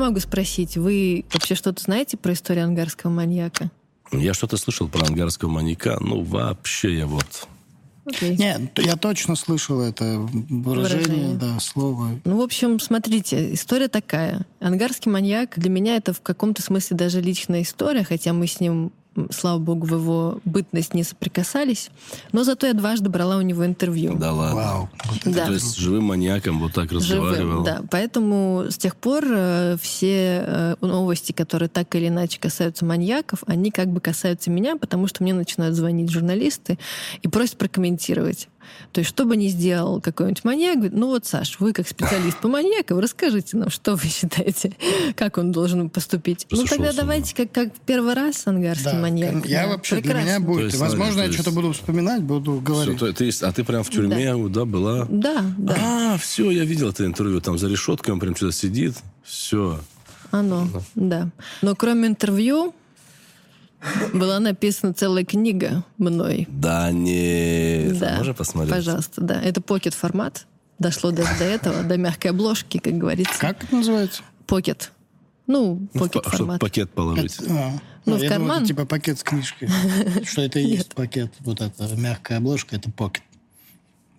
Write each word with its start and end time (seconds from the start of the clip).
Я 0.00 0.06
могу 0.06 0.20
спросить, 0.20 0.78
вы 0.78 1.26
вообще 1.30 1.54
что-то 1.54 1.82
знаете 1.82 2.16
про 2.16 2.32
историю 2.32 2.64
ангарского 2.64 3.10
маньяка? 3.10 3.70
Я 4.10 4.32
что-то 4.32 4.56
слышал 4.56 4.88
про 4.88 5.06
ангарского 5.06 5.50
маньяка, 5.50 5.98
ну 6.00 6.22
вообще 6.22 6.96
я 6.96 7.06
вот... 7.06 7.46
Okay. 8.06 8.34
Нет, 8.34 8.78
я 8.78 8.96
точно 8.96 9.36
слышал 9.36 9.82
это 9.82 10.18
выражение, 10.18 11.04
выражение, 11.04 11.34
да, 11.34 11.60
слово. 11.60 12.18
Ну, 12.24 12.38
в 12.38 12.40
общем, 12.40 12.80
смотрите, 12.80 13.52
история 13.52 13.88
такая. 13.88 14.46
Ангарский 14.58 15.10
маньяк 15.10 15.58
для 15.58 15.68
меня 15.68 15.96
это 15.96 16.14
в 16.14 16.22
каком-то 16.22 16.62
смысле 16.62 16.96
даже 16.96 17.20
личная 17.20 17.60
история, 17.60 18.02
хотя 18.02 18.32
мы 18.32 18.46
с 18.46 18.58
ним 18.58 18.92
слава 19.30 19.58
богу, 19.58 19.86
в 19.86 19.94
его 19.94 20.40
бытность 20.44 20.94
не 20.94 21.02
соприкасались. 21.02 21.90
Но 22.32 22.44
зато 22.44 22.66
я 22.66 22.74
дважды 22.74 23.10
брала 23.10 23.36
у 23.36 23.42
него 23.42 23.66
интервью. 23.66 24.16
Да 24.16 24.32
ладно. 24.32 24.56
Вау. 24.56 24.90
да. 25.24 25.46
То 25.46 25.52
есть 25.52 25.66
с 25.72 25.76
живым 25.76 26.04
маньяком 26.04 26.60
вот 26.60 26.72
так 26.72 26.92
разговаривал. 26.92 27.34
Живым, 27.34 27.64
да. 27.64 27.82
Поэтому 27.90 28.66
с 28.68 28.78
тех 28.78 28.96
пор 28.96 29.24
э, 29.28 29.76
все 29.80 30.44
э, 30.46 30.76
новости, 30.80 31.32
которые 31.32 31.68
так 31.68 31.94
или 31.94 32.08
иначе 32.08 32.38
касаются 32.38 32.84
маньяков, 32.84 33.42
они 33.46 33.70
как 33.70 33.88
бы 33.88 34.00
касаются 34.00 34.50
меня, 34.50 34.76
потому 34.76 35.06
что 35.06 35.22
мне 35.22 35.34
начинают 35.34 35.74
звонить 35.74 36.10
журналисты 36.10 36.78
и 37.22 37.28
просят 37.28 37.56
прокомментировать. 37.56 38.48
То 38.92 39.00
есть, 39.00 39.10
что 39.10 39.24
бы 39.24 39.36
ни 39.36 39.48
сделал 39.48 40.00
какой-нибудь 40.00 40.44
маньяк, 40.44 40.76
говорит, 40.76 40.96
ну 40.96 41.08
вот, 41.08 41.26
Саш, 41.26 41.58
вы 41.60 41.72
как 41.72 41.88
специалист 41.88 42.38
по 42.38 42.48
маньякам, 42.48 42.98
расскажите 42.98 43.56
нам, 43.56 43.70
что 43.70 43.94
вы 43.96 44.08
считаете, 44.08 44.72
как 45.16 45.38
он 45.38 45.52
должен 45.52 45.90
поступить. 45.90 46.46
Ну 46.50 46.64
тогда 46.64 46.92
давайте, 46.92 47.34
как, 47.34 47.52
как 47.52 47.72
первый 47.86 48.14
раз 48.14 48.46
ангарский 48.46 48.92
да, 48.92 48.98
маньяк. 48.98 49.46
Я 49.46 49.62
да, 49.62 49.68
вообще, 49.68 49.96
прекрасно. 49.96 50.22
для 50.22 50.30
меня 50.30 50.46
будет, 50.46 50.64
есть, 50.66 50.78
возможно, 50.78 51.22
я 51.22 51.32
что-то 51.32 51.52
буду 51.52 51.72
вспоминать, 51.72 52.22
буду 52.22 52.60
говорить. 52.60 52.96
Все, 52.96 53.12
то, 53.12 53.24
есть, 53.24 53.42
а 53.42 53.52
ты 53.52 53.64
прям 53.64 53.82
в 53.82 53.90
тюрьме, 53.90 54.34
да, 54.34 54.48
да 54.48 54.64
была? 54.64 55.06
Да, 55.08 55.44
да. 55.58 55.76
А, 55.80 56.18
все, 56.18 56.50
я 56.50 56.64
видел 56.64 56.90
это 56.90 57.04
интервью, 57.04 57.40
там 57.40 57.58
за 57.58 57.68
решеткой 57.68 58.14
он 58.14 58.20
прям 58.20 58.36
что-то 58.36 58.52
сидит, 58.52 58.94
все. 59.22 59.80
Оно, 60.30 60.68
да. 60.94 61.28
Но 61.62 61.74
кроме 61.74 62.08
интервью, 62.08 62.74
была 64.12 64.38
написана 64.40 64.92
целая 64.94 65.24
книга 65.24 65.84
мной. 65.98 66.46
Да, 66.50 66.90
не. 66.90 67.90
Да. 67.92 68.16
Можно 68.18 68.34
посмотреть? 68.34 68.74
Пожалуйста, 68.74 69.20
да. 69.20 69.40
Это 69.40 69.60
покет 69.60 69.94
формат. 69.94 70.46
Дошло 70.78 71.10
даже 71.10 71.30
до 71.38 71.44
этого, 71.44 71.82
до 71.82 71.96
мягкой 71.96 72.30
обложки, 72.30 72.78
как 72.78 72.94
говорится. 72.94 73.38
Как 73.38 73.64
это 73.64 73.76
называется? 73.76 74.22
Покет. 74.46 74.92
Ну, 75.46 75.88
покет 75.92 76.24
формат. 76.24 76.34
Чтобы 76.34 76.58
пакет 76.58 76.90
положить. 76.90 77.36
А, 77.48 77.72
ну, 78.06 78.16
в 78.16 78.28
карман. 78.28 78.48
Думал, 78.48 78.66
типа 78.66 78.86
пакет 78.86 79.18
с 79.18 79.22
книжкой. 79.22 79.68
Что 80.24 80.42
это 80.42 80.58
и 80.58 80.64
есть 80.64 80.94
пакет. 80.94 81.32
Вот 81.40 81.60
эта 81.60 81.94
мягкая 81.96 82.38
обложка, 82.38 82.76
это 82.76 82.90
покет. 82.90 83.22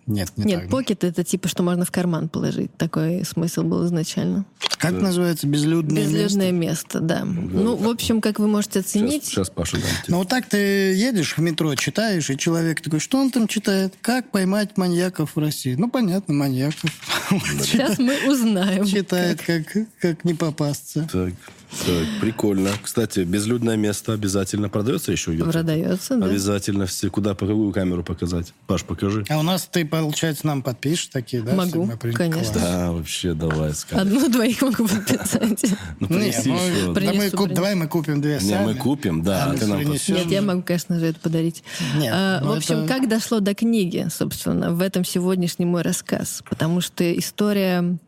Нет, 0.06 0.32
не 0.36 0.44
Нет, 0.44 0.60
так. 0.62 0.70
покет 0.70 1.04
это 1.04 1.22
типа, 1.22 1.48
что 1.48 1.62
можно 1.62 1.84
в 1.84 1.90
карман 1.90 2.28
положить. 2.28 2.76
Такой 2.76 3.24
смысл 3.24 3.62
был 3.62 3.86
изначально. 3.86 4.44
Как 4.78 4.94
да. 4.94 5.00
называется 5.00 5.46
безлюдное, 5.46 6.02
безлюдное 6.02 6.50
место? 6.50 6.98
место? 6.98 7.00
да. 7.00 7.20
да. 7.20 7.24
Ну, 7.24 7.76
в 7.76 7.88
общем, 7.88 8.20
как 8.20 8.40
вы 8.40 8.48
можете 8.48 8.80
оценить... 8.80 9.24
Сейчас, 9.24 9.46
сейчас 9.46 9.50
Паша 9.50 9.76
дам 9.76 9.90
Ну, 10.08 10.18
вот 10.18 10.28
так 10.28 10.46
ты 10.46 10.56
едешь 10.94 11.36
в 11.36 11.40
метро, 11.40 11.74
читаешь, 11.76 12.28
и 12.30 12.36
человек 12.36 12.80
такой, 12.80 12.98
что 12.98 13.18
он 13.18 13.30
там 13.30 13.46
читает? 13.46 13.94
Как 14.00 14.30
поймать 14.30 14.76
маньяков 14.76 15.36
в 15.36 15.38
России? 15.38 15.76
Ну, 15.76 15.88
понятно, 15.88 16.34
маньяков. 16.34 16.90
Сейчас 17.62 17.98
мы 17.98 18.28
узнаем. 18.28 18.84
Читает, 18.84 19.40
как, 19.40 19.66
как 20.00 20.24
не 20.24 20.34
попасться. 20.34 21.08
Так. 21.12 21.32
Так, 21.86 22.06
прикольно. 22.20 22.70
Кстати, 22.82 23.20
безлюдное 23.20 23.76
место 23.76 24.12
обязательно 24.12 24.68
продается 24.68 25.10
еще 25.10 25.32
где-то? 25.32 25.50
Продается, 25.50 26.16
да. 26.16 26.26
Обязательно 26.26 26.86
все. 26.86 27.10
Куда, 27.10 27.34
по 27.34 27.46
какую 27.46 27.72
камеру 27.72 28.04
показать? 28.04 28.52
Паш, 28.66 28.84
покажи. 28.84 29.24
А 29.28 29.38
у 29.38 29.42
нас 29.42 29.68
ты, 29.70 29.84
получается, 29.84 30.46
нам 30.46 30.62
подпишешь 30.62 31.06
такие, 31.06 31.42
да? 31.42 31.54
Могу, 31.54 31.90
конечно. 32.14 32.60
Да, 32.60 32.92
вообще, 32.92 33.34
давай. 33.34 33.72
Одну-двоих 33.90 34.62
могу 34.62 34.86
подписать. 34.86 35.64
Ну, 35.98 36.08
принеси 36.08 36.50
еще. 36.50 36.92
Давай 37.54 37.74
мы 37.74 37.88
купим 37.88 38.20
две 38.20 38.38
Не, 38.40 38.60
мы 38.60 38.74
купим, 38.74 39.22
да. 39.22 39.54
Нет, 40.08 40.30
я 40.30 40.42
могу, 40.42 40.62
конечно 40.62 40.98
же, 40.98 41.06
это 41.06 41.20
подарить. 41.20 41.64
А, 42.12 42.40
ну 42.40 42.52
в 42.52 42.56
общем, 42.56 42.86
как 42.86 43.08
дошло 43.08 43.40
до 43.40 43.54
книги, 43.54 44.06
собственно, 44.10 44.72
в 44.72 44.80
этом 44.82 45.04
сегодняшний 45.04 45.64
мой 45.64 45.82
рассказ. 45.82 46.42
Потому 46.48 46.80
что 46.80 47.10
история 47.18 47.98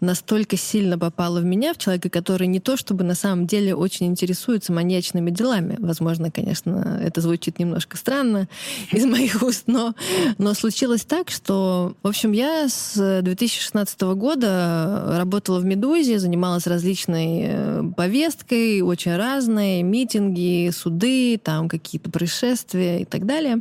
настолько 0.00 0.56
сильно 0.56 0.98
попала 0.98 1.40
в 1.40 1.44
меня, 1.44 1.72
в 1.74 1.78
человека, 1.78 2.10
который 2.10 2.46
не 2.46 2.60
то 2.60 2.76
чтобы 2.76 3.04
на 3.04 3.14
самом 3.14 3.46
деле 3.46 3.74
очень 3.74 4.06
интересуется 4.06 4.72
маньячными 4.72 5.30
делами. 5.30 5.76
Возможно, 5.78 6.30
конечно, 6.30 7.00
это 7.02 7.20
звучит 7.20 7.58
немножко 7.58 7.96
странно 7.96 8.48
из 8.92 9.04
моих 9.04 9.42
уст, 9.42 9.64
но, 9.66 9.94
но 10.38 10.54
случилось 10.54 11.04
так, 11.04 11.30
что, 11.30 11.94
в 12.02 12.08
общем, 12.08 12.32
я 12.32 12.68
с 12.68 13.20
2016 13.22 14.00
года 14.02 15.14
работала 15.18 15.60
в 15.60 15.64
«Медузе», 15.64 16.18
занималась 16.18 16.66
различной 16.66 17.42
э, 17.44 17.82
повесткой, 17.96 18.80
очень 18.80 19.16
разной, 19.16 19.82
митинги, 19.82 20.70
суды, 20.70 21.38
там 21.38 21.68
какие-то 21.68 22.10
происшествия 22.10 23.02
и 23.02 23.04
так 23.04 23.26
далее. 23.26 23.60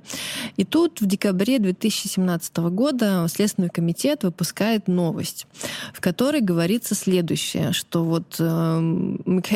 И 0.58 0.64
тут 0.64 1.02
в 1.02 1.06
декабре 1.06 1.60
2017 1.60 2.58
года 2.58 3.28
Следственный 3.30 3.70
комитет 3.70 4.24
выпускает 4.24 4.88
новость, 4.88 5.46
в 5.94 6.02
которой 6.02 6.42
говорится 6.42 6.96
следующее, 6.96 7.74
что 7.74 8.04
вот 8.04 8.36
э, 8.40 8.80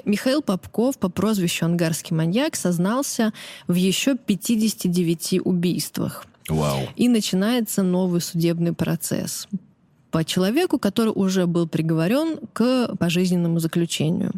Михаил 0.05 0.41
Попков 0.41 0.97
по 0.97 1.09
прозвищу 1.09 1.65
«Ангарский 1.65 2.15
маньяк» 2.15 2.55
сознался 2.55 3.33
в 3.67 3.75
еще 3.75 4.15
59 4.17 5.41
убийствах. 5.43 6.25
Вау. 6.47 6.87
И 6.95 7.07
начинается 7.07 7.83
новый 7.83 8.21
судебный 8.21 8.73
процесс 8.73 9.47
по 10.11 10.23
человеку, 10.23 10.79
который 10.79 11.11
уже 11.13 11.45
был 11.45 11.67
приговорен 11.67 12.37
к 12.53 12.95
пожизненному 12.97 13.59
заключению. 13.59 14.31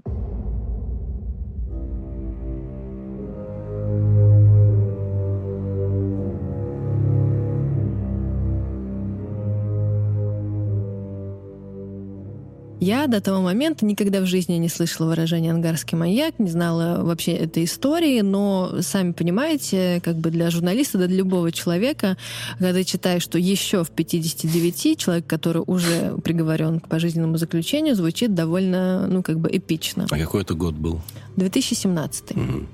Я 12.80 13.08
до 13.08 13.22
того 13.22 13.42
момента 13.42 13.86
никогда 13.86 14.22
в 14.22 14.28
жизни 14.28 14.54
не 14.56 14.70
слышала 14.70 15.08
выражения 15.08 15.52
«ангарский 15.52 15.98
маньяк», 15.98 16.38
не 16.38 16.50
знала 16.50 17.04
вообще 17.04 17.32
этой 17.32 17.64
истории, 17.64 18.22
но, 18.22 18.82
сами 18.82 19.14
понимаете, 19.14 20.00
как 20.04 20.18
бы 20.18 20.30
для 20.30 20.52
журналиста, 20.52 21.00
да 21.00 21.08
для 21.08 21.18
любого 21.18 21.52
человека, 21.52 22.18
когда 22.60 22.84
читаешь, 22.84 23.24
что 23.24 23.40
еще 23.40 23.84
в 23.84 23.90
59 23.90 24.98
человек, 25.00 25.26
который 25.26 25.64
уже 25.66 26.18
приговорен 26.24 26.80
к 26.80 26.88
пожизненному 26.88 27.38
заключению, 27.38 27.96
звучит 27.96 28.36
довольно, 28.36 29.08
ну, 29.08 29.24
как 29.24 29.40
бы 29.40 29.50
эпично. 29.52 30.06
А 30.10 30.18
какой 30.18 30.44
это 30.44 30.54
год 30.54 30.76
был? 30.76 31.02
2017. 31.36 32.32
Угу. 32.32 32.68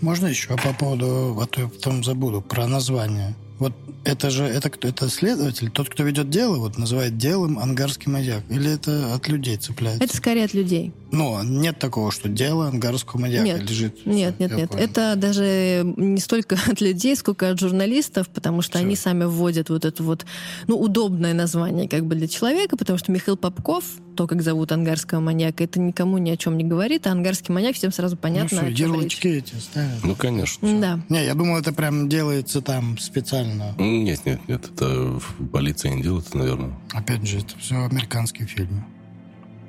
Можно 0.00 0.26
еще 0.26 0.56
по 0.56 0.72
поводу, 0.72 1.38
а 1.40 1.46
то 1.46 1.60
я 1.60 1.68
потом 1.68 2.04
забуду, 2.04 2.40
про 2.40 2.66
название. 2.66 3.34
Вот 3.58 3.72
это 4.04 4.30
же, 4.30 4.44
это 4.44 4.68
кто? 4.68 4.88
Это 4.88 5.08
следователь? 5.08 5.70
Тот, 5.70 5.88
кто 5.88 6.02
ведет 6.02 6.28
дело, 6.28 6.56
вот 6.56 6.76
называет 6.76 7.16
делом 7.16 7.58
ангарский 7.58 8.10
маньяк? 8.10 8.42
Или 8.50 8.72
это 8.72 9.14
от 9.14 9.28
людей 9.28 9.56
цепляется? 9.56 10.04
Это 10.04 10.16
скорее 10.16 10.44
от 10.44 10.54
людей. 10.54 10.92
Ну, 11.12 11.42
нет 11.42 11.78
такого, 11.78 12.10
что 12.10 12.28
дело 12.28 12.66
ангарского 12.66 13.20
маньяка 13.20 13.44
нет, 13.44 13.70
лежит. 13.70 14.04
Нет, 14.04 14.40
нет, 14.40 14.56
нет. 14.56 14.70
Понял. 14.70 14.82
Это 14.82 15.14
даже 15.16 15.82
не 15.96 16.20
столько 16.20 16.58
от 16.66 16.80
людей, 16.80 17.14
сколько 17.16 17.50
от 17.50 17.60
журналистов, 17.60 18.28
потому 18.28 18.62
что 18.62 18.78
Все. 18.78 18.86
они 18.86 18.96
сами 18.96 19.24
вводят 19.24 19.70
вот 19.70 19.84
это 19.84 20.02
вот, 20.02 20.26
ну, 20.66 20.76
удобное 20.76 21.32
название 21.32 21.88
как 21.88 22.04
бы 22.04 22.16
для 22.16 22.26
человека, 22.26 22.76
потому 22.76 22.98
что 22.98 23.12
Михаил 23.12 23.36
Попков, 23.36 23.84
то, 24.16 24.26
как 24.26 24.42
зовут 24.42 24.72
ангарского 24.72 25.20
маньяка, 25.20 25.64
это 25.64 25.80
никому 25.80 26.18
ни 26.18 26.30
о 26.30 26.36
чем 26.36 26.56
не 26.56 26.64
говорит, 26.64 27.06
а 27.06 27.12
ангарский 27.12 27.52
маньяк 27.52 27.76
всем 27.76 27.92
сразу 27.92 28.16
понятно. 28.16 28.62
Ну, 28.62 28.70
что, 28.70 28.82
ярлычки 28.82 29.28
эти 29.28 29.54
ставят. 29.54 30.02
Ну, 30.02 30.14
конечно. 30.14 30.80
Да. 30.80 31.00
Не, 31.08 31.24
я 31.24 31.34
думал, 31.34 31.58
это 31.58 31.72
прям 31.72 32.08
делается 32.08 32.60
там 32.60 32.98
специально. 32.98 33.43
Нет, 33.78 34.20
нет, 34.24 34.40
нет, 34.48 34.70
это 34.72 35.20
полиция 35.52 35.92
не 35.92 36.02
делает, 36.02 36.34
наверное. 36.34 36.72
Опять 36.92 37.26
же, 37.26 37.38
это 37.38 37.58
все 37.58 37.84
американские 37.84 38.46
фильмы. 38.46 38.84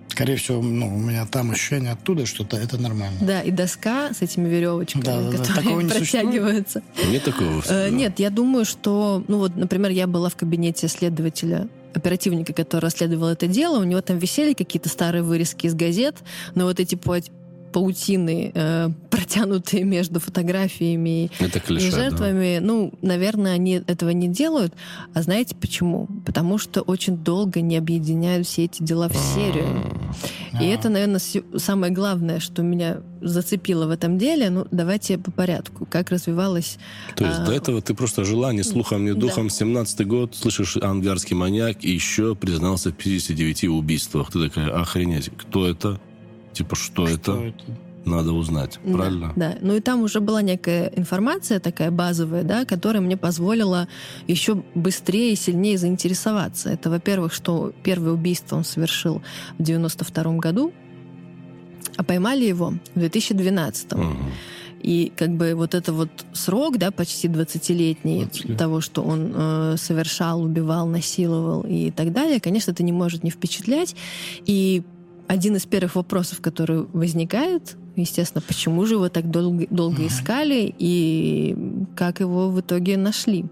Скорее 0.08 0.38
всего, 0.38 0.62
ну, 0.62 0.96
у 0.96 1.00
меня 1.00 1.26
там 1.26 1.52
ощущение 1.52 1.92
оттуда, 1.92 2.26
что 2.26 2.44
-то 2.44 2.58
это 2.58 2.78
нормально. 2.78 3.18
Да, 3.20 3.42
и 3.42 3.52
доска 3.52 4.14
с 4.14 4.22
этими 4.22 4.48
веревочками, 4.48 5.04
да, 5.04 5.30
да, 5.30 5.38
которые 5.38 5.88
да. 5.88 5.96
протягиваются. 5.96 6.84
Нет 7.10 7.24
такого? 7.26 7.62
Э, 7.68 7.90
нет, 7.90 8.20
я 8.20 8.30
думаю, 8.30 8.64
что, 8.64 9.24
ну 9.28 9.40
вот, 9.40 9.58
например, 9.58 9.92
я 9.92 10.08
была 10.08 10.30
в 10.30 10.38
кабинете 10.38 10.88
следователя 10.88 11.68
оперативника, 11.94 12.54
который 12.54 12.86
расследовал 12.86 13.28
это 13.28 13.48
дело, 13.48 13.80
у 13.80 13.84
него 13.84 14.02
там 14.02 14.18
висели 14.18 14.54
какие-то 14.54 14.90
старые 14.90 15.22
вырезки 15.22 15.66
из 15.66 15.74
газет, 15.74 16.18
но 16.54 16.66
вот 16.66 16.80
эти 16.80 16.96
паутины, 17.76 18.54
э, 18.56 18.90
протянутые 19.10 19.84
между 19.84 20.22
фотографиями 20.22 21.30
Это 21.40 21.60
клише, 21.60 21.88
и 21.88 21.92
жертвами, 21.92 22.60
да. 22.60 22.66
ну, 22.66 22.94
наверное, 23.02 23.52
они 23.52 23.84
этого 23.86 24.12
не 24.12 24.30
делают. 24.30 24.74
А 25.14 25.22
знаете 25.22 25.56
почему? 25.56 26.08
Потому 26.26 26.58
что 26.58 26.82
очень 26.82 27.18
долго 27.18 27.60
не 27.60 27.76
объединяют 27.76 28.48
все 28.48 28.64
эти 28.64 28.82
дела 28.82 29.10
в 29.10 29.16
серию. 29.18 29.68
И 30.54 30.64
а. 30.64 30.74
это, 30.74 30.88
наверное, 30.88 31.20
самое 31.58 31.92
главное, 31.92 32.40
что 32.40 32.62
меня 32.62 33.02
зацепило 33.22 33.88
в 33.88 33.90
этом 33.90 34.18
деле. 34.18 34.50
Ну, 34.50 34.66
давайте 34.72 35.18
по 35.18 35.32
порядку. 35.32 35.86
Как 35.86 36.12
развивалась... 36.12 36.78
То 37.18 37.26
есть 37.26 37.40
а... 37.40 37.46
до 37.46 37.52
этого 37.52 37.82
ты 37.82 37.94
просто 37.94 38.24
жила 38.24 38.54
ни 38.54 38.62
слухом, 38.62 39.04
ни 39.04 39.12
духом. 39.12 39.50
Да. 39.50 39.66
17-й 39.66 40.06
год, 40.06 40.34
слышишь, 40.34 40.78
ангарский 40.78 41.36
маньяк, 41.36 41.84
и 41.84 41.92
еще 41.92 42.36
признался 42.36 42.92
в 42.92 42.96
59 42.96 43.66
убийствах. 43.66 44.32
Ты 44.32 44.48
такая, 44.48 44.70
охренеть, 44.70 45.30
кто 45.38 45.68
это? 45.68 46.00
Типа, 46.56 46.76
что, 46.76 47.06
что 47.06 47.14
это? 47.14 47.32
это? 47.34 47.64
надо 48.06 48.34
узнать, 48.34 48.80
правильно? 48.84 49.34
Да, 49.36 49.50
да. 49.50 49.58
Ну 49.62 49.76
и 49.76 49.80
там 49.80 50.02
уже 50.02 50.20
была 50.20 50.42
некая 50.42 50.92
информация 50.96 51.60
такая 51.60 51.92
базовая, 51.92 52.44
да, 52.44 52.66
которая 52.66 53.02
мне 53.02 53.18
позволила 53.18 53.88
еще 54.28 54.64
быстрее 54.76 55.34
и 55.34 55.36
сильнее 55.36 55.78
заинтересоваться. 55.78 56.70
Это, 56.70 56.90
во-первых, 56.90 57.34
что 57.34 57.74
первое 57.84 58.14
убийство 58.14 58.56
он 58.58 58.64
совершил 58.64 59.22
в 59.58 59.64
92 59.64 60.38
году, 60.38 60.72
а 61.98 62.04
поймали 62.04 62.46
его 62.46 62.74
в 62.94 63.00
2012. 63.00 63.94
Угу. 63.94 64.04
И 64.82 65.12
как 65.16 65.32
бы 65.32 65.56
вот 65.56 65.74
это 65.74 65.94
вот 65.94 66.10
срок, 66.34 66.78
да, 66.78 66.92
почти 66.92 67.28
20-летний 67.28 68.26
20 68.26 68.58
того, 68.58 68.82
что 68.82 69.02
он 69.02 69.34
э, 69.34 69.76
совершал, 69.78 70.44
убивал, 70.44 70.86
насиловал 70.86 71.64
и 71.64 71.90
так 71.90 72.14
далее, 72.14 72.40
конечно, 72.40 72.70
это 72.70 72.84
не 72.84 72.92
может 72.92 73.24
не 73.24 73.32
впечатлять. 73.32 73.96
И 74.46 74.84
один 75.28 75.56
из 75.56 75.66
первых 75.66 75.96
вопросов, 75.96 76.42
который 76.42 76.86
возникает, 76.94 77.78
естественно, 77.96 78.44
почему 78.46 78.86
же 78.86 78.96
его 78.96 79.10
так 79.10 79.30
долго, 79.32 79.66
долго 79.70 80.06
искали 80.08 80.74
и 80.78 81.56
как 81.96 82.20
его 82.20 82.50
в 82.50 82.60
итоге 82.60 82.98
нашли. 82.98 83.46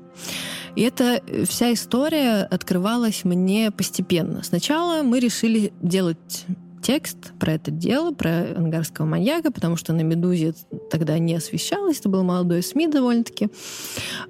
И 0.75 0.81
эта 0.81 1.21
вся 1.47 1.73
история 1.73 2.43
открывалась 2.43 3.23
мне 3.23 3.71
постепенно. 3.71 4.43
Сначала 4.43 5.03
мы 5.03 5.19
решили 5.19 5.71
делать 5.81 6.45
текст 6.81 7.31
про 7.39 7.53
это 7.53 7.71
дело, 7.71 8.11
про 8.11 8.45
ангарского 8.57 9.05
маньяка, 9.05 9.51
потому 9.51 9.77
что 9.77 9.93
на 9.93 10.01
«Медузе» 10.01 10.53
тогда 10.91 11.17
не 11.17 11.35
освещалось, 11.35 11.99
это 11.99 12.09
было 12.09 12.23
молодое 12.23 12.61
СМИ 12.61 12.87
довольно-таки. 12.87 13.49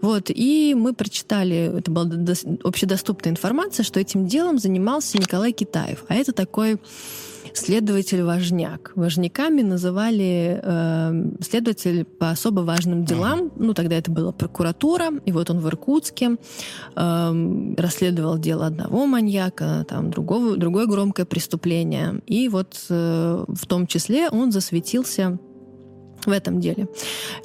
Вот, 0.01 0.29
и 0.29 0.75
мы 0.77 0.93
прочитали, 0.93 1.79
это 1.79 1.89
была 1.89 2.09
общедоступная 2.63 3.31
информация, 3.31 3.83
что 3.83 3.99
этим 3.99 4.27
делом 4.27 4.59
занимался 4.59 5.17
Николай 5.17 5.51
Китаев. 5.51 6.05
А 6.07 6.15
это 6.15 6.31
такой 6.31 6.77
следователь-важняк. 7.53 8.91
Важняками 8.95 9.61
называли 9.61 10.59
э, 10.61 11.31
следователь 11.41 12.03
по 12.03 12.31
особо 12.31 12.61
важным 12.61 13.05
делам. 13.05 13.51
Ну, 13.55 13.73
тогда 13.73 13.95
это 13.95 14.11
была 14.11 14.31
прокуратура, 14.31 15.11
и 15.25 15.31
вот 15.31 15.49
он 15.49 15.59
в 15.59 15.67
Иркутске 15.67 16.37
э, 16.95 17.75
расследовал 17.77 18.37
дело 18.37 18.67
одного 18.67 19.05
маньяка, 19.05 19.85
там 19.87 20.09
другого, 20.11 20.57
другое 20.57 20.85
громкое 20.85 21.25
преступление. 21.25 22.21
И 22.27 22.49
вот 22.49 22.75
э, 22.89 23.45
в 23.47 23.65
том 23.67 23.87
числе 23.87 24.29
он 24.29 24.51
засветился 24.51 25.37
в 26.25 26.31
этом 26.31 26.59
деле. 26.61 26.87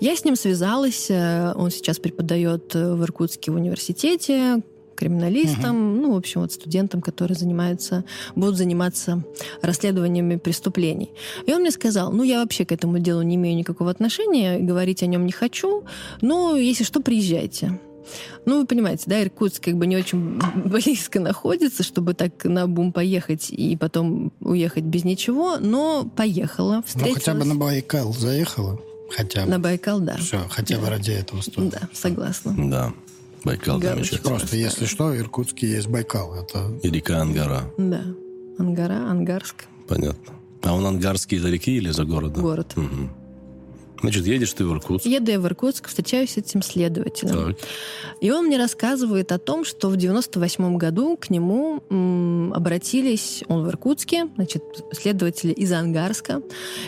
Я 0.00 0.14
с 0.14 0.24
ним 0.24 0.36
связалась, 0.36 1.10
э, 1.10 1.52
он 1.54 1.70
сейчас 1.70 1.98
преподает 1.98 2.74
в 2.74 3.02
Иркутске 3.02 3.50
в 3.50 3.56
университете, 3.56 4.62
криминалистам, 4.98 5.92
угу. 5.92 6.02
ну, 6.02 6.14
в 6.14 6.16
общем, 6.16 6.40
вот 6.40 6.52
студентам, 6.52 7.00
которые 7.00 7.36
занимаются, 7.36 8.04
будут 8.34 8.56
заниматься 8.56 9.22
расследованиями 9.62 10.36
преступлений. 10.36 11.10
И 11.46 11.52
он 11.52 11.60
мне 11.60 11.70
сказал, 11.70 12.12
ну, 12.12 12.24
я 12.24 12.40
вообще 12.40 12.64
к 12.64 12.72
этому 12.72 12.98
делу 12.98 13.22
не 13.22 13.36
имею 13.36 13.56
никакого 13.56 13.90
отношения, 13.90 14.58
говорить 14.58 15.02
о 15.02 15.06
нем 15.06 15.24
не 15.24 15.32
хочу, 15.32 15.84
но 16.20 16.56
если 16.56 16.84
что, 16.84 17.00
приезжайте. 17.00 17.78
Ну, 18.46 18.60
вы 18.60 18.66
понимаете, 18.66 19.04
да, 19.06 19.22
Иркутск 19.22 19.62
как 19.62 19.76
бы 19.76 19.86
не 19.86 19.96
очень 19.96 20.40
близко 20.64 21.20
находится, 21.20 21.82
чтобы 21.82 22.14
так 22.14 22.44
на 22.44 22.66
бум 22.66 22.92
поехать 22.92 23.50
и 23.50 23.76
потом 23.76 24.32
уехать 24.40 24.84
без 24.84 25.04
ничего, 25.04 25.58
но 25.58 26.10
поехала, 26.16 26.82
встретилась. 26.86 27.26
Ну, 27.26 27.32
хотя 27.32 27.34
бы 27.34 27.44
на 27.44 27.54
Байкал 27.54 28.12
заехала. 28.12 28.80
Хотя 29.14 29.44
бы. 29.44 29.50
На 29.50 29.58
Байкал, 29.58 30.00
да. 30.00 30.16
Все, 30.16 30.40
хотя 30.50 30.78
бы 30.78 30.88
ради 30.88 31.12
этого 31.12 31.40
стоит. 31.40 31.70
Да, 31.70 31.88
согласна. 31.92 32.54
Да. 32.70 32.92
Байкал 33.48 33.80
замечательный. 33.80 34.28
Просто, 34.28 34.56
если 34.56 34.84
что, 34.84 35.06
в 35.06 35.16
Иркутске 35.16 35.68
есть 35.70 35.88
Байкал. 35.88 36.34
Это... 36.34 36.70
И 36.82 36.90
река 36.90 37.18
Ангара. 37.18 37.72
Да. 37.78 38.04
Ангара, 38.58 39.10
Ангарск. 39.10 39.64
Понятно. 39.88 40.34
А 40.62 40.74
он 40.74 40.84
Ангарский 40.86 41.38
за 41.38 41.48
реки 41.48 41.76
или 41.76 41.90
за 41.90 42.04
городом? 42.04 42.42
Город. 42.42 42.74
Угу. 42.76 43.08
Значит, 44.00 44.26
едешь 44.26 44.52
ты 44.52 44.64
в 44.64 44.72
Иркутск? 44.72 45.06
Еду 45.06 45.30
я 45.30 45.40
в 45.40 45.46
Иркутск, 45.46 45.88
встречаюсь 45.88 46.32
с 46.32 46.36
этим 46.36 46.62
следователем. 46.62 47.54
Так. 47.54 47.68
И 48.20 48.30
он 48.30 48.46
мне 48.46 48.58
рассказывает 48.58 49.32
о 49.32 49.38
том, 49.38 49.64
что 49.64 49.88
в 49.88 49.96
98 49.96 50.76
году 50.76 51.16
к 51.16 51.30
нему 51.30 51.82
м, 51.90 52.52
обратились, 52.54 53.42
он 53.48 53.64
в 53.64 53.68
Иркутске, 53.68 54.28
значит, 54.36 54.62
следователи 54.92 55.52
из 55.52 55.72
Ангарска, 55.72 56.42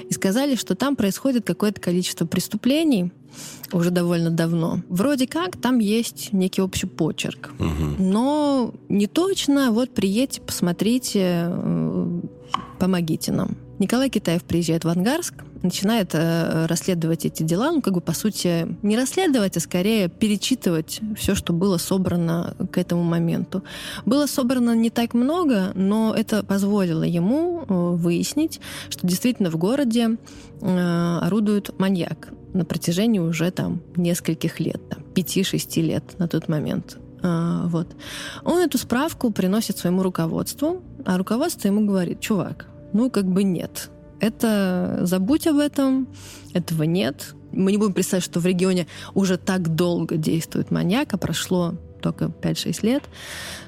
и 0.09 0.12
сказали, 0.12 0.55
что 0.55 0.75
там 0.75 0.97
происходит 0.97 1.45
какое-то 1.45 1.81
количество 1.81 2.27
преступлений, 2.27 3.12
уже 3.73 3.91
довольно 3.91 4.31
давно. 4.31 4.81
Вроде 4.89 5.27
как 5.27 5.57
там 5.57 5.79
есть 5.79 6.33
некий 6.33 6.62
общий 6.62 6.87
почерк. 6.87 7.51
Угу. 7.59 8.03
Но 8.03 8.75
не 8.89 9.07
точно. 9.07 9.71
Вот 9.71 9.91
приедьте, 9.91 10.41
посмотрите, 10.41 11.47
э, 11.49 12.21
помогите 12.79 13.33
нам. 13.33 13.57
Николай 13.81 14.11
Китаев 14.11 14.44
приезжает 14.44 14.85
в 14.85 14.88
Ангарск, 14.88 15.35
начинает 15.62 16.11
э, 16.12 16.67
расследовать 16.67 17.25
эти 17.25 17.43
дела, 17.43 17.73
ну, 17.73 17.81
как 17.81 17.94
бы, 17.94 18.03
по 18.03 18.12
сути, 18.12 18.77
не 18.82 18.94
расследовать, 18.94 19.56
а 19.56 19.61
скорее 19.61 20.09
перечитывать 20.09 21.00
все, 21.17 21.35
что 21.35 21.55
было 21.55 21.79
собрано 21.79 22.55
к 22.71 22.77
этому 22.77 23.03
моменту. 23.03 23.65
Было 24.05 24.27
собрано 24.27 24.75
не 24.75 24.91
так 24.91 25.15
много, 25.15 25.73
но 25.75 26.15
это 26.15 26.43
позволило 26.43 27.05
ему 27.05 27.62
э, 27.62 27.75
выяснить, 27.97 28.61
что 28.91 29.06
действительно 29.06 29.50
в 29.50 29.56
городе 29.56 30.19
э, 30.61 31.19
орудует 31.23 31.79
маньяк 31.81 32.29
на 32.53 32.67
протяжении 32.67 33.19
уже 33.19 33.50
там 33.50 33.81
нескольких 33.97 34.61
лет, 34.61 34.87
там, 34.91 35.03
5-6 35.15 35.81
лет 35.81 36.05
на 36.19 36.29
тот 36.29 36.49
момент. 36.49 36.99
А, 37.23 37.67
вот. 37.67 37.88
Он 38.44 38.59
эту 38.59 38.76
справку 38.76 39.31
приносит 39.31 39.79
своему 39.79 40.03
руководству, 40.03 40.83
а 41.06 41.17
руководство 41.17 41.69
ему 41.69 41.87
говорит, 41.87 42.21
чувак, 42.21 42.67
ну 42.92 43.10
как 43.10 43.26
бы 43.26 43.42
нет, 43.42 43.90
это 44.20 45.00
забудь 45.02 45.46
об 45.46 45.58
этом, 45.58 46.08
этого 46.52 46.82
нет. 46.84 47.34
Мы 47.52 47.72
не 47.72 47.78
будем 47.78 47.94
представлять, 47.94 48.25
что 48.25 48.38
в 48.38 48.46
регионе 48.46 48.87
уже 49.14 49.37
так 49.37 49.75
долго 49.75 50.16
действует 50.16 50.70
маньяк, 50.70 51.12
а 51.14 51.19
прошло 51.19 51.75
только 52.00 52.26
5-6 52.26 52.87
лет. 52.87 53.05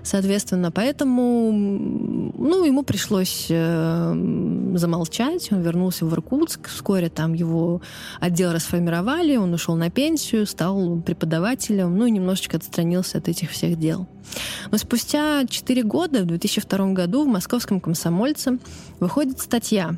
Соответственно, 0.03 0.71
поэтому 0.73 1.53
ну, 1.53 2.65
ему 2.65 2.83
пришлось 2.83 3.47
э, 3.49 4.73
замолчать. 4.75 5.53
Он 5.53 5.63
вернулся 5.63 6.05
в 6.05 6.13
Иркутск. 6.13 6.69
Вскоре 6.69 7.09
там 7.09 7.35
его 7.35 7.83
отдел 8.21 8.53
расформировали. 8.53 9.37
Он 9.37 9.53
ушел 9.53 9.77
на 9.77 9.91
пенсию, 9.91 10.47
стал 10.47 11.01
преподавателем, 11.01 11.97
ну 11.97 12.07
и 12.07 12.11
немножечко 12.11 12.57
отстранился 12.57 13.19
от 13.19 13.29
этих 13.29 13.51
всех 13.51 13.79
дел. 13.79 14.09
Но 14.71 14.79
спустя 14.79 15.47
4 15.47 15.83
года, 15.83 16.23
в 16.23 16.27
2002 16.27 16.93
году, 16.93 17.25
в 17.25 17.29
московском 17.29 17.81
комсомольце 17.81 18.59
выходит 18.99 19.41
статья 19.41 19.97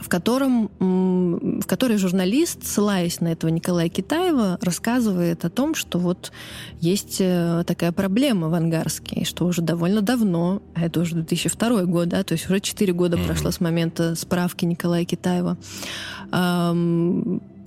в, 0.00 0.08
котором, 0.08 0.70
в 0.78 1.66
которой 1.66 1.98
журналист, 1.98 2.64
ссылаясь 2.66 3.20
на 3.20 3.28
этого 3.28 3.50
Николая 3.50 3.88
Китаева, 3.88 4.58
рассказывает 4.60 5.44
о 5.44 5.50
том, 5.50 5.74
что 5.74 5.98
вот 5.98 6.32
есть 6.80 7.16
э, 7.20 7.64
такая 7.66 7.92
проблема 7.92 8.48
в 8.48 8.54
Ангарске, 8.54 9.24
что 9.24 9.46
уже 9.46 9.62
довольно 9.62 10.02
давно, 10.02 10.62
а 10.74 10.84
это 10.84 11.00
уже 11.00 11.14
2002 11.14 11.84
год, 11.84 12.08
да, 12.08 12.22
то 12.22 12.32
есть 12.32 12.46
уже 12.46 12.60
4 12.60 12.92
года 12.92 13.16
mm-hmm. 13.16 13.26
прошло 13.26 13.50
с 13.50 13.60
момента 13.60 14.14
справки 14.14 14.64
Николая 14.64 15.04
Китаева, 15.04 15.56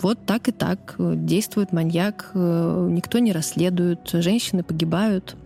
вот 0.02 0.18
так 0.24 0.48
и 0.48 0.52
так 0.52 0.94
действует 0.98 1.72
маньяк, 1.72 2.30
э, 2.34 2.88
никто 2.90 3.18
не 3.18 3.32
расследует, 3.32 4.08
женщины 4.12 4.62
погибают. 4.62 5.36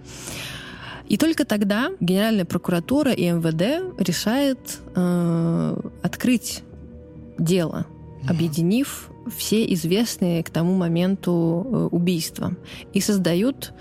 И 1.09 1.17
только 1.17 1.45
тогда 1.45 1.91
Генеральная 2.01 2.45
прокуратура 2.45 3.13
и 3.13 3.29
МВД 3.31 4.01
решает 4.01 4.59
э, 4.95 5.77
открыть 6.03 6.63
дело, 7.39 7.87
объединив 8.29 9.11
все 9.37 9.65
известные 9.73 10.43
к 10.43 10.51
тому 10.51 10.75
моменту 10.75 11.67
э, 11.67 11.89
убийства. 11.91 12.57
И 12.93 13.01
создают 13.01 13.73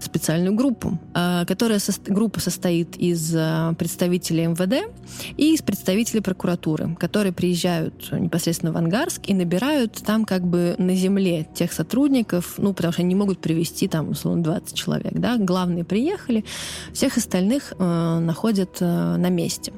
специальную 0.00 0.54
группу, 0.54 0.98
э, 1.14 1.44
которая 1.46 1.80
группа 2.06 2.40
состоит 2.40 2.96
из 2.96 3.34
э, 3.34 3.74
представителей 3.78 4.46
МВД 4.46 4.90
и 5.36 5.54
из 5.54 5.62
представителей 5.62 6.20
прокуратуры, 6.20 6.94
которые 6.96 7.32
приезжают 7.32 8.10
непосредственно 8.12 8.72
в 8.72 8.76
Ангарск 8.76 9.22
и 9.26 9.34
набирают 9.34 9.94
там 10.04 10.24
как 10.24 10.46
бы 10.46 10.74
на 10.78 10.94
земле 10.94 11.46
тех 11.54 11.72
сотрудников, 11.72 12.54
ну, 12.58 12.72
потому 12.74 12.92
что 12.92 13.02
они 13.02 13.10
не 13.10 13.14
могут 13.14 13.40
привести 13.40 13.88
там, 13.88 14.10
условно, 14.10 14.42
20 14.42 14.74
человек, 14.74 15.14
да, 15.14 15.36
главные 15.38 15.84
приехали, 15.84 16.44
всех 16.92 17.16
остальных 17.16 17.72
э, 17.78 18.18
находят 18.20 18.76
э, 18.80 19.16
на 19.16 19.28
месте. 19.30 19.72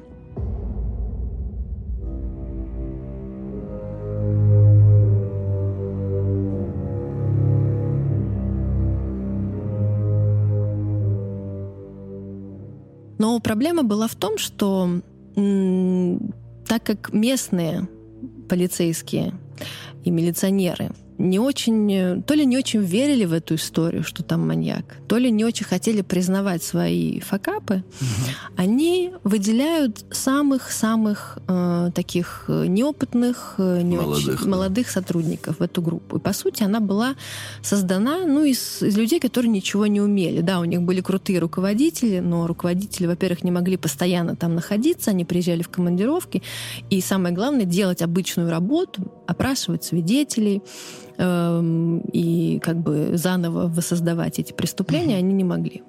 Но 13.19 13.39
проблема 13.39 13.83
была 13.83 14.07
в 14.07 14.15
том, 14.15 14.37
что 14.39 14.89
так 16.67 16.83
как 16.83 17.13
местные 17.13 17.87
полицейские 18.49 19.33
и 20.03 20.09
милиционеры 20.09 20.91
не 21.19 21.37
очень, 21.37 22.23
то 22.23 22.33
ли 22.33 22.45
не 22.45 22.57
очень 22.57 22.81
верили 22.81 23.25
в 23.25 23.33
эту 23.33 23.55
историю, 23.55 24.03
что 24.03 24.23
там 24.23 24.47
маньяк, 24.47 24.85
то 25.07 25.17
ли 25.17 25.29
не 25.29 25.43
очень 25.43 25.65
хотели 25.65 26.01
признавать 26.01 26.63
свои 26.63 27.19
факапы, 27.19 27.83
угу. 27.99 28.31
они 28.55 29.11
выделяют 29.23 30.05
самых-самых 30.11 31.37
э, 31.47 31.91
таких 31.93 32.45
неопытных, 32.47 33.55
э, 33.57 33.81
не 33.81 33.97
молодых, 33.97 34.27
очень, 34.27 34.43
да. 34.43 34.49
молодых 34.49 34.89
сотрудников 34.89 35.59
в 35.59 35.61
эту 35.61 35.81
группу. 35.81 36.17
И, 36.17 36.19
по 36.21 36.31
сути, 36.31 36.63
она 36.63 36.79
была 36.79 37.15
создана 37.61 38.25
ну, 38.25 38.45
из, 38.45 38.81
из 38.81 38.97
людей, 38.97 39.19
которые 39.19 39.51
ничего 39.51 39.87
не 39.87 39.99
умели. 39.99 40.39
Да, 40.39 40.61
у 40.61 40.65
них 40.65 40.81
были 40.81 41.01
крутые 41.01 41.39
руководители, 41.39 42.19
но 42.19 42.47
руководители, 42.47 43.07
во-первых, 43.07 43.43
не 43.43 43.51
могли 43.51 43.75
постоянно 43.75 44.37
там 44.37 44.55
находиться, 44.55 45.11
они 45.11 45.25
приезжали 45.25 45.63
в 45.63 45.69
командировки, 45.69 46.41
и 46.89 47.01
самое 47.01 47.35
главное, 47.35 47.65
делать 47.65 48.01
обычную 48.01 48.49
работу, 48.49 49.11
опрашивать 49.27 49.83
свидетелей, 49.83 50.61
Эм, 51.21 51.99
и 52.13 52.59
как 52.59 52.77
бы 52.77 53.11
заново 53.15 53.67
воссоздавать 53.67 54.39
эти 54.39 54.53
преступления 54.53 55.17
они 55.17 55.33
не 55.33 55.43
могли. 55.43 55.83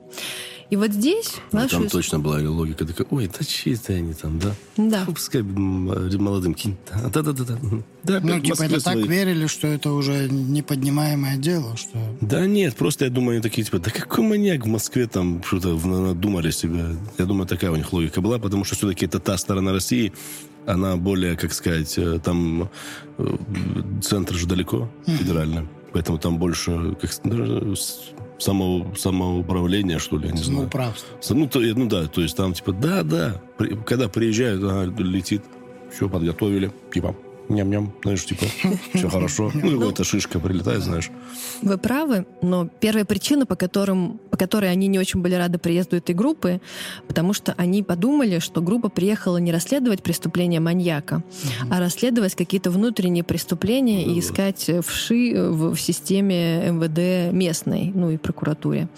И 0.70 0.76
вот 0.76 0.90
здесь... 0.90 1.34
А 1.52 1.56
нашу... 1.56 1.78
Там 1.78 1.88
точно 1.88 2.18
была 2.18 2.38
логика 2.38 2.84
такая, 2.84 3.06
ой, 3.10 3.28
да 3.28 3.44
чьи-то 3.44 3.92
они 3.92 4.14
там, 4.14 4.40
да? 4.40 4.54
Да. 4.76 5.04
Пускай 5.04 5.42
молодым 5.42 6.54
кинь. 6.54 6.76
Да-да-да. 7.12 7.58
Да, 8.02 8.20
ну, 8.20 8.40
типа 8.40 8.62
это 8.62 8.82
так 8.82 8.96
верили, 8.96 9.46
что 9.46 9.68
это 9.68 9.92
уже 9.92 10.28
неподнимаемое 10.28 11.36
дело, 11.36 11.76
что... 11.76 11.98
Да 12.20 12.46
нет, 12.46 12.74
просто 12.74 13.04
я 13.04 13.10
думаю, 13.10 13.34
они 13.34 13.42
такие, 13.42 13.64
типа, 13.64 13.78
да 13.78 13.90
какой 13.90 14.24
маньяк 14.24 14.64
в 14.64 14.68
Москве 14.68 15.06
там 15.06 15.42
что-то 15.44 15.76
надумали 15.86 16.50
себя. 16.50 16.96
Я 17.18 17.24
думаю, 17.24 17.46
такая 17.46 17.70
у 17.70 17.76
них 17.76 17.92
логика 17.92 18.20
была, 18.20 18.38
потому 18.38 18.64
что 18.64 18.74
все-таки 18.74 19.06
это 19.06 19.18
та 19.18 19.36
сторона 19.38 19.72
России, 19.72 20.12
она 20.66 20.96
более, 20.96 21.36
как 21.36 21.52
сказать, 21.52 21.96
э, 21.98 22.18
там 22.22 22.70
э, 23.18 23.36
центр 24.02 24.34
же 24.34 24.46
далеко, 24.46 24.88
федеральный. 25.06 25.68
Поэтому 25.92 26.18
там 26.18 26.38
больше 26.38 26.96
как, 27.00 27.10
само, 28.38 28.92
самоуправление, 28.96 29.98
что 29.98 30.18
ли, 30.18 30.28
я 30.28 30.32
не 30.32 30.42
знаю. 30.42 30.62
Ну, 31.30 31.48
то, 31.48 31.60
ну 31.60 31.86
да, 31.88 32.06
то 32.06 32.20
есть 32.20 32.36
там 32.36 32.52
типа, 32.54 32.72
да, 32.72 33.02
да, 33.02 33.40
при, 33.58 33.76
когда 33.84 34.08
приезжают, 34.08 34.62
она 34.62 34.84
летит, 34.84 35.42
все 35.92 36.08
подготовили, 36.08 36.70
типа, 36.92 37.14
ням-ням, 37.50 37.92
знаешь, 38.02 38.24
типа, 38.24 38.46
все 38.94 39.08
хорошо. 39.08 39.50
Ну, 39.60 39.70
его 39.70 39.90
эта 39.90 40.04
шишка 40.04 40.40
прилетает, 40.40 40.82
знаешь. 40.82 41.10
Вы 41.62 41.76
правы, 41.76 42.26
но 42.40 42.66
первая 42.66 43.04
причина, 43.04 43.44
по, 43.44 43.54
которым, 43.56 44.18
по 44.30 44.36
которой 44.36 44.70
они 44.70 44.86
не 44.86 44.98
очень 44.98 45.20
были 45.20 45.34
рады 45.34 45.58
приезду 45.58 45.96
этой 45.96 46.14
группы, 46.14 46.60
потому 47.06 47.34
что 47.34 47.54
они 47.58 47.82
подумали, 47.82 48.38
что 48.38 48.62
группа 48.62 48.88
приехала 48.88 49.36
не 49.36 49.52
расследовать 49.52 50.02
преступления 50.02 50.60
маньяка, 50.60 51.22
а 51.70 51.78
расследовать 51.80 52.34
какие-то 52.34 52.70
внутренние 52.70 53.24
преступления 53.24 54.04
и 54.04 54.18
искать 54.18 54.70
вши 54.86 55.34
в, 55.36 55.74
в 55.74 55.80
системе 55.80 56.70
МВД 56.70 57.32
местной, 57.32 57.92
ну 57.94 58.10
и 58.10 58.16
прокуратуре. 58.16 58.88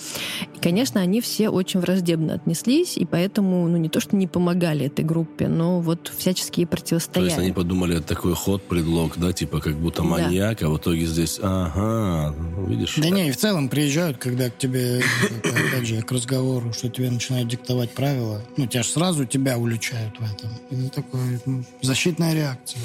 И, 0.55 0.61
конечно, 0.61 1.01
они 1.01 1.21
все 1.21 1.49
очень 1.49 1.81
враждебно 1.81 2.35
отнеслись, 2.35 2.97
и 2.97 3.05
поэтому, 3.05 3.67
ну, 3.69 3.77
не 3.77 3.89
то, 3.89 4.01
что 4.01 4.17
не 4.17 4.27
помогали 4.27 4.87
этой 4.87 5.05
группе, 5.05 5.49
но 5.49 5.81
вот 5.81 6.13
всяческие 6.17 6.67
противостояли. 6.67 7.29
То 7.29 7.35
есть 7.35 7.39
они 7.39 7.53
подумали, 7.53 7.97
это 7.99 8.09
такой 8.09 8.35
ход, 8.43 8.63
предлог, 8.65 9.19
да, 9.19 9.33
типа 9.33 9.61
как 9.61 9.77
будто 9.77 10.03
маньяк, 10.03 10.59
да. 10.59 10.67
а 10.67 10.71
в 10.71 10.79
итоге 10.79 11.07
здесь, 11.07 11.39
ага, 11.41 12.35
видишь. 12.67 12.97
Да 12.97 13.09
не, 13.09 13.29
и 13.29 13.31
в 13.31 13.37
целом 13.37 13.69
приезжают, 13.69 14.19
когда 14.19 14.51
к 14.51 14.59
тебе, 14.59 15.01
опять 15.45 15.87
же, 15.87 16.03
к 16.03 16.11
разговору, 16.11 16.73
что 16.73 16.89
тебе 16.89 17.09
начинают 17.11 17.49
диктовать 17.49 17.93
правила, 17.93 18.43
ну, 18.57 18.67
тебя 18.67 18.83
же 18.83 18.89
сразу 18.89 19.27
тебя 19.27 19.59
уличают 19.59 20.15
в 20.19 20.25
этом. 20.25 20.51
Это 20.71 21.03
такая 21.03 21.41
ну, 21.47 21.65
защитная 21.83 22.35
реакция. 22.35 22.81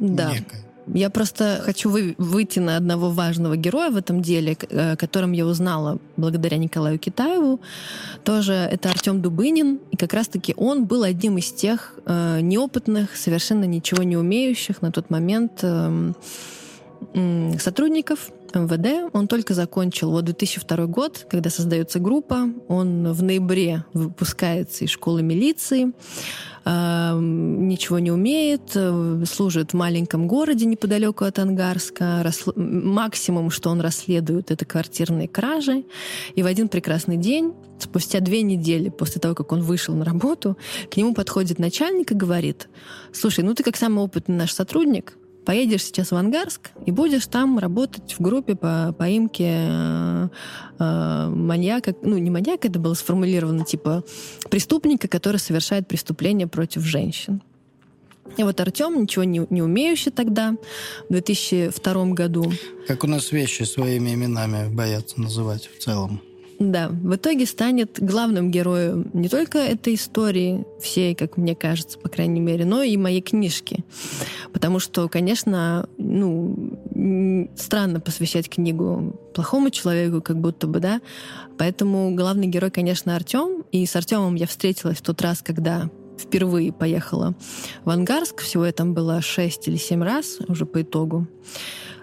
Да. 0.00 0.32
Некая. 0.32 0.65
Я 0.94 1.10
просто 1.10 1.60
хочу 1.64 1.90
вы, 1.90 2.14
выйти 2.18 2.60
на 2.60 2.76
одного 2.76 3.10
важного 3.10 3.56
героя 3.56 3.90
в 3.90 3.96
этом 3.96 4.22
деле, 4.22 4.56
э, 4.70 4.96
которым 4.96 5.32
я 5.32 5.44
узнала 5.44 5.98
благодаря 6.16 6.58
Николаю 6.58 6.98
Китаеву. 6.98 7.60
Тоже 8.24 8.52
это 8.52 8.90
Артем 8.90 9.20
Дубынин. 9.20 9.80
И 9.90 9.96
как 9.96 10.12
раз-таки 10.12 10.54
он 10.56 10.84
был 10.86 11.02
одним 11.02 11.38
из 11.38 11.50
тех 11.52 11.94
э, 12.04 12.40
неопытных, 12.40 13.16
совершенно 13.16 13.64
ничего 13.64 14.04
не 14.04 14.16
умеющих 14.16 14.80
на 14.82 14.92
тот 14.92 15.10
момент 15.10 15.60
э, 15.62 16.12
э, 17.14 17.58
сотрудников 17.58 18.30
МВД. 18.56 19.10
Он 19.12 19.28
только 19.28 19.54
закончил 19.54 20.10
вот 20.10 20.24
2002 20.24 20.86
год, 20.86 21.26
когда 21.30 21.50
создается 21.50 21.98
группа. 21.98 22.48
Он 22.68 23.12
в 23.12 23.22
ноябре 23.22 23.84
выпускается 23.92 24.84
из 24.84 24.90
школы 24.90 25.22
милиции 25.22 25.92
ничего 26.66 28.00
не 28.00 28.10
умеет, 28.10 28.76
служит 29.28 29.70
в 29.70 29.74
маленьком 29.74 30.26
городе 30.26 30.66
неподалеку 30.66 31.24
от 31.24 31.38
Ангарска. 31.38 32.28
Максимум, 32.56 33.50
что 33.50 33.70
он 33.70 33.80
расследует, 33.80 34.50
это 34.50 34.64
квартирные 34.64 35.28
кражи. 35.28 35.84
И 36.34 36.42
в 36.42 36.46
один 36.46 36.68
прекрасный 36.68 37.18
день, 37.18 37.54
спустя 37.78 38.18
две 38.18 38.42
недели 38.42 38.88
после 38.88 39.20
того, 39.20 39.36
как 39.36 39.52
он 39.52 39.62
вышел 39.62 39.94
на 39.94 40.04
работу, 40.04 40.58
к 40.90 40.96
нему 40.96 41.14
подходит 41.14 41.60
начальник 41.60 42.10
и 42.10 42.16
говорит, 42.16 42.68
слушай, 43.12 43.44
ну 43.44 43.54
ты 43.54 43.62
как 43.62 43.76
самый 43.76 44.02
опытный 44.02 44.34
наш 44.34 44.52
сотрудник, 44.52 45.16
поедешь 45.46 45.84
сейчас 45.84 46.10
в 46.10 46.16
Ангарск 46.16 46.72
и 46.84 46.90
будешь 46.90 47.26
там 47.26 47.58
работать 47.58 48.14
в 48.18 48.20
группе 48.20 48.56
по 48.56 48.94
поимке 48.98 49.54
э, 49.56 50.28
э, 50.78 51.28
маньяка, 51.28 51.94
ну 52.02 52.18
не 52.18 52.30
маньяка, 52.30 52.68
это 52.68 52.78
было 52.78 52.94
сформулировано 52.94 53.64
типа 53.64 54.04
преступника, 54.50 55.08
который 55.08 55.38
совершает 55.38 55.86
преступление 55.86 56.48
против 56.48 56.82
женщин. 56.82 57.42
И 58.36 58.42
вот 58.42 58.60
Артем, 58.60 59.00
ничего 59.00 59.24
не, 59.24 59.46
не 59.48 59.62
умеющий 59.62 60.10
тогда, 60.10 60.56
в 61.08 61.12
2002 61.12 62.06
году. 62.06 62.52
Как 62.88 63.04
у 63.04 63.06
нас 63.06 63.30
вещи 63.30 63.62
своими 63.62 64.14
именами 64.14 64.68
боятся 64.68 65.20
называть 65.20 65.70
в 65.74 65.78
целом. 65.82 66.20
Да, 66.58 66.88
в 66.88 67.14
итоге 67.14 67.44
станет 67.44 67.98
главным 68.00 68.50
героем 68.50 69.10
не 69.12 69.28
только 69.28 69.58
этой 69.58 69.94
истории, 69.94 70.64
всей, 70.80 71.14
как 71.14 71.36
мне 71.36 71.54
кажется, 71.54 71.98
по 71.98 72.08
крайней 72.08 72.40
мере, 72.40 72.64
но 72.64 72.82
и 72.82 72.96
моей 72.96 73.20
книжки. 73.20 73.84
Потому 74.52 74.78
что, 74.78 75.08
конечно, 75.08 75.86
ну, 75.98 76.78
странно 77.56 78.00
посвящать 78.00 78.48
книгу 78.48 79.20
плохому 79.34 79.70
человеку, 79.70 80.22
как 80.22 80.40
будто 80.40 80.66
бы, 80.66 80.80
да. 80.80 81.02
Поэтому 81.58 82.14
главный 82.14 82.46
герой, 82.46 82.70
конечно, 82.70 83.14
Артем. 83.14 83.64
И 83.70 83.84
с 83.84 83.94
Артемом 83.94 84.34
я 84.34 84.46
встретилась 84.46 84.98
в 84.98 85.02
тот 85.02 85.20
раз, 85.20 85.42
когда 85.42 85.90
впервые 86.18 86.72
поехала 86.72 87.34
в 87.84 87.90
Ангарск. 87.90 88.40
Всего 88.40 88.64
я 88.64 88.72
там 88.72 88.94
было 88.94 89.20
шесть 89.20 89.68
или 89.68 89.76
семь 89.76 90.02
раз 90.02 90.38
уже 90.48 90.64
по 90.64 90.80
итогу. 90.80 91.26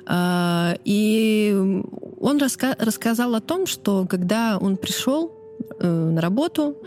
А, 0.06 0.76
и 0.86 1.82
он 2.20 2.38
раска 2.38 2.76
рассказал 2.80 3.36
о 3.36 3.42
том, 3.42 3.66
что 3.66 4.06
когда 4.10 4.58
он 4.60 4.78
пришел 4.78 5.32
э, 5.80 5.88
на 5.88 6.22
работу, 6.22 6.78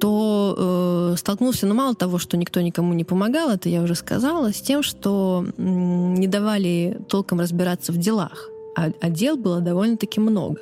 то 0.00 1.12
э, 1.12 1.16
столкнулся, 1.16 1.66
ну, 1.66 1.74
мало 1.74 1.94
того, 1.94 2.18
что 2.18 2.36
никто 2.36 2.60
никому 2.60 2.92
не 2.94 3.04
помогал, 3.04 3.50
это 3.50 3.68
я 3.68 3.82
уже 3.82 3.94
сказала, 3.94 4.52
с 4.52 4.60
тем, 4.60 4.82
что 4.82 5.44
э, 5.46 5.62
не 5.62 6.26
давали 6.26 6.98
толком 7.08 7.40
разбираться 7.40 7.92
в 7.92 7.98
делах. 7.98 8.48
А, 8.76 8.90
а 9.00 9.08
дел 9.08 9.36
было 9.36 9.60
довольно-таки 9.60 10.20
много. 10.20 10.60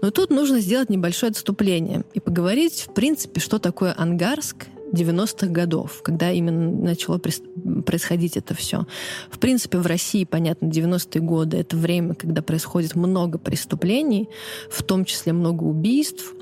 Но 0.00 0.10
тут 0.10 0.30
нужно 0.30 0.58
сделать 0.60 0.90
небольшое 0.90 1.30
отступление 1.30 2.04
и 2.12 2.18
поговорить, 2.18 2.86
в 2.88 2.92
принципе, 2.92 3.40
что 3.40 3.58
такое 3.58 3.94
Ангарск 3.96 4.66
90-х 4.92 5.46
годов, 5.48 6.02
когда 6.02 6.30
именно 6.30 6.70
начало 6.70 7.18
происходить 7.18 8.36
это 8.36 8.54
все. 8.54 8.86
В 9.30 9.38
принципе, 9.38 9.78
в 9.78 9.86
России, 9.86 10.24
понятно, 10.24 10.66
90-е 10.66 11.20
годы— 11.20 11.56
это 11.58 11.76
время, 11.76 12.14
когда 12.14 12.42
происходит 12.42 12.94
много 12.94 13.38
преступлений, 13.38 14.28
в 14.70 14.82
том 14.82 15.04
числе 15.04 15.32
много 15.32 15.64
убийств. 15.64 16.34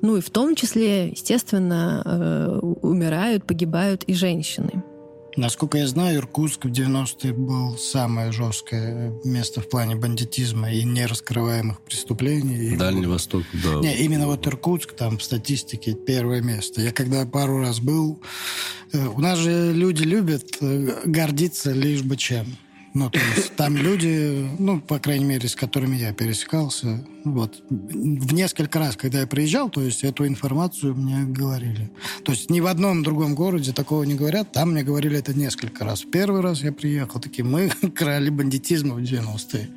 Ну 0.00 0.16
и 0.16 0.20
в 0.20 0.30
том 0.30 0.54
числе, 0.54 1.08
естественно, 1.08 2.02
э, 2.04 2.58
умирают, 2.82 3.44
погибают 3.44 4.04
и 4.04 4.14
женщины. 4.14 4.84
Насколько 5.38 5.78
я 5.78 5.86
знаю, 5.86 6.16
Иркутск 6.16 6.64
в 6.64 6.68
90-е 6.68 7.32
был 7.32 7.78
самое 7.78 8.32
жесткое 8.32 9.12
место 9.22 9.60
в 9.60 9.68
плане 9.68 9.94
бандитизма 9.94 10.72
и 10.72 10.82
нераскрываемых 10.82 11.80
преступлений. 11.80 12.76
Дальний 12.76 13.04
и... 13.04 13.06
Восток, 13.06 13.44
да. 13.52 13.76
Не, 13.76 13.98
именно 13.98 14.26
вот 14.26 14.44
Иркутск 14.48 14.94
там 14.94 15.18
в 15.18 15.22
статистике 15.22 15.94
первое 15.94 16.42
место. 16.42 16.80
Я 16.80 16.90
когда 16.90 17.24
пару 17.24 17.60
раз 17.60 17.78
был... 17.78 18.20
Э, 18.92 19.06
у 19.06 19.20
нас 19.20 19.38
же 19.38 19.72
люди 19.72 20.02
любят 20.02 20.56
э, 20.60 21.02
гордиться 21.04 21.70
лишь 21.70 22.02
бы 22.02 22.16
чем. 22.16 22.56
Ну, 22.98 23.10
то 23.10 23.20
есть 23.36 23.54
там 23.54 23.76
люди, 23.76 24.44
ну, 24.58 24.80
по 24.80 24.98
крайней 24.98 25.24
мере, 25.24 25.48
с 25.48 25.54
которыми 25.54 25.94
я 25.94 26.12
пересекался, 26.12 27.04
вот, 27.22 27.62
в 27.70 28.34
несколько 28.34 28.80
раз, 28.80 28.96
когда 28.96 29.20
я 29.20 29.26
приезжал, 29.28 29.70
то 29.70 29.80
есть 29.80 30.02
эту 30.02 30.26
информацию 30.26 30.96
мне 30.96 31.22
говорили. 31.22 31.92
То 32.24 32.32
есть 32.32 32.50
ни 32.50 32.58
в 32.58 32.66
одном 32.66 33.04
другом 33.04 33.36
городе 33.36 33.72
такого 33.72 34.02
не 34.02 34.14
говорят, 34.14 34.50
там 34.50 34.72
мне 34.72 34.82
говорили 34.82 35.16
это 35.16 35.32
несколько 35.32 35.84
раз. 35.84 36.02
Первый 36.02 36.40
раз 36.40 36.62
я 36.62 36.72
приехал, 36.72 37.20
такие, 37.20 37.44
мы 37.44 37.68
крали 37.94 38.30
бандитизма 38.30 38.96
в 38.96 38.98
90-е. 38.98 39.70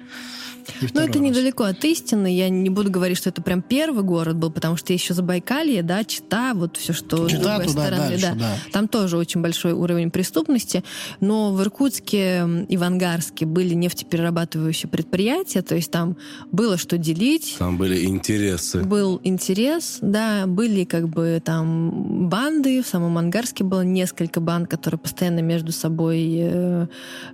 Ну, 0.93 1.01
это 1.01 1.19
недалеко 1.19 1.63
от 1.63 1.83
истины. 1.85 2.35
Я 2.35 2.49
не 2.49 2.69
буду 2.69 2.91
говорить, 2.91 3.17
что 3.17 3.29
это 3.29 3.41
прям 3.41 3.61
первый 3.61 4.03
город 4.03 4.37
был, 4.37 4.51
потому 4.51 4.77
что 4.77 4.93
еще 4.93 5.13
Забайкалье, 5.13 5.83
да, 5.83 6.03
Чита, 6.03 6.53
вот 6.53 6.77
все, 6.77 6.93
что 6.93 7.27
Чита, 7.27 7.39
с 7.39 7.43
другой 7.43 7.65
туда, 7.67 7.81
стороны. 7.81 8.09
Дальше, 8.09 8.25
да. 8.25 8.35
да. 8.35 8.55
Там 8.71 8.87
тоже 8.87 9.17
очень 9.17 9.41
большой 9.41 9.73
уровень 9.73 10.11
преступности. 10.11 10.83
Но 11.19 11.53
в 11.53 11.61
Иркутске 11.61 12.65
и 12.67 12.77
в 12.77 12.83
Ангарске 12.83 13.45
были 13.45 13.73
нефтеперерабатывающие 13.73 14.89
предприятия, 14.89 15.61
то 15.61 15.75
есть 15.75 15.91
там 15.91 16.17
было 16.51 16.77
что 16.77 16.97
делить. 16.97 17.55
Там 17.59 17.77
были 17.77 18.05
интересы. 18.05 18.83
Был 18.83 19.19
интерес, 19.23 19.99
да, 20.01 20.45
были 20.47 20.83
как 20.83 21.09
бы 21.09 21.41
там 21.43 22.29
банды. 22.29 22.81
В 22.81 22.87
самом 22.87 23.17
Ангарске 23.17 23.63
было 23.63 23.81
несколько 23.81 24.39
банд, 24.39 24.69
которые 24.69 24.99
постоянно 24.99 25.39
между 25.39 25.71
собой 25.71 26.27
э, 26.37 26.87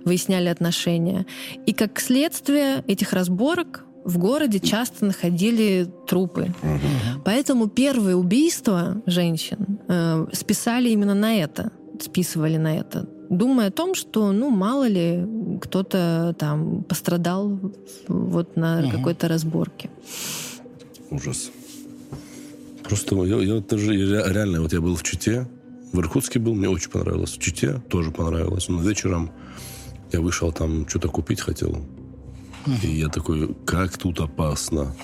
выясняли 0.04 0.48
отношения. 0.48 1.26
И 1.66 1.72
как 1.72 2.00
следствие 2.00 2.84
этих 2.86 3.12
разборок 3.28 3.84
в 4.04 4.18
городе 4.18 4.58
часто 4.58 5.04
находили 5.04 5.86
трупы. 6.06 6.54
Угу. 6.62 7.22
Поэтому 7.24 7.68
первые 7.68 8.16
убийства 8.16 9.02
женщин 9.06 9.78
э, 9.88 10.26
списали 10.32 10.88
именно 10.90 11.14
на 11.14 11.36
это, 11.36 11.72
списывали 12.00 12.56
на 12.56 12.78
это, 12.78 13.06
думая 13.28 13.68
о 13.68 13.70
том, 13.70 13.94
что, 13.94 14.32
ну, 14.32 14.50
мало 14.50 14.88
ли, 14.88 15.26
кто-то 15.60 16.34
там 16.38 16.84
пострадал 16.84 17.60
вот 18.08 18.56
на 18.56 18.80
угу. 18.80 18.90
какой-то 18.90 19.28
разборке. 19.28 19.90
Ужас. 21.10 21.50
Просто 22.84 23.24
я, 23.24 23.36
я 23.36 23.60
тоже 23.60 23.94
реально, 23.94 24.62
вот 24.62 24.72
я 24.72 24.80
был 24.80 24.96
в 24.96 25.02
Чите, 25.02 25.46
в 25.92 26.00
Иркутске 26.00 26.38
был, 26.38 26.54
мне 26.54 26.68
очень 26.68 26.90
понравилось. 26.90 27.32
В 27.32 27.38
Чите 27.38 27.82
тоже 27.90 28.10
понравилось. 28.10 28.68
Но 28.68 28.80
вечером 28.80 29.30
я 30.12 30.20
вышел 30.20 30.52
там, 30.52 30.88
что-то 30.88 31.08
купить 31.08 31.40
хотел. 31.40 31.78
И 32.82 32.88
я 33.00 33.08
такой, 33.08 33.54
как 33.66 33.96
тут 33.98 34.20
опасно. 34.20 34.94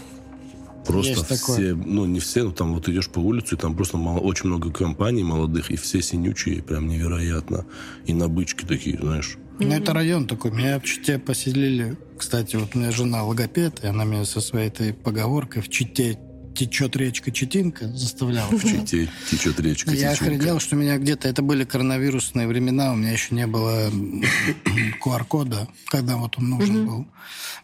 Просто 0.86 1.12
Есть 1.12 1.24
все, 1.24 1.36
такое. 1.38 1.74
ну 1.74 2.04
не 2.04 2.20
все, 2.20 2.42
но 2.42 2.50
там 2.50 2.74
вот 2.74 2.88
идешь 2.88 3.08
по 3.08 3.18
улице, 3.18 3.54
и 3.54 3.58
там 3.58 3.74
просто 3.74 3.96
мало, 3.96 4.18
очень 4.18 4.48
много 4.48 4.70
компаний 4.70 5.24
молодых, 5.24 5.70
и 5.70 5.76
все 5.76 6.02
синючие, 6.02 6.62
прям 6.62 6.88
невероятно. 6.88 7.64
И 8.04 8.12
на 8.12 8.28
бычки 8.28 8.66
такие, 8.66 8.98
знаешь. 8.98 9.38
Ну, 9.58 9.68
это 9.72 9.94
район 9.94 10.26
такой. 10.26 10.50
Меня 10.50 10.80
в 10.80 10.84
Чите 10.84 11.18
поселили. 11.18 11.96
Кстати, 12.18 12.56
вот 12.56 12.74
у 12.74 12.78
меня 12.78 12.90
жена 12.90 13.24
логопед, 13.24 13.82
и 13.82 13.86
она 13.86 14.04
меня 14.04 14.24
со 14.24 14.40
своей 14.40 14.68
этой 14.68 14.92
поговоркой 14.92 15.62
в 15.62 15.68
Чите 15.68 16.18
течет 16.54 16.96
речка 16.96 17.30
Читинка, 17.30 17.88
заставлял. 17.88 18.48
В 18.50 18.62
Чите 18.62 19.08
течет 19.30 19.60
речка 19.60 19.90
Я 19.90 20.12
охренел, 20.12 20.60
что 20.60 20.76
у 20.76 20.78
меня 20.78 20.96
где-то... 20.98 21.28
Это 21.28 21.42
были 21.42 21.64
коронавирусные 21.64 22.46
времена, 22.46 22.92
у 22.92 22.96
меня 22.96 23.12
еще 23.12 23.34
не 23.34 23.46
было 23.46 23.90
QR-кода, 25.04 25.68
когда 25.86 26.16
вот 26.16 26.38
он 26.38 26.50
нужен 26.50 26.86
был. 26.86 27.06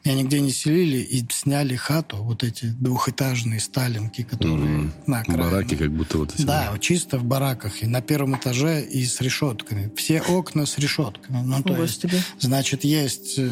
Меня 0.05 0.15
нигде 0.15 0.41
не 0.41 0.51
селили 0.51 0.97
и 0.97 1.27
сняли 1.31 1.77
хату, 1.77 2.17
вот 2.19 2.43
эти 2.43 2.65
двухэтажные 2.65 3.61
сталинки, 3.61 4.23
которые 4.23 4.91
на 5.07 5.21
окраине. 5.21 5.43
Бараки 5.43 5.77
как 5.77 5.93
будто 5.93 6.19
вот. 6.19 6.35
Да, 6.39 6.73
чисто 6.81 7.19
в 7.19 7.25
бараках. 7.25 7.83
И 7.83 7.87
на 7.87 8.01
первом 8.01 8.37
этаже 8.37 8.83
и 8.83 9.05
с 9.05 9.21
решетками. 9.21 9.93
Все 9.97 10.23
окна 10.23 10.65
с 10.65 10.79
решетками. 10.79 11.43
Ну, 11.45 11.63
то 11.63 11.83
есть, 11.83 12.07
значит, 12.39 12.85
есть 12.85 13.35
э, 13.37 13.51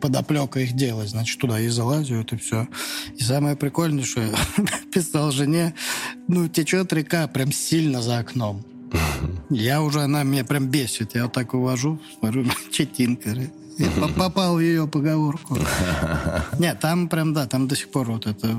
подоплека 0.00 0.60
их 0.60 0.72
делать. 0.72 1.10
Значит, 1.10 1.38
туда 1.38 1.60
и 1.60 1.68
залазят, 1.68 2.32
и 2.32 2.36
все. 2.38 2.66
И 3.18 3.22
самое 3.22 3.54
прикольное, 3.54 4.04
что 4.04 4.22
писал 4.92 5.30
жене, 5.30 5.74
ну, 6.28 6.48
течет 6.48 6.92
река 6.92 7.26
прям 7.28 7.52
сильно 7.52 8.02
за 8.02 8.18
окном. 8.18 8.64
Я 9.50 9.82
уже, 9.82 10.00
она 10.00 10.22
меня 10.22 10.44
прям 10.44 10.68
бесит. 10.68 11.14
Я 11.14 11.24
вот 11.24 11.32
так 11.32 11.54
увожу, 11.54 12.00
смотрю, 12.18 12.46
четинка. 12.72 13.30
Я 13.78 13.90
попал 14.16 14.56
в 14.56 14.60
ее 14.60 14.86
поговорку. 14.86 15.58
Нет, 16.58 16.78
там 16.80 17.08
прям, 17.08 17.34
да, 17.34 17.46
там 17.46 17.66
до 17.66 17.74
сих 17.74 17.90
пор 17.90 18.10
вот 18.10 18.26
это 18.26 18.56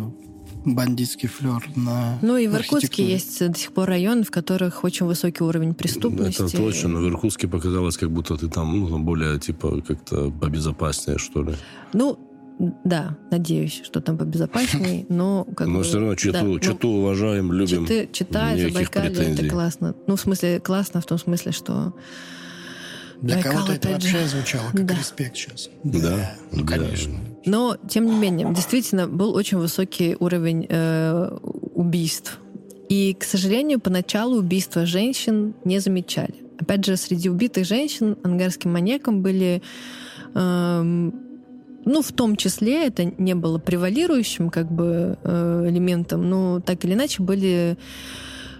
бандитский 0.65 1.29
флер 1.29 1.63
на 1.75 2.17
Ну 2.21 2.37
и 2.37 2.47
в 2.47 2.55
Иркутске 2.55 3.07
есть 3.07 3.39
до 3.47 3.57
сих 3.57 3.71
пор 3.71 3.87
районы, 3.87 4.23
в 4.23 4.31
которых 4.31 4.83
очень 4.83 5.05
высокий 5.05 5.43
уровень 5.43 5.73
преступности. 5.73 6.41
Это 6.41 6.57
точно, 6.57 6.89
но 6.89 6.99
в 6.99 7.07
Иркутске 7.07 7.47
показалось, 7.47 7.97
как 7.97 8.11
будто 8.11 8.35
ты 8.35 8.49
там, 8.49 8.79
ну, 8.79 8.99
более, 8.99 9.39
типа, 9.39 9.81
как-то 9.81 10.31
побезопаснее, 10.31 11.17
что 11.17 11.43
ли. 11.43 11.55
Ну, 11.93 12.19
да, 12.57 13.17
надеюсь, 13.31 13.81
что 13.83 14.01
там 14.01 14.17
побезопаснее, 14.17 15.05
но 15.09 15.45
как 15.55 15.67
Но 15.67 15.79
бы, 15.79 15.83
все 15.83 15.99
равно 15.99 16.15
читу, 16.15 16.53
да, 16.53 16.59
читу 16.59 16.87
ну, 16.87 16.99
уважаем, 16.99 17.51
любим. 17.51 17.85
Читы, 17.85 18.09
читать, 18.11 18.61
Забайкалье, 18.61 19.33
это 19.33 19.49
классно. 19.49 19.95
Ну, 20.07 20.15
в 20.15 20.21
смысле, 20.21 20.59
классно 20.59 21.01
в 21.01 21.05
том 21.05 21.17
смысле, 21.17 21.51
что 21.51 21.93
для 23.21 23.41
кого-то 23.41 23.73
это 23.73 23.89
вообще 23.89 24.19
же. 24.19 24.27
звучало 24.27 24.71
как 24.71 24.85
да. 24.85 24.95
респект 24.95 25.35
сейчас. 25.35 25.69
Да, 25.83 25.99
да. 25.99 26.35
Ну, 26.51 26.63
да. 26.63 26.77
конечно. 26.77 27.13
Но, 27.45 27.77
тем 27.89 28.05
не 28.05 28.15
менее, 28.15 28.53
действительно, 28.53 29.07
был 29.07 29.35
очень 29.35 29.57
высокий 29.57 30.15
уровень 30.19 30.65
э, 30.69 31.37
убийств. 31.73 32.39
И, 32.87 33.15
к 33.19 33.23
сожалению, 33.23 33.79
поначалу 33.79 34.37
убийства 34.37 34.85
женщин 34.85 35.55
не 35.63 35.79
замечали. 35.79 36.35
Опять 36.57 36.85
же, 36.85 36.95
среди 36.95 37.29
убитых 37.29 37.65
женщин 37.65 38.17
ангарским 38.23 38.71
маньяком 38.71 39.21
были... 39.21 39.61
Э, 40.33 41.11
ну, 41.85 42.01
в 42.01 42.11
том 42.11 42.35
числе 42.35 42.87
это 42.87 43.05
не 43.05 43.35
было 43.35 43.57
превалирующим 43.57 44.49
как 44.49 44.71
бы 44.71 45.17
э, 45.23 45.67
элементом, 45.69 46.29
но 46.29 46.59
так 46.59 46.83
или 46.83 46.93
иначе 46.93 47.21
были 47.23 47.77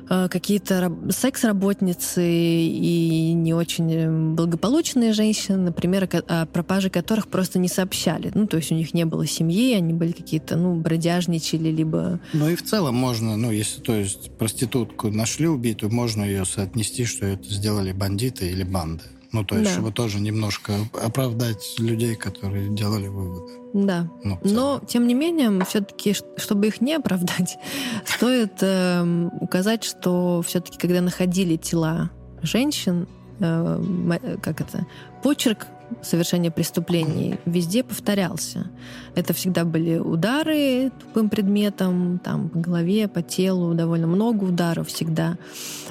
Э, 0.07 0.27
какие-то 0.29 0.95
секс-работницы 1.09 2.23
и 2.23 3.33
не 3.33 3.53
очень 3.53 4.35
благополучные 4.35 5.13
женщины, 5.13 5.57
например, 5.57 6.07
о 6.27 6.45
пропаже 6.45 6.89
которых 6.89 7.27
просто 7.27 7.59
не 7.59 7.67
сообщали. 7.67 8.31
Ну, 8.33 8.47
то 8.47 8.57
есть 8.57 8.71
у 8.71 8.75
них 8.75 8.93
не 8.93 9.05
было 9.05 9.25
семьи, 9.25 9.73
они 9.73 9.93
были 9.93 10.11
какие-то, 10.11 10.57
ну, 10.57 10.75
бродяжничали, 10.75 11.69
либо... 11.69 12.19
Ну 12.33 12.49
и 12.49 12.55
в 12.55 12.63
целом 12.63 12.95
можно, 12.95 13.35
ну, 13.35 13.51
если, 13.51 13.81
то 13.81 13.93
есть, 13.93 14.31
проститутку 14.38 15.09
нашли 15.09 15.47
убитую, 15.47 15.91
можно 15.91 16.23
ее 16.23 16.45
соотнести, 16.45 17.05
что 17.05 17.25
это 17.25 17.49
сделали 17.49 17.91
бандиты 17.91 18.49
или 18.49 18.63
банды. 18.63 19.03
Ну, 19.35 19.43
то 19.43 19.55
есть, 19.55 19.67
да. 19.67 19.73
чтобы 19.73 19.91
тоже 19.91 20.21
немножко 20.21 20.71
оправдать 20.93 21.75
людей, 21.77 22.15
которые 22.15 22.69
делали 22.69 23.09
выводы. 23.09 23.51
Да. 23.73 24.07
Ну, 24.23 24.39
Но, 24.43 24.81
тем 24.87 25.07
не 25.07 25.13
менее, 25.13 25.51
все-таки, 25.65 26.15
чтобы 26.37 26.67
их 26.67 26.79
не 26.79 26.93
оправдать, 26.93 27.57
стоит 28.05 28.53
э, 28.61 29.27
указать, 29.41 29.83
что 29.83 30.41
все-таки, 30.41 30.77
когда 30.77 31.01
находили 31.01 31.57
тела 31.57 32.11
женщин, 32.41 33.09
э, 33.41 34.37
как 34.41 34.61
это, 34.61 34.87
почерк 35.21 35.67
совершения 36.01 36.49
преступлений 36.49 37.37
везде 37.45 37.83
повторялся. 37.83 38.71
Это 39.15 39.33
всегда 39.33 39.65
были 39.65 39.97
удары 39.97 40.91
тупым 40.97 41.29
предметом, 41.29 42.19
там, 42.19 42.47
по 42.47 42.59
голове, 42.59 43.09
по 43.09 43.21
телу, 43.21 43.73
довольно 43.73 44.07
много 44.07 44.45
ударов 44.45 44.87
всегда. 44.87 45.37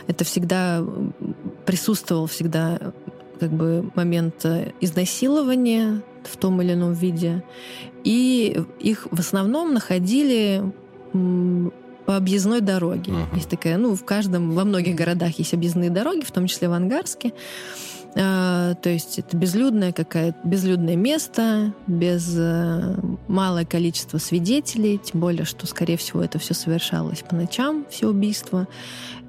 Это 0.07 0.25
всегда 0.25 0.83
присутствовал 1.67 2.27
всегда 2.27 2.79
как 3.39 3.51
бы 3.51 3.91
момент 3.95 4.45
э, 4.45 4.73
изнасилования 4.81 6.03
в 6.25 6.37
том 6.37 6.61
или 6.63 6.73
ином 6.73 6.93
виде. 6.93 7.43
И 8.05 8.61
их 8.81 9.07
в 9.11 9.19
основном 9.21 9.75
находили 9.75 10.63
по 11.13 12.17
объездной 12.17 12.61
дороге. 12.61 13.13
Uh-huh. 13.13 13.37
Есть 13.37 13.49
такая, 13.49 13.79
ну, 13.79 13.95
в 13.95 14.05
каждом, 14.05 14.53
во 14.53 14.65
многих 14.65 14.95
городах 14.95 15.39
есть 15.39 15.55
объездные 15.55 15.91
дороги, 15.91 16.25
в 16.25 16.33
том 16.33 16.47
числе 16.47 16.69
в 16.69 16.73
Ангарске. 16.73 17.33
А, 18.17 18.75
то 18.75 18.91
есть 18.91 19.19
это 19.19 19.37
безлюдное 19.37 19.93
какое-то 19.93 20.39
безлюдное 20.45 20.95
место, 20.95 21.75
без 21.87 22.35
а, 22.39 22.97
малое 23.27 23.65
количество 23.65 24.19
свидетелей, 24.19 24.99
тем 24.99 25.21
более, 25.21 25.45
что, 25.45 25.67
скорее 25.67 25.97
всего, 25.97 26.23
это 26.23 26.39
все 26.39 26.55
совершалось 26.55 27.25
по 27.29 27.35
ночам, 27.35 27.87
все 27.91 28.09
убийства. 28.09 28.69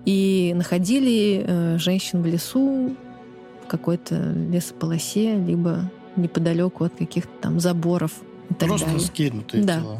И 0.06 0.54
находили 0.56 1.46
а, 1.48 1.78
женщин 1.80 2.22
в 2.22 2.28
лесу, 2.28 2.96
в 3.65 3.67
какой-то 3.67 4.15
лесополосе, 4.15 5.38
либо 5.38 5.91
неподалеку 6.15 6.86
от 6.86 6.95
каких-то 6.95 7.32
там 7.41 7.60
заборов 7.60 8.12
и 8.49 8.54
так 8.54 8.69
Просто 8.69 8.88
далее. 8.88 9.01
скинутые 9.01 9.63
да. 9.63 9.80
тела. 9.80 9.99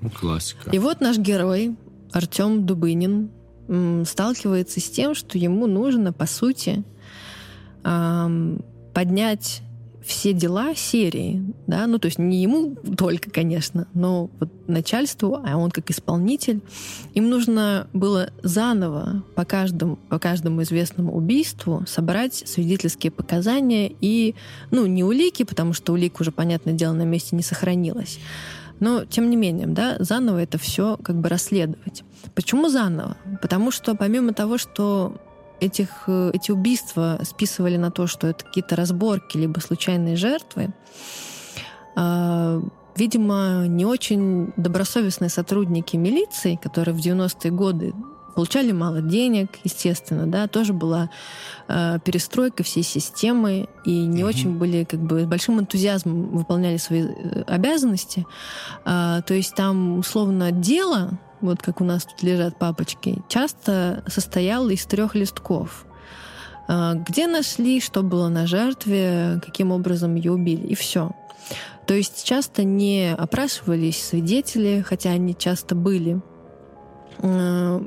Ну, 0.00 0.10
классика. 0.10 0.70
И 0.70 0.78
вот 0.78 1.00
наш 1.00 1.18
герой 1.18 1.76
Артем 2.12 2.64
Дубынин 2.64 3.30
сталкивается 4.06 4.80
с 4.80 4.88
тем, 4.88 5.14
что 5.14 5.36
ему 5.36 5.66
нужно, 5.66 6.12
по 6.12 6.24
сути, 6.26 6.84
поднять 8.94 9.62
все 10.08 10.32
дела 10.32 10.74
серии, 10.74 11.44
да, 11.66 11.86
ну, 11.86 11.98
то 11.98 12.06
есть 12.06 12.18
не 12.18 12.42
ему 12.42 12.74
только, 12.96 13.30
конечно, 13.30 13.86
но 13.92 14.30
вот 14.40 14.48
начальству, 14.66 15.38
а 15.44 15.58
он 15.58 15.70
как 15.70 15.90
исполнитель, 15.90 16.62
им 17.12 17.28
нужно 17.28 17.88
было 17.92 18.30
заново 18.42 19.22
по 19.34 19.44
каждому, 19.44 19.96
по 20.08 20.18
каждому 20.18 20.62
известному 20.62 21.14
убийству 21.14 21.84
собрать 21.86 22.34
свидетельские 22.34 23.12
показания 23.12 23.92
и, 24.00 24.34
ну, 24.70 24.86
не 24.86 25.04
улики, 25.04 25.42
потому 25.42 25.74
что 25.74 25.92
улик 25.92 26.20
уже, 26.20 26.32
понятное 26.32 26.72
дело, 26.72 26.94
на 26.94 27.04
месте 27.04 27.36
не 27.36 27.42
сохранилось, 27.42 28.18
Но, 28.80 29.04
тем 29.04 29.28
не 29.28 29.36
менее, 29.36 29.66
да, 29.66 29.96
заново 29.98 30.38
это 30.38 30.56
все 30.56 30.96
как 31.02 31.16
бы 31.16 31.28
расследовать. 31.28 32.02
Почему 32.34 32.70
заново? 32.70 33.18
Потому 33.42 33.70
что 33.70 33.94
помимо 33.94 34.32
того, 34.32 34.56
что 34.56 35.20
этих, 35.60 36.04
э, 36.06 36.30
эти 36.34 36.50
убийства 36.50 37.18
списывали 37.22 37.76
на 37.76 37.90
то, 37.90 38.06
что 38.06 38.26
это 38.26 38.44
какие-то 38.44 38.76
разборки 38.76 39.36
либо 39.36 39.60
случайные 39.60 40.16
жертвы, 40.16 40.70
э, 41.96 42.62
видимо, 42.96 43.66
не 43.66 43.84
очень 43.84 44.52
добросовестные 44.56 45.30
сотрудники 45.30 45.96
милиции, 45.96 46.58
которые 46.60 46.94
в 46.94 46.98
90-е 46.98 47.50
годы 47.50 47.94
получали 48.38 48.70
мало 48.70 49.00
денег, 49.00 49.58
естественно, 49.64 50.24
да, 50.26 50.46
тоже 50.46 50.72
была 50.72 51.10
э, 51.66 51.98
перестройка 52.04 52.62
всей 52.62 52.84
системы, 52.84 53.68
и 53.84 54.06
не 54.06 54.22
угу. 54.22 54.28
очень 54.28 54.56
были, 54.56 54.84
как 54.84 55.00
бы, 55.00 55.22
с 55.22 55.26
большим 55.26 55.58
энтузиазмом 55.58 56.28
выполняли 56.28 56.76
свои 56.76 57.02
э, 57.02 57.42
обязанности. 57.48 58.26
Э, 58.84 59.22
то 59.26 59.34
есть 59.34 59.56
там, 59.56 59.98
условно, 59.98 60.52
дело, 60.52 61.18
вот 61.40 61.62
как 61.62 61.80
у 61.80 61.84
нас 61.84 62.04
тут 62.04 62.22
лежат 62.22 62.58
папочки, 62.58 63.22
часто 63.28 64.02
состояло 64.06 64.70
из 64.70 64.84
трех 64.86 65.14
листков 65.14 65.86
э, 66.68 66.94
где 67.08 67.26
нашли, 67.26 67.80
что 67.80 68.02
было 68.02 68.28
на 68.28 68.46
жертве, 68.46 69.40
каким 69.44 69.72
образом 69.72 70.14
ее 70.14 70.32
убили, 70.32 70.66
и 70.66 70.74
все. 70.74 71.12
То 71.86 71.94
есть 71.94 72.24
часто 72.24 72.64
не 72.64 73.14
опрашивались 73.14 74.02
свидетели, 74.02 74.84
хотя 74.86 75.10
они 75.10 75.34
часто 75.34 75.74
были. 75.74 76.20
Э, 77.18 77.80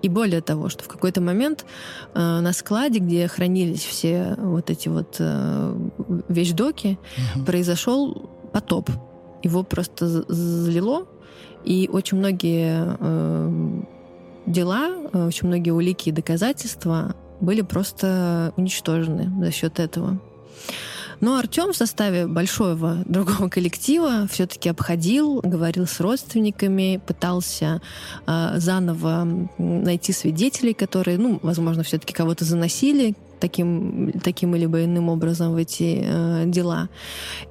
и 0.00 0.08
более 0.08 0.40
того, 0.40 0.68
что 0.68 0.84
в 0.84 0.88
какой-то 0.88 1.20
момент 1.20 1.66
э, 2.14 2.18
на 2.20 2.52
складе, 2.52 3.00
где 3.00 3.26
хранились 3.26 3.84
все 3.84 4.36
вот 4.38 4.70
эти 4.70 4.88
вот 4.88 5.16
э, 5.18 5.88
вещдоки, 6.28 6.98
угу. 7.34 7.44
произошел 7.44 8.30
потоп. 8.52 8.90
Его 9.42 9.64
просто 9.64 10.06
залило, 10.06 11.06
и 11.64 11.88
очень 11.92 12.18
многие 12.18 12.96
э, 12.98 13.80
дела, 14.46 14.88
очень 15.12 15.48
многие 15.48 15.70
улики 15.70 16.08
и 16.08 16.12
доказательства 16.12 17.14
были 17.40 17.62
просто 17.62 18.52
уничтожены 18.56 19.30
за 19.44 19.52
счет 19.52 19.78
этого. 19.78 20.20
Но 21.20 21.36
Артем 21.36 21.72
в 21.72 21.76
составе 21.76 22.26
большого 22.26 23.02
другого 23.06 23.48
коллектива 23.50 24.26
все-таки 24.30 24.68
обходил, 24.68 25.40
говорил 25.42 25.86
с 25.86 26.00
родственниками, 26.00 27.00
пытался 27.04 27.80
э, 28.26 28.52
заново 28.56 29.48
найти 29.58 30.12
свидетелей, 30.12 30.74
которые, 30.74 31.18
ну, 31.18 31.40
возможно, 31.42 31.82
все-таки 31.82 32.14
кого-то 32.14 32.44
заносили, 32.44 33.14
таким, 33.40 34.12
таким 34.22 34.54
или 34.54 34.64
иным 34.64 35.08
образом 35.08 35.52
в 35.52 35.56
эти 35.56 36.02
э, 36.04 36.44
дела. 36.46 36.88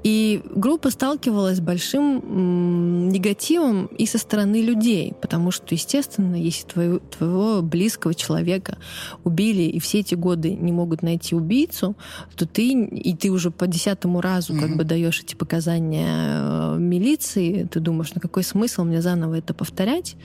И 0.04 0.42
группа 0.56 0.92
сталкивалась 0.92 1.58
с 1.58 1.62
большим 1.62 2.20
м, 2.20 3.10
негативом 3.10 3.88
и 3.88 4.06
со 4.06 4.18
стороны 4.18 4.62
людей, 4.62 5.14
потому 5.22 5.52
что, 5.52 5.76
естественно, 5.76 6.36
если 6.36 6.68
твоего, 6.68 7.00
твоего 7.00 7.62
близкого 7.62 8.14
человека 8.14 8.78
убили 9.24 9.64
и 9.64 9.80
все 9.80 10.00
эти 10.00 10.16
годы 10.16 10.56
не 10.56 10.72
могут 10.72 11.02
найти 11.02 11.36
убийцу, 11.36 11.96
то 12.36 12.46
ты, 12.46 12.72
и 12.72 13.16
ты 13.16 13.30
уже 13.30 13.52
по 13.52 13.68
десятому 13.68 14.22
разу 14.22 14.54
mm-hmm. 14.54 14.60
как 14.60 14.78
бы 14.78 14.84
даешь 14.84 15.22
эти 15.22 15.36
показания 15.36 16.08
э, 16.10 16.76
милиции, 16.78 17.68
ты 17.72 17.80
думаешь, 17.80 18.12
ну 18.14 18.22
какой 18.22 18.44
смысл 18.44 18.84
мне 18.84 19.02
заново 19.02 19.36
это 19.36 19.54
повторять, 19.54 20.16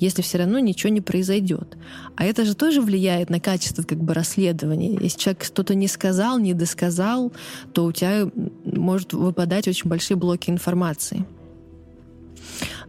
если 0.00 0.22
все 0.22 0.38
равно 0.38 0.58
ничего 0.58 0.92
не 0.92 1.00
произойдет. 1.00 1.76
А 2.16 2.24
это 2.24 2.44
же 2.44 2.54
тоже 2.54 2.80
влияет 2.80 3.30
на 3.30 3.40
качество 3.40 3.82
как 3.82 3.98
бы 3.98 4.14
расследования 4.14 4.96
если 5.08 5.20
человек 5.20 5.44
что-то 5.44 5.74
не 5.74 5.88
сказал, 5.88 6.38
не 6.38 6.54
досказал, 6.54 7.32
то 7.72 7.84
у 7.84 7.92
тебя 7.92 8.30
может 8.64 9.12
выпадать 9.12 9.68
очень 9.68 9.88
большие 9.88 10.16
блоки 10.16 10.50
информации. 10.50 11.24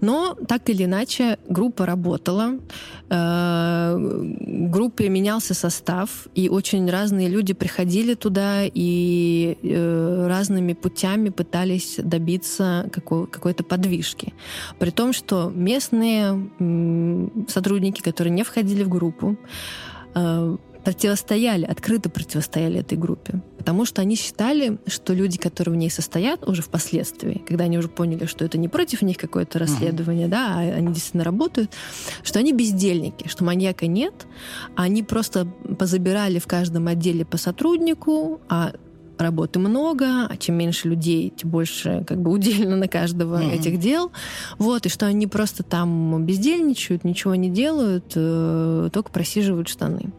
Но 0.01 0.36
так 0.47 0.69
или 0.69 0.86
иначе 0.86 1.38
группа 1.49 1.86
работала, 1.86 2.60
э, 3.10 3.95
группе 4.71 5.10
менялся 5.10 5.53
состав, 5.53 6.27
и 6.36 6.49
очень 6.49 6.89
разные 6.89 7.27
люди 7.27 7.53
приходили 7.53 8.13
туда 8.13 8.62
и 8.63 9.58
э, 9.62 10.27
разными 10.27 10.73
путями 10.73 11.29
пытались 11.29 11.99
добиться 12.01 12.89
какой- 12.91 13.27
какой-то 13.27 13.63
подвижки. 13.63 14.34
При 14.79 14.91
том, 14.91 15.13
что 15.13 15.51
местные 15.53 16.49
сотрудники, 17.47 18.01
которые 18.01 18.34
не 18.34 18.43
входили 18.43 18.84
в 18.84 18.89
группу, 18.89 19.36
э, 20.15 20.58
противостояли, 20.83 21.65
открыто 21.65 22.09
противостояли 22.09 22.79
этой 22.79 22.97
группе. 22.97 23.41
Потому 23.57 23.85
что 23.85 24.01
они 24.01 24.15
считали, 24.15 24.79
что 24.87 25.13
люди, 25.13 25.37
которые 25.37 25.73
в 25.75 25.77
ней 25.77 25.89
состоят 25.89 26.47
уже 26.47 26.61
впоследствии, 26.61 27.43
когда 27.47 27.65
они 27.65 27.77
уже 27.77 27.89
поняли, 27.89 28.25
что 28.25 28.45
это 28.45 28.57
не 28.57 28.67
против 28.67 29.01
них 29.01 29.17
какое-то 29.17 29.59
расследование, 29.59 30.27
uh-huh. 30.27 30.31
да, 30.31 30.55
а 30.55 30.59
они 30.59 30.87
действительно 30.93 31.23
работают, 31.23 31.71
что 32.23 32.39
они 32.39 32.53
бездельники, 32.53 33.27
что 33.27 33.43
маньяка 33.43 33.87
нет, 33.87 34.27
они 34.75 35.03
просто 35.03 35.45
позабирали 35.77 36.39
в 36.39 36.47
каждом 36.47 36.87
отделе 36.87 37.25
по 37.25 37.37
сотруднику, 37.37 38.41
а 38.47 38.73
работы 39.19 39.59
много, 39.59 40.27
а 40.27 40.37
чем 40.37 40.55
меньше 40.55 40.87
людей, 40.87 41.33
тем 41.35 41.49
больше 41.49 42.05
как 42.07 42.21
бы 42.21 42.31
удельно 42.31 42.75
на 42.75 42.87
каждого 42.87 43.41
mm-hmm. 43.41 43.55
этих 43.59 43.79
дел. 43.79 44.11
Вот, 44.57 44.85
и 44.85 44.89
что 44.89 45.05
они 45.05 45.27
просто 45.27 45.63
там 45.63 46.25
бездельничают, 46.25 47.03
ничего 47.03 47.35
не 47.35 47.49
делают, 47.49 48.13
э, 48.15 48.89
только 48.91 49.11
просиживают 49.11 49.67
штаны. 49.67 50.11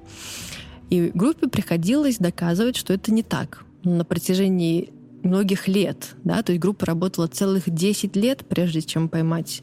И 0.90 1.10
группе 1.14 1.48
приходилось 1.48 2.18
доказывать, 2.18 2.76
что 2.76 2.92
это 2.92 3.12
не 3.12 3.22
так. 3.22 3.64
На 3.84 4.04
протяжении 4.04 4.92
многих 5.22 5.68
лет, 5.68 6.16
да, 6.24 6.42
то 6.42 6.52
есть 6.52 6.60
группа 6.60 6.86
работала 6.86 7.26
целых 7.26 7.70
10 7.70 8.16
лет, 8.16 8.44
прежде 8.48 8.82
чем 8.82 9.08
поймать 9.08 9.62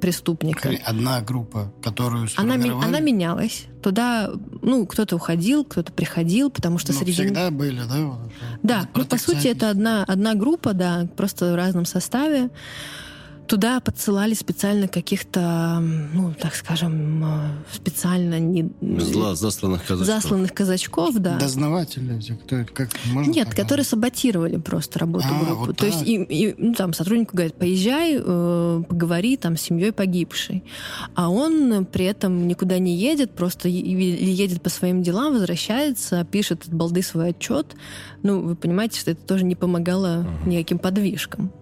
преступника. 0.00 0.70
Одна 0.84 1.20
группа, 1.20 1.72
которую 1.82 2.28
она, 2.36 2.54
она 2.54 3.00
менялась. 3.00 3.66
Туда, 3.82 4.30
ну, 4.62 4.86
кто-то 4.86 5.16
уходил, 5.16 5.64
кто-то 5.64 5.92
приходил, 5.92 6.50
потому 6.50 6.78
что 6.78 6.92
Но 6.92 7.00
среди... 7.00 7.12
всегда 7.12 7.50
были, 7.50 7.80
да? 7.88 8.18
Да, 8.62 8.88
ну, 8.94 9.04
по 9.04 9.18
сути, 9.18 9.48
это 9.48 9.70
одна, 9.70 10.04
одна 10.04 10.34
группа, 10.34 10.72
да, 10.72 11.08
просто 11.16 11.52
в 11.52 11.56
разном 11.56 11.84
составе. 11.84 12.50
Туда 13.52 13.80
подсылали 13.80 14.32
специально 14.32 14.88
каких-то, 14.88 15.78
ну, 16.14 16.32
так 16.40 16.54
скажем, 16.54 17.22
э, 17.22 17.50
специально 17.70 18.40
не... 18.40 18.70
Зла, 18.98 19.34
засланных 19.34 19.84
казачков. 19.84 20.06
Засланных 20.06 20.54
казачков, 20.54 21.14
да. 21.18 21.36
Дознаватели, 21.36 22.18
кто, 22.46 22.64
как 22.72 22.88
можно 23.12 23.30
Нет, 23.30 23.48
так 23.48 23.56
которые 23.56 23.84
саботировали 23.84 24.56
просто 24.56 25.00
работу 25.00 25.26
а, 25.28 25.44
группы. 25.44 25.66
Вот 25.66 25.76
То 25.76 25.84
есть 25.84 26.02
и, 26.02 26.14
и, 26.22 26.54
ну, 26.56 26.72
там 26.72 26.94
сотруднику 26.94 27.36
говорят, 27.36 27.52
поезжай, 27.52 28.16
э, 28.18 28.82
поговори 28.88 29.36
там 29.36 29.58
с 29.58 29.60
семьей 29.60 29.92
погибшей. 29.92 30.64
А 31.14 31.28
он 31.28 31.84
при 31.84 32.06
этом 32.06 32.48
никуда 32.48 32.78
не 32.78 32.96
едет, 32.96 33.32
просто 33.32 33.68
или 33.68 34.30
едет 34.30 34.62
по 34.62 34.70
своим 34.70 35.02
делам, 35.02 35.34
возвращается, 35.34 36.24
пишет 36.24 36.62
от 36.68 36.72
балды 36.72 37.02
свой 37.02 37.32
отчет. 37.32 37.76
Ну, 38.22 38.40
вы 38.40 38.56
понимаете, 38.56 38.98
что 38.98 39.10
это 39.10 39.20
тоже 39.20 39.44
не 39.44 39.56
помогало 39.56 40.26
никаким 40.46 40.78
подвижкам. 40.78 41.52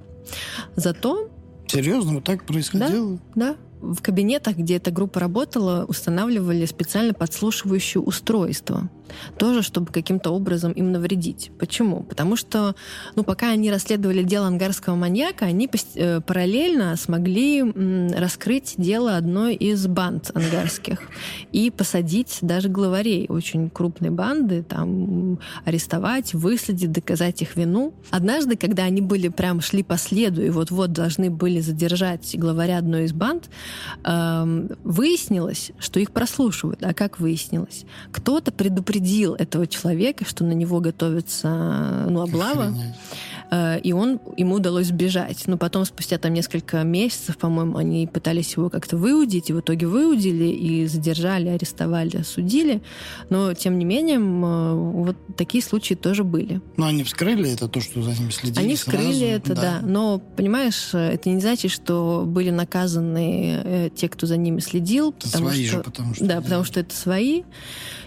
Зато 0.77 1.29
Серьезно, 1.71 2.15
вот 2.15 2.25
так 2.25 2.45
происходило? 2.45 3.19
Да, 3.35 3.51
да 3.53 3.57
в 3.81 4.03
кабинетах, 4.03 4.57
где 4.57 4.77
эта 4.77 4.91
группа 4.91 5.21
работала, 5.21 5.85
устанавливали 5.87 6.67
специально 6.67 7.15
подслушивающее 7.15 8.01
устройство. 8.01 8.91
Тоже, 9.39 9.63
чтобы 9.63 9.93
каким-то 9.93 10.31
образом 10.31 10.73
им 10.73 10.93
навредить. 10.93 11.51
Почему? 11.59 12.03
Потому 12.03 12.37
что, 12.37 12.75
ну, 13.15 13.25
пока 13.25 13.51
они 13.51 13.71
расследовали 13.71 14.23
дело 14.23 14.47
ангарского 14.47 14.95
маньяка, 14.95 15.47
они 15.47 15.69
э, 15.95 16.21
параллельно 16.21 16.97
смогли 16.97 17.63
раскрыть 18.13 18.75
дело 18.77 19.17
одной 19.17 19.55
из 19.55 19.87
банд 19.87 20.31
ангарских 20.35 21.01
и 21.53 21.71
посадить 21.71 22.39
даже 22.41 22.69
главарей 22.69 23.27
очень 23.29 23.71
крупной 23.71 24.11
банды, 24.11 24.63
там, 24.63 25.39
арестовать, 25.65 26.35
выследить, 26.35 26.93
доказать 26.93 27.43
их 27.43 27.57
вину. 27.57 27.95
Однажды, 28.11 28.57
когда 28.57 28.85
они 28.85 29.01
были 29.01 29.29
прям 29.29 29.61
шли 29.61 29.83
по 29.83 29.97
следу 29.97 30.43
и 30.43 30.51
вот-вот 30.51 30.93
должны 30.93 31.31
были 31.31 31.61
задержать 31.61 32.37
главаря 32.39 32.79
одной 32.79 33.05
из 33.05 33.13
банд, 33.13 33.51
выяснилось, 34.05 35.73
что 35.79 36.01
их 36.01 36.13
прослушивают. 36.13 36.83
А 36.83 36.95
как 36.95 37.21
выяснилось? 37.21 37.85
Кто-то 38.13 38.53
предупредил 38.53 39.00
этого 39.39 39.67
человека, 39.67 40.25
что 40.25 40.45
на 40.45 40.53
него 40.53 40.81
готовится 40.81 42.07
ну, 42.09 42.23
облава. 42.23 42.67
Охренеть. 42.67 42.95
Э, 43.51 43.81
и 43.81 43.93
он, 43.93 44.21
ему 44.37 44.57
удалось 44.57 44.87
сбежать. 44.87 45.45
Но 45.47 45.59
потом, 45.59 45.85
спустя 45.85 46.19
там 46.19 46.33
несколько 46.33 46.83
месяцев, 46.83 47.37
по-моему, 47.37 47.77
они 47.77 48.07
пытались 48.07 48.57
его 48.57 48.71
как-то 48.71 48.97
выудить, 48.97 49.51
и 49.51 49.53
в 49.53 49.61
итоге 49.61 49.87
выудили, 49.87 50.45
и 50.45 50.87
задержали, 50.87 51.49
арестовали, 51.49 52.23
судили. 52.23 52.83
Но, 53.29 53.55
тем 53.55 53.79
не 53.79 53.85
менее, 53.85 54.19
э, 54.19 54.75
вот 54.75 55.17
такие 55.37 55.63
случаи 55.63 55.95
тоже 55.95 56.25
были. 56.25 56.61
Но 56.77 56.87
они 56.87 57.03
вскрыли 57.03 57.51
это, 57.51 57.69
то, 57.69 57.81
что 57.81 58.03
за 58.03 58.13
ними 58.13 58.31
следили 58.31 58.65
Они 58.65 58.77
вскрыли 58.77 59.03
сразу, 59.03 59.25
это, 59.25 59.55
да. 59.55 59.61
да. 59.63 59.81
Но, 59.83 60.19
понимаешь, 60.19 60.95
это 60.95 61.29
не 61.29 61.41
значит, 61.41 61.71
что 61.71 62.25
были 62.27 62.51
наказаны 62.51 63.63
э, 63.65 63.91
те, 63.95 64.09
кто 64.09 64.27
за 64.27 64.37
ними 64.37 64.61
следил. 64.61 65.15
Это 65.19 65.29
свои 65.29 65.67
что, 65.67 65.79
же, 65.79 65.83
потому 65.83 66.15
что... 66.15 66.25
Да, 66.25 66.41
потому 66.41 66.65
что 66.65 66.81
это 66.81 66.95
свои. 66.95 67.43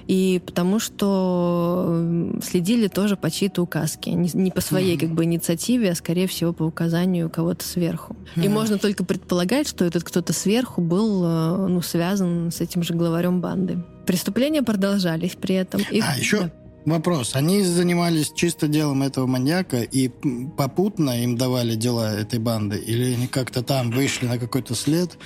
И 0.07 0.41
потому 0.45 0.79
что 0.79 2.37
следили 2.43 2.87
тоже 2.87 3.15
по 3.15 3.29
чьей-то 3.31 3.61
указке. 3.61 4.11
Не, 4.11 4.29
не 4.33 4.51
по 4.51 4.61
своей 4.61 4.97
как 4.97 5.09
бы 5.09 5.23
инициативе, 5.23 5.91
а 5.91 5.95
скорее 5.95 6.27
всего 6.27 6.53
по 6.53 6.63
указанию 6.63 7.29
кого-то 7.29 7.65
сверху. 7.65 8.15
И 8.35 8.47
можно 8.49 8.77
только 8.77 9.03
предполагать, 9.05 9.67
что 9.67 9.85
этот 9.85 10.03
кто-то 10.03 10.33
сверху 10.33 10.81
был 10.81 11.23
э, 11.25 11.67
ну, 11.67 11.81
связан 11.81 12.51
с 12.51 12.61
этим 12.61 12.83
же 12.83 12.93
главарем 12.93 13.41
банды. 13.41 13.83
Преступления 14.05 14.63
продолжались 14.63 15.35
при 15.39 15.55
этом. 15.55 15.81
И... 15.91 16.01
А, 16.01 16.17
еще 16.17 16.41
да. 16.41 16.51
Вопрос. 16.85 17.35
Они 17.35 17.63
занимались 17.63 18.31
чисто 18.33 18.67
делом 18.67 19.03
этого 19.03 19.25
маньяка 19.25 19.81
и 19.81 20.09
попутно 20.57 21.23
им 21.23 21.37
давали 21.37 21.75
дела 21.75 22.13
этой 22.13 22.39
банды? 22.39 22.77
Или 22.77 23.13
они 23.13 23.27
как-то 23.27 23.63
там 23.63 23.91
вышли 23.91 24.25
на 24.25 24.37
какой-то 24.37 24.75
след? 24.75 25.17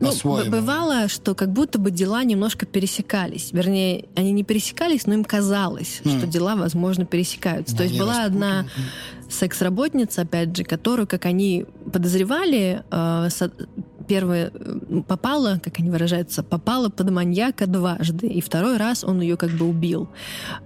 Ну, 0.00 0.12
бывало, 0.50 1.08
что 1.08 1.34
как 1.34 1.52
будто 1.52 1.78
бы 1.78 1.90
дела 1.90 2.24
немножко 2.24 2.66
пересекались. 2.66 3.52
Вернее, 3.52 4.06
они 4.16 4.32
не 4.32 4.42
пересекались, 4.42 5.06
но 5.06 5.14
им 5.14 5.24
казалось, 5.24 6.00
mm. 6.04 6.18
что 6.18 6.26
дела, 6.26 6.56
возможно, 6.56 7.06
пересекаются. 7.06 7.74
Да, 7.74 7.78
То 7.78 7.84
есть 7.84 7.98
была 7.98 8.24
одна 8.24 8.66
секс-работница, 9.30 10.22
опять 10.22 10.56
же, 10.56 10.64
которую, 10.64 11.06
как 11.06 11.26
они 11.26 11.64
подозревали, 11.92 12.82
э, 12.90 13.28
первая 14.06 14.50
э, 14.54 15.02
попала, 15.06 15.60
как 15.62 15.78
они 15.78 15.90
выражаются, 15.90 16.42
попала 16.42 16.88
под 16.88 17.10
маньяка 17.10 17.66
дважды, 17.66 18.26
и 18.26 18.40
второй 18.40 18.76
раз 18.76 19.04
он 19.04 19.20
ее 19.20 19.36
как 19.36 19.50
бы 19.50 19.66
убил. 19.66 20.08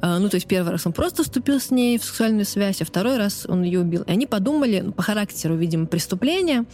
А, 0.01 0.18
ну, 0.18 0.29
то 0.29 0.37
есть 0.37 0.46
первый 0.46 0.70
раз 0.72 0.87
он 0.87 0.92
просто 0.92 1.22
вступил 1.22 1.61
с 1.61 1.70
ней 1.70 1.98
в 1.98 2.05
сексуальную 2.05 2.44
связь, 2.44 2.83
а 2.83 2.85
второй 2.85 3.16
раз 3.16 3.46
он 3.48 3.62
ее 3.62 3.81
убил. 3.81 4.03
И 4.03 4.11
они 4.11 4.27
подумали, 4.27 4.83
ну, 4.85 4.92
по 4.92 5.03
характеру, 5.03 5.57
видимо, 5.57 5.87
преступления, 5.87 6.64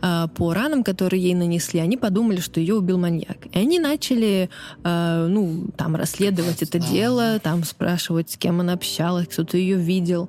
а, 0.00 0.28
по 0.28 0.52
ранам, 0.52 0.84
которые 0.84 1.22
ей 1.22 1.34
нанесли, 1.34 1.80
они 1.80 1.96
подумали, 1.96 2.40
что 2.40 2.60
ее 2.60 2.74
убил 2.74 2.98
маньяк. 2.98 3.46
И 3.52 3.58
они 3.58 3.78
начали, 3.78 4.50
а, 4.84 5.26
ну, 5.26 5.68
там, 5.76 5.96
расследовать 5.96 6.62
это 6.62 6.78
дело, 6.78 7.38
там, 7.40 7.64
спрашивать, 7.64 8.30
с 8.30 8.36
кем 8.36 8.60
она 8.60 8.74
общалась, 8.74 9.28
кто-то 9.28 9.56
ее 9.56 9.76
видел. 9.76 10.28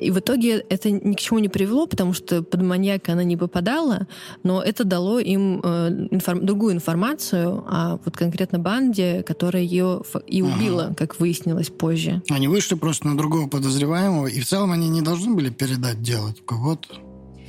И 0.00 0.10
в 0.10 0.18
итоге 0.18 0.64
это 0.68 0.90
ни 0.90 1.14
к 1.14 1.20
чему 1.20 1.38
не 1.38 1.48
привело, 1.48 1.86
потому 1.86 2.12
что 2.12 2.42
под 2.42 2.62
маньяка 2.62 3.12
она 3.12 3.24
не 3.24 3.36
попадала, 3.36 4.06
но 4.42 4.62
это 4.62 4.84
дало 4.84 5.18
им 5.18 5.60
э, 5.62 6.08
информ... 6.10 6.44
другую 6.44 6.74
информацию 6.74 7.64
о 7.66 7.98
вот 8.04 8.16
конкретно 8.16 8.58
банде, 8.58 9.22
которая 9.22 9.62
ее 9.62 10.02
и 10.26 10.42
убила, 10.42 10.84
ага. 10.84 10.94
как 10.94 11.20
выяснилось 11.20 11.68
позже. 11.68 12.22
Они 12.30 12.48
вышли 12.48 12.74
просто 12.74 13.08
на 13.08 13.16
другого 13.16 13.48
подозреваемого, 13.48 14.26
и 14.26 14.40
в 14.40 14.46
целом 14.46 14.72
они 14.72 14.88
не 14.88 15.02
должны 15.02 15.34
были 15.34 15.50
передать 15.50 16.02
дело. 16.02 16.32
Только 16.32 16.54
вот 16.54 16.88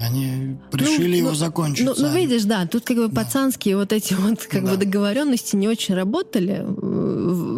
они 0.01 0.57
решили 0.71 1.11
ну, 1.11 1.17
его 1.17 1.29
ну, 1.29 1.35
закончить. 1.35 1.85
Ну, 1.85 1.93
ну, 1.97 2.13
видишь, 2.13 2.43
да, 2.43 2.65
тут 2.65 2.83
как 2.83 2.97
бы 2.97 3.07
да. 3.07 3.21
пацанские 3.23 3.77
вот 3.77 3.93
эти 3.93 4.13
вот 4.13 4.43
как 4.45 4.65
да. 4.65 4.71
бы 4.71 4.77
договоренности 4.77 5.55
не 5.55 5.67
очень 5.67 5.95
работали, 5.95 6.65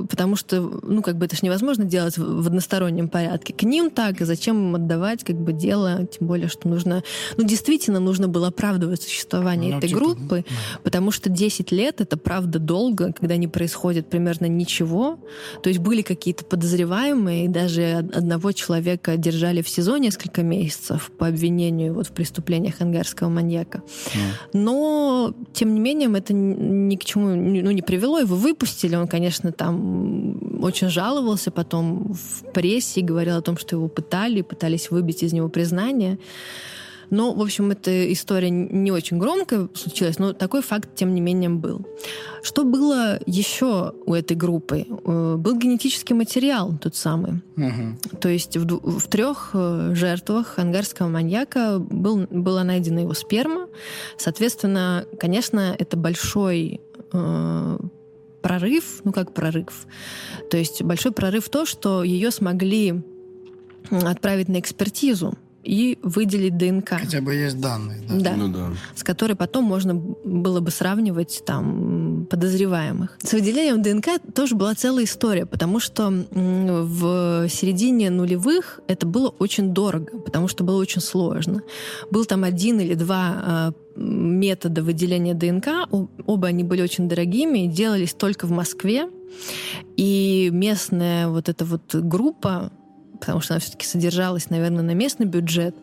потому 0.10 0.36
что, 0.36 0.62
ну, 0.84 1.02
как 1.02 1.18
бы 1.18 1.26
это 1.26 1.36
же 1.36 1.42
невозможно 1.44 1.86
делать 1.86 2.18
в 2.18 2.48
одностороннем 2.48 3.08
порядке. 3.08 3.54
К 3.54 3.64
ним 3.64 3.90
так, 3.90 4.22
и 4.22 4.26
зачем 4.26 4.58
им 4.58 4.76
отдавать 4.76 5.24
как 5.24 5.38
бы 5.38 5.54
дело, 5.54 6.06
тем 6.06 6.28
более, 6.28 6.50
что 6.50 6.68
нужно, 6.68 7.04
ну, 7.38 7.46
действительно 7.46 8.00
нужно 8.00 8.28
было 8.28 8.48
оправдывать 8.48 9.02
существование 9.02 9.72
ну, 9.72 9.78
этой 9.78 9.90
типа, 9.90 10.00
группы, 10.00 10.46
да. 10.48 10.80
потому 10.84 11.12
что 11.12 11.30
10 11.30 11.72
лет 11.72 12.02
это 12.02 12.18
правда 12.18 12.60
долго, 12.60 13.14
когда 13.14 13.38
не 13.38 13.48
происходит 13.48 14.10
примерно 14.10 14.48
ничего. 14.48 15.20
То 15.62 15.70
есть 15.70 15.80
были 15.80 16.02
какие-то 16.02 16.44
подозреваемые, 16.44 17.46
и 17.46 17.48
даже 17.48 17.84
одного 18.14 18.52
человека 18.52 19.16
держали 19.18 19.62
в 19.62 19.70
СИЗО 19.70 19.98
несколько 19.98 20.44
месяцев 20.44 21.12
по 21.18 21.28
обвинению 21.28 21.94
вот 21.94 22.08
в 22.08 22.12
преступлении 22.12 22.33
преступлениях 22.34 22.82
ангарского 22.82 23.30
маньяка. 23.30 23.82
Но, 24.54 25.34
тем 25.54 25.74
не 25.74 25.80
менее, 25.80 26.10
это 26.18 26.34
ни 26.34 26.96
к 26.96 27.06
чему 27.06 27.28
ну, 27.28 27.72
не 27.72 27.82
привело. 27.82 28.20
Его 28.20 28.36
выпустили. 28.36 28.96
Он, 28.96 29.08
конечно, 29.08 29.52
там 29.52 30.64
очень 30.64 30.90
жаловался 30.90 31.52
потом 31.52 32.14
в 32.14 32.52
прессе 32.54 33.02
и 33.02 33.04
говорил 33.04 33.38
о 33.38 33.42
том, 33.42 33.58
что 33.58 33.76
его 33.76 33.88
пытали, 33.88 34.42
пытались 34.42 34.92
выбить 34.92 35.24
из 35.24 35.34
него 35.34 35.50
признание. 35.50 36.18
Но, 37.10 37.34
в 37.34 37.42
общем, 37.42 37.72
эта 37.72 38.12
история 38.12 38.50
не 38.50 38.92
очень 38.92 39.18
громко 39.18 39.70
случилась, 39.74 40.20
но 40.20 40.34
такой 40.34 40.62
факт, 40.62 40.90
тем 40.96 41.14
не 41.14 41.22
менее, 41.22 41.50
был. 41.50 41.86
Что 42.42 42.64
было 42.64 43.20
еще 43.26 43.94
у 44.06 44.14
этой 44.14 44.36
группы? 44.36 44.86
Э, 45.06 45.36
был 45.38 45.58
генетический 45.58 46.16
материал 46.16 46.74
тот 46.82 46.96
самый. 46.96 47.42
Угу. 47.56 48.18
То 48.20 48.30
есть 48.30 48.58
в, 48.58 49.00
в 49.00 49.08
трех 49.08 49.52
э, 49.54 49.92
жертвах 49.94 50.60
ангарского 50.60 51.08
маньяка 51.08 51.80
был, 51.80 52.28
была 52.30 52.64
найдена 52.64 53.00
его 53.00 53.14
сперма. 53.14 53.68
Соответственно, 54.18 55.06
конечно, 55.20 55.76
это 55.78 55.96
большой 55.96 56.82
э, 57.12 57.78
прорыв, 58.42 59.02
ну 59.06 59.14
как 59.14 59.34
прорыв, 59.34 59.88
то 60.52 60.58
есть 60.58 60.84
большой 60.84 61.14
прорыв 61.14 61.50
то, 61.50 61.66
что 61.66 62.04
ее 62.04 62.30
смогли 62.30 63.02
отправить 63.90 64.50
на 64.50 64.60
экспертизу 64.60 65.38
и 65.64 65.98
выделить 66.04 66.58
ДНК. 66.58 67.00
Хотя 67.00 67.22
бы 67.22 67.34
есть 67.34 67.60
данные, 67.60 68.02
да? 68.08 68.20
Да. 68.20 68.36
Ну, 68.36 68.48
да. 68.50 68.70
С 68.96 69.04
которой 69.04 69.36
потом 69.36 69.64
можно 69.64 69.96
было 69.96 70.60
бы 70.60 70.72
сравнивать 70.72 71.44
там 71.46 72.28
подозреваемых. 72.30 73.18
С 73.24 73.32
выделением 73.32 73.82
ДНК 73.82 74.20
тоже 74.34 74.56
была 74.56 74.76
целая 74.76 75.06
история, 75.06 75.46
потому 75.46 75.80
что 75.80 76.12
в 76.32 77.48
середине 77.50 78.10
нулевых 78.10 78.82
это 78.88 79.06
было 79.06 79.30
очень 79.30 79.74
дорого, 79.74 80.20
потому 80.20 80.48
что 80.48 80.64
было 80.64 80.80
очень 80.80 81.02
сложно. 81.02 81.62
Был 82.12 82.26
там 82.26 82.44
один 82.44 82.80
или 82.80 82.94
два 82.94 83.22
а, 83.36 83.74
метода 83.96 84.84
выделения 84.84 85.34
ДНК, 85.34 85.88
оба 86.26 86.48
они 86.48 86.64
были 86.64 86.82
очень 86.82 87.08
дорогими, 87.08 87.68
делались 87.68 88.14
только 88.14 88.48
в 88.48 88.52
Москве, 88.52 89.08
и 89.96 90.50
местная 90.52 91.28
вот 91.28 91.50
эта 91.50 91.66
вот 91.66 91.96
группа 91.96 92.72
потому 93.24 93.40
что 93.40 93.54
она 93.54 93.62
все-таки 93.62 93.86
содержалась, 93.86 94.50
наверное, 94.50 94.84
на 94.84 94.92
местный 94.92 95.26
бюджет, 95.26 95.74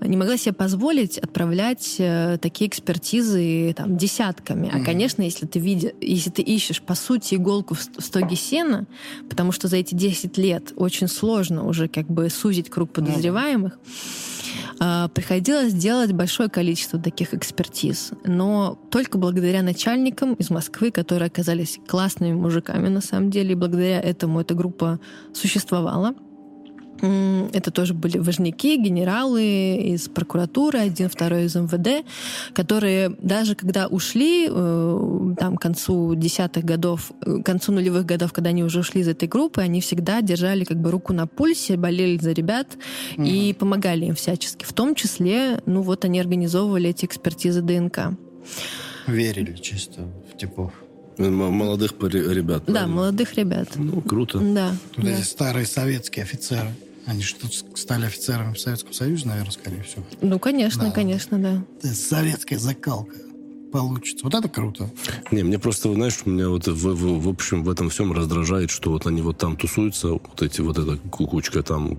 не 0.00 0.16
могла 0.16 0.36
себе 0.36 0.52
позволить 0.52 1.18
отправлять 1.18 1.96
э, 1.98 2.38
такие 2.40 2.70
экспертизы 2.70 3.74
там, 3.76 3.96
десятками. 3.96 4.70
А, 4.72 4.84
конечно, 4.84 5.22
если 5.22 5.46
ты, 5.46 5.58
види, 5.58 5.96
если 6.00 6.30
ты 6.30 6.42
ищешь, 6.42 6.80
по 6.80 6.94
сути, 6.94 7.34
иголку 7.34 7.74
в 7.74 8.00
стоге 8.00 8.36
сена, 8.36 8.86
потому 9.28 9.50
что 9.50 9.66
за 9.66 9.78
эти 9.78 9.96
10 9.96 10.38
лет 10.38 10.72
очень 10.76 11.08
сложно 11.08 11.66
уже 11.66 11.88
как 11.88 12.06
бы 12.06 12.30
сузить 12.30 12.70
круг 12.70 12.92
подозреваемых, 12.92 13.80
mm-hmm. 14.78 15.08
приходилось 15.08 15.72
делать 15.72 16.12
большое 16.12 16.48
количество 16.48 17.00
таких 17.00 17.34
экспертиз. 17.34 18.12
Но 18.24 18.78
только 18.92 19.18
благодаря 19.18 19.62
начальникам 19.62 20.34
из 20.34 20.50
Москвы, 20.50 20.92
которые 20.92 21.26
оказались 21.26 21.80
классными 21.88 22.34
мужиками 22.34 22.88
на 22.88 23.00
самом 23.00 23.32
деле, 23.32 23.52
и 23.52 23.56
благодаря 23.56 24.00
этому 24.00 24.40
эта 24.40 24.54
группа 24.54 25.00
существовала. 25.34 26.14
Это 27.00 27.70
тоже 27.70 27.94
были 27.94 28.18
важники, 28.18 28.76
генералы 28.76 29.76
из 29.76 30.08
прокуратуры, 30.08 30.78
один, 30.78 31.08
второй 31.08 31.44
из 31.44 31.54
МВД, 31.54 32.06
которые 32.54 33.10
даже 33.20 33.54
когда 33.54 33.86
ушли 33.86 34.48
э, 34.48 35.34
там, 35.38 35.56
к 35.56 35.62
концу 35.62 36.14
десятых 36.14 36.64
годов, 36.64 37.12
э, 37.24 37.38
к 37.38 37.46
концу 37.46 37.72
нулевых 37.72 38.06
годов, 38.06 38.32
когда 38.32 38.50
они 38.50 38.64
уже 38.64 38.80
ушли 38.80 39.02
из 39.02 39.08
этой 39.08 39.28
группы, 39.28 39.60
они 39.60 39.80
всегда 39.80 40.22
держали 40.22 40.64
как 40.64 40.78
бы 40.78 40.90
руку 40.90 41.12
на 41.12 41.26
пульсе, 41.26 41.76
болели 41.76 42.18
за 42.18 42.32
ребят 42.32 42.76
угу. 43.16 43.24
и 43.24 43.52
помогали 43.52 44.06
им 44.06 44.14
всячески. 44.14 44.64
В 44.64 44.72
том 44.72 44.94
числе, 44.94 45.60
ну 45.66 45.82
вот 45.82 46.04
они 46.04 46.20
организовывали 46.20 46.90
эти 46.90 47.04
экспертизы 47.04 47.60
ДНК. 47.62 48.16
Верили 49.06 49.54
чисто 49.54 50.02
в 50.32 50.36
типов. 50.36 50.72
Молодых 51.18 51.92
ребят. 52.02 52.64
Да, 52.66 52.72
правильно? 52.72 52.94
молодых 52.94 53.34
ребят. 53.34 53.68
Ну, 53.76 54.02
круто. 54.02 54.38
Да. 54.38 54.74
Вот 54.96 55.06
да. 55.06 55.12
эти 55.12 55.22
старые 55.22 55.64
советские 55.64 56.24
офицеры. 56.24 56.74
Они 57.06 57.22
же 57.22 57.36
тут 57.36 57.78
стали 57.78 58.06
офицерами 58.06 58.54
в 58.54 58.60
Советском 58.60 58.92
Союзе, 58.92 59.26
наверное, 59.28 59.52
скорее 59.52 59.82
всего. 59.82 60.04
Ну, 60.20 60.38
конечно, 60.38 60.86
да. 60.86 60.90
конечно, 60.90 61.38
да. 61.38 61.64
Это 61.78 61.94
советская 61.94 62.58
закалка 62.58 63.16
получится. 63.76 64.24
Вот 64.24 64.34
это 64.34 64.48
круто. 64.48 64.90
Не, 65.30 65.42
мне 65.42 65.58
просто, 65.58 65.92
знаешь, 65.92 66.24
меня 66.24 66.48
вот 66.48 66.66
в, 66.66 66.72
в, 66.72 67.20
в 67.20 67.28
общем 67.28 67.62
в 67.62 67.68
этом 67.68 67.90
всем 67.90 68.12
раздражает, 68.12 68.70
что 68.70 68.90
вот 68.90 69.06
они 69.06 69.20
вот 69.22 69.38
там 69.38 69.56
тусуются, 69.56 70.08
вот 70.08 70.42
эти 70.42 70.62
вот 70.62 70.78
эта 70.78 70.96
кукучка 70.96 71.62
там 71.62 71.98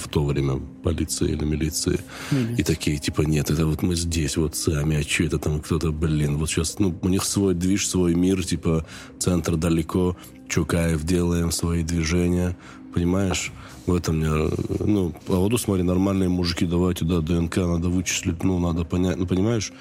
в 0.00 0.08
то 0.08 0.24
время 0.24 0.60
полиции 0.82 1.32
или 1.32 1.44
милиции, 1.44 1.98
Милиция. 2.30 2.56
и 2.56 2.62
такие 2.62 2.98
типа 2.98 3.22
нет, 3.22 3.50
это 3.50 3.66
вот 3.66 3.82
мы 3.82 3.96
здесь 3.96 4.36
вот 4.36 4.56
сами, 4.56 4.98
а 4.98 5.02
что 5.02 5.24
это 5.24 5.38
там 5.38 5.60
кто-то, 5.60 5.90
блин, 5.90 6.38
вот 6.38 6.48
сейчас, 6.48 6.78
ну 6.78 6.96
у 7.02 7.08
них 7.08 7.24
свой 7.24 7.54
движ, 7.54 7.88
свой 7.88 8.14
мир, 8.14 8.44
типа 8.44 8.86
центр 9.18 9.56
далеко, 9.56 10.16
Чукаев 10.48 11.02
делаем 11.02 11.50
свои 11.50 11.82
движения, 11.82 12.56
понимаешь? 12.94 13.52
В 13.86 13.94
этом 13.94 14.16
мне, 14.16 14.50
ну, 14.80 15.12
а 15.28 15.36
вот 15.36 15.60
смотри, 15.60 15.84
нормальные 15.84 16.28
мужики, 16.28 16.66
давайте, 16.66 17.04
да, 17.04 17.20
ДНК 17.20 17.58
надо 17.58 17.88
вычислить, 17.88 18.42
ну, 18.42 18.58
надо 18.58 18.84
понять, 18.84 19.16
ну, 19.16 19.26
понимаешь? 19.26 19.72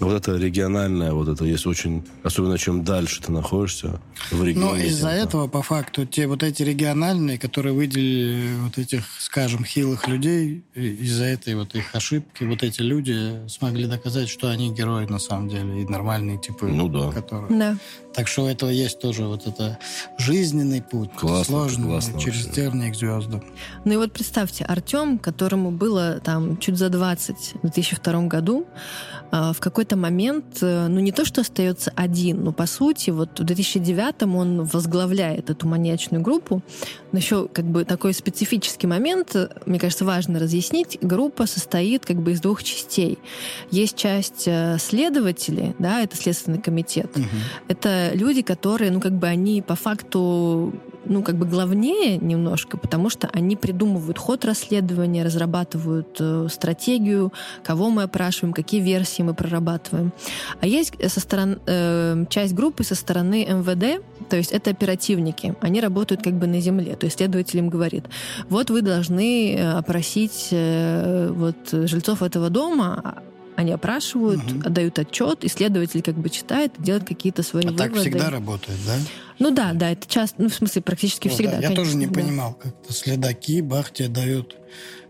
Вот 0.00 0.14
это 0.14 0.36
региональное, 0.36 1.12
вот 1.12 1.28
это 1.28 1.44
есть 1.44 1.66
очень... 1.66 2.04
Особенно 2.22 2.58
чем 2.58 2.84
дальше 2.84 3.22
ты 3.22 3.32
находишься 3.32 4.00
в 4.30 4.42
регионе. 4.42 4.70
Ну, 4.70 4.76
из-за 4.76 5.10
этого, 5.10 5.46
по 5.46 5.62
факту, 5.62 6.06
те 6.06 6.26
вот 6.26 6.42
эти 6.42 6.62
региональные, 6.62 7.38
которые 7.38 7.74
выделили 7.74 8.56
вот 8.58 8.78
этих, 8.78 9.04
скажем, 9.18 9.64
хилых 9.64 10.08
людей, 10.08 10.64
из-за 10.74 11.24
этой 11.24 11.54
вот 11.54 11.74
их 11.74 11.94
ошибки, 11.94 12.44
вот 12.44 12.62
эти 12.62 12.80
люди 12.80 13.46
смогли 13.48 13.86
доказать, 13.86 14.28
что 14.28 14.50
они 14.50 14.72
герои 14.74 15.06
на 15.06 15.18
самом 15.18 15.48
деле, 15.48 15.82
и 15.82 15.84
нормальные 15.84 16.38
типы. 16.38 16.66
Ну 16.66 16.88
да. 16.88 17.12
Которые... 17.12 17.58
Да. 17.58 17.76
Так 18.14 18.28
что 18.28 18.44
у 18.44 18.46
этого 18.46 18.70
есть 18.70 19.00
тоже 19.00 19.24
вот 19.24 19.46
это 19.46 19.78
жизненный 20.18 20.80
путь, 20.80 21.10
классно, 21.12 21.44
сложный, 21.44 21.86
классно 21.86 22.20
через 22.20 22.46
тернии 22.46 22.90
к 22.90 22.94
звездам. 22.94 23.42
Ну 23.84 23.92
и 23.92 23.96
вот 23.96 24.12
представьте, 24.12 24.64
Артем, 24.64 25.18
которому 25.18 25.72
было 25.72 26.20
там 26.20 26.56
чуть 26.58 26.78
за 26.78 26.90
20 26.90 27.54
в 27.54 27.60
2002 27.62 28.22
году, 28.26 28.66
в 29.34 29.56
какой-то 29.60 29.96
момент, 29.96 30.58
э, 30.62 30.86
ну 30.86 31.00
не 31.00 31.10
то, 31.10 31.24
что 31.24 31.40
остается 31.40 31.92
один, 31.96 32.44
но 32.44 32.52
по 32.52 32.66
сути 32.66 33.10
вот 33.10 33.40
в 33.40 33.44
2009 33.44 34.22
он 34.22 34.64
возглавляет 34.64 35.50
эту 35.50 35.66
маньячную 35.66 36.22
группу. 36.22 36.62
Но 37.10 37.18
еще 37.18 37.48
как 37.48 37.64
бы 37.64 37.84
такой 37.84 38.14
специфический 38.14 38.86
момент, 38.86 39.34
мне 39.66 39.78
кажется, 39.78 40.04
важно 40.04 40.38
разъяснить. 40.38 40.98
Группа 41.00 41.46
состоит 41.46 42.06
как 42.06 42.16
бы 42.22 42.32
из 42.32 42.40
двух 42.40 42.62
частей. 42.62 43.18
Есть 43.70 43.96
часть 43.96 44.44
э, 44.46 44.76
следователей, 44.78 45.74
да, 45.78 46.00
это 46.00 46.16
Следственный 46.16 46.60
комитет. 46.60 47.10
Угу. 47.16 47.26
Это 47.68 48.12
люди, 48.14 48.42
которые, 48.42 48.90
ну 48.90 49.00
как 49.00 49.12
бы 49.12 49.26
они 49.26 49.62
по 49.62 49.74
факту 49.74 50.72
ну, 51.06 51.22
как 51.22 51.36
бы 51.36 51.46
главнее 51.46 52.18
немножко, 52.18 52.76
потому 52.76 53.10
что 53.10 53.28
они 53.32 53.56
придумывают 53.56 54.18
ход 54.18 54.44
расследования, 54.44 55.24
разрабатывают 55.24 56.16
э, 56.20 56.48
стратегию, 56.50 57.32
кого 57.62 57.90
мы 57.90 58.04
опрашиваем, 58.04 58.52
какие 58.52 58.80
версии 58.80 59.22
мы 59.22 59.34
прорабатываем. 59.34 60.12
А 60.60 60.66
есть 60.66 60.94
со 61.10 61.20
стороны, 61.20 61.58
э, 61.66 62.24
часть 62.28 62.54
группы 62.54 62.84
со 62.84 62.94
стороны 62.94 63.44
МВД, 63.44 64.02
то 64.28 64.36
есть 64.36 64.52
это 64.52 64.70
оперативники. 64.70 65.54
Они 65.60 65.80
работают 65.80 66.22
как 66.22 66.34
бы 66.34 66.46
на 66.46 66.60
земле. 66.60 66.96
То 66.96 67.06
есть 67.06 67.16
следователь 67.18 67.58
им 67.58 67.68
говорит, 67.68 68.04
вот 68.48 68.70
вы 68.70 68.82
должны 68.82 69.54
э, 69.54 69.72
опросить 69.72 70.48
э, 70.50 71.30
вот 71.30 71.56
жильцов 71.70 72.22
этого 72.22 72.50
дома, 72.50 73.22
они 73.56 73.72
опрашивают, 73.72 74.42
угу. 74.42 74.60
отдают 74.66 74.98
отчет, 74.98 75.44
исследователь 75.44 76.02
как 76.02 76.16
бы 76.16 76.28
читает, 76.28 76.72
делает 76.78 77.04
какие-то 77.04 77.42
свои 77.42 77.64
а 77.64 77.68
выводы. 77.68 77.84
так 77.84 78.00
всегда 78.00 78.30
работает, 78.30 78.78
да? 78.86 78.96
Ну 79.38 79.50
да, 79.50 79.72
да, 79.72 79.90
это 79.90 80.06
часто, 80.08 80.42
ну 80.42 80.48
в 80.48 80.54
смысле 80.54 80.82
практически 80.82 81.28
ну, 81.28 81.34
всегда. 81.34 81.52
Да. 81.52 81.56
Я 81.58 81.62
конечно, 81.68 81.84
тоже 81.84 81.96
не 81.96 82.06
да. 82.06 82.20
понимал, 82.20 82.54
как-то 82.54 82.92
следаки, 82.92 83.60
бах, 83.60 83.92
тебе 83.92 84.08
дают 84.08 84.56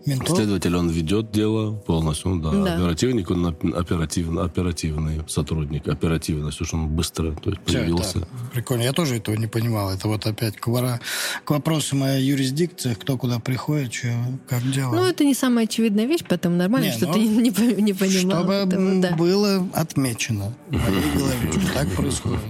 Ментов? 0.06 0.36
Следователь, 0.36 0.76
он 0.76 0.90
ведет 0.90 1.30
дело 1.30 1.72
полностью, 1.72 2.36
да. 2.36 2.50
да. 2.50 2.74
Оперативник, 2.74 3.30
он 3.30 3.46
оперативный, 3.46 4.42
оперативный 4.42 5.22
сотрудник, 5.26 5.88
оперативно, 5.88 6.50
все, 6.50 6.64
что 6.64 6.76
он 6.76 6.88
быстро 6.88 7.32
то 7.32 7.50
есть, 7.50 7.62
появился. 7.62 8.20
Да, 8.20 8.26
Прикольно, 8.52 8.82
я 8.82 8.92
тоже 8.92 9.16
этого 9.16 9.34
не 9.36 9.46
понимал. 9.46 9.90
Это 9.90 10.08
вот 10.08 10.26
опять 10.26 10.56
к, 10.56 10.66
вора... 10.66 11.00
к 11.44 11.50
вопросу 11.50 11.96
моей 11.96 12.24
юрисдикции, 12.24 12.94
кто 12.94 13.16
куда 13.16 13.38
приходит, 13.38 13.94
что, 13.94 14.08
как 14.46 14.62
дело. 14.70 14.94
Ну, 14.94 15.04
это 15.04 15.24
не 15.24 15.34
самая 15.34 15.64
очевидная 15.64 16.06
вещь, 16.06 16.24
поэтому 16.28 16.56
нормально, 16.56 16.86
не, 16.86 16.92
что 16.92 17.06
ну, 17.06 17.12
ты 17.14 17.20
не, 17.26 17.82
не 17.82 17.92
понимал. 17.92 18.40
Чтобы 18.40 18.52
этого, 18.54 19.00
да. 19.00 19.16
было 19.16 19.66
отмечено 19.72 20.52
в 20.68 20.72
моей 20.72 21.12
голове, 21.14 21.52
что 21.52 21.74
так 21.74 21.90
происходит. 21.96 22.40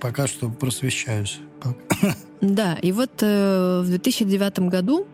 Пока 0.00 0.26
что 0.26 0.50
просвещаюсь. 0.50 1.38
Да, 2.40 2.74
и 2.82 2.90
вот 2.90 3.10
э, 3.20 3.82
в 3.84 3.88
2009 3.88 4.58
году 4.68 5.06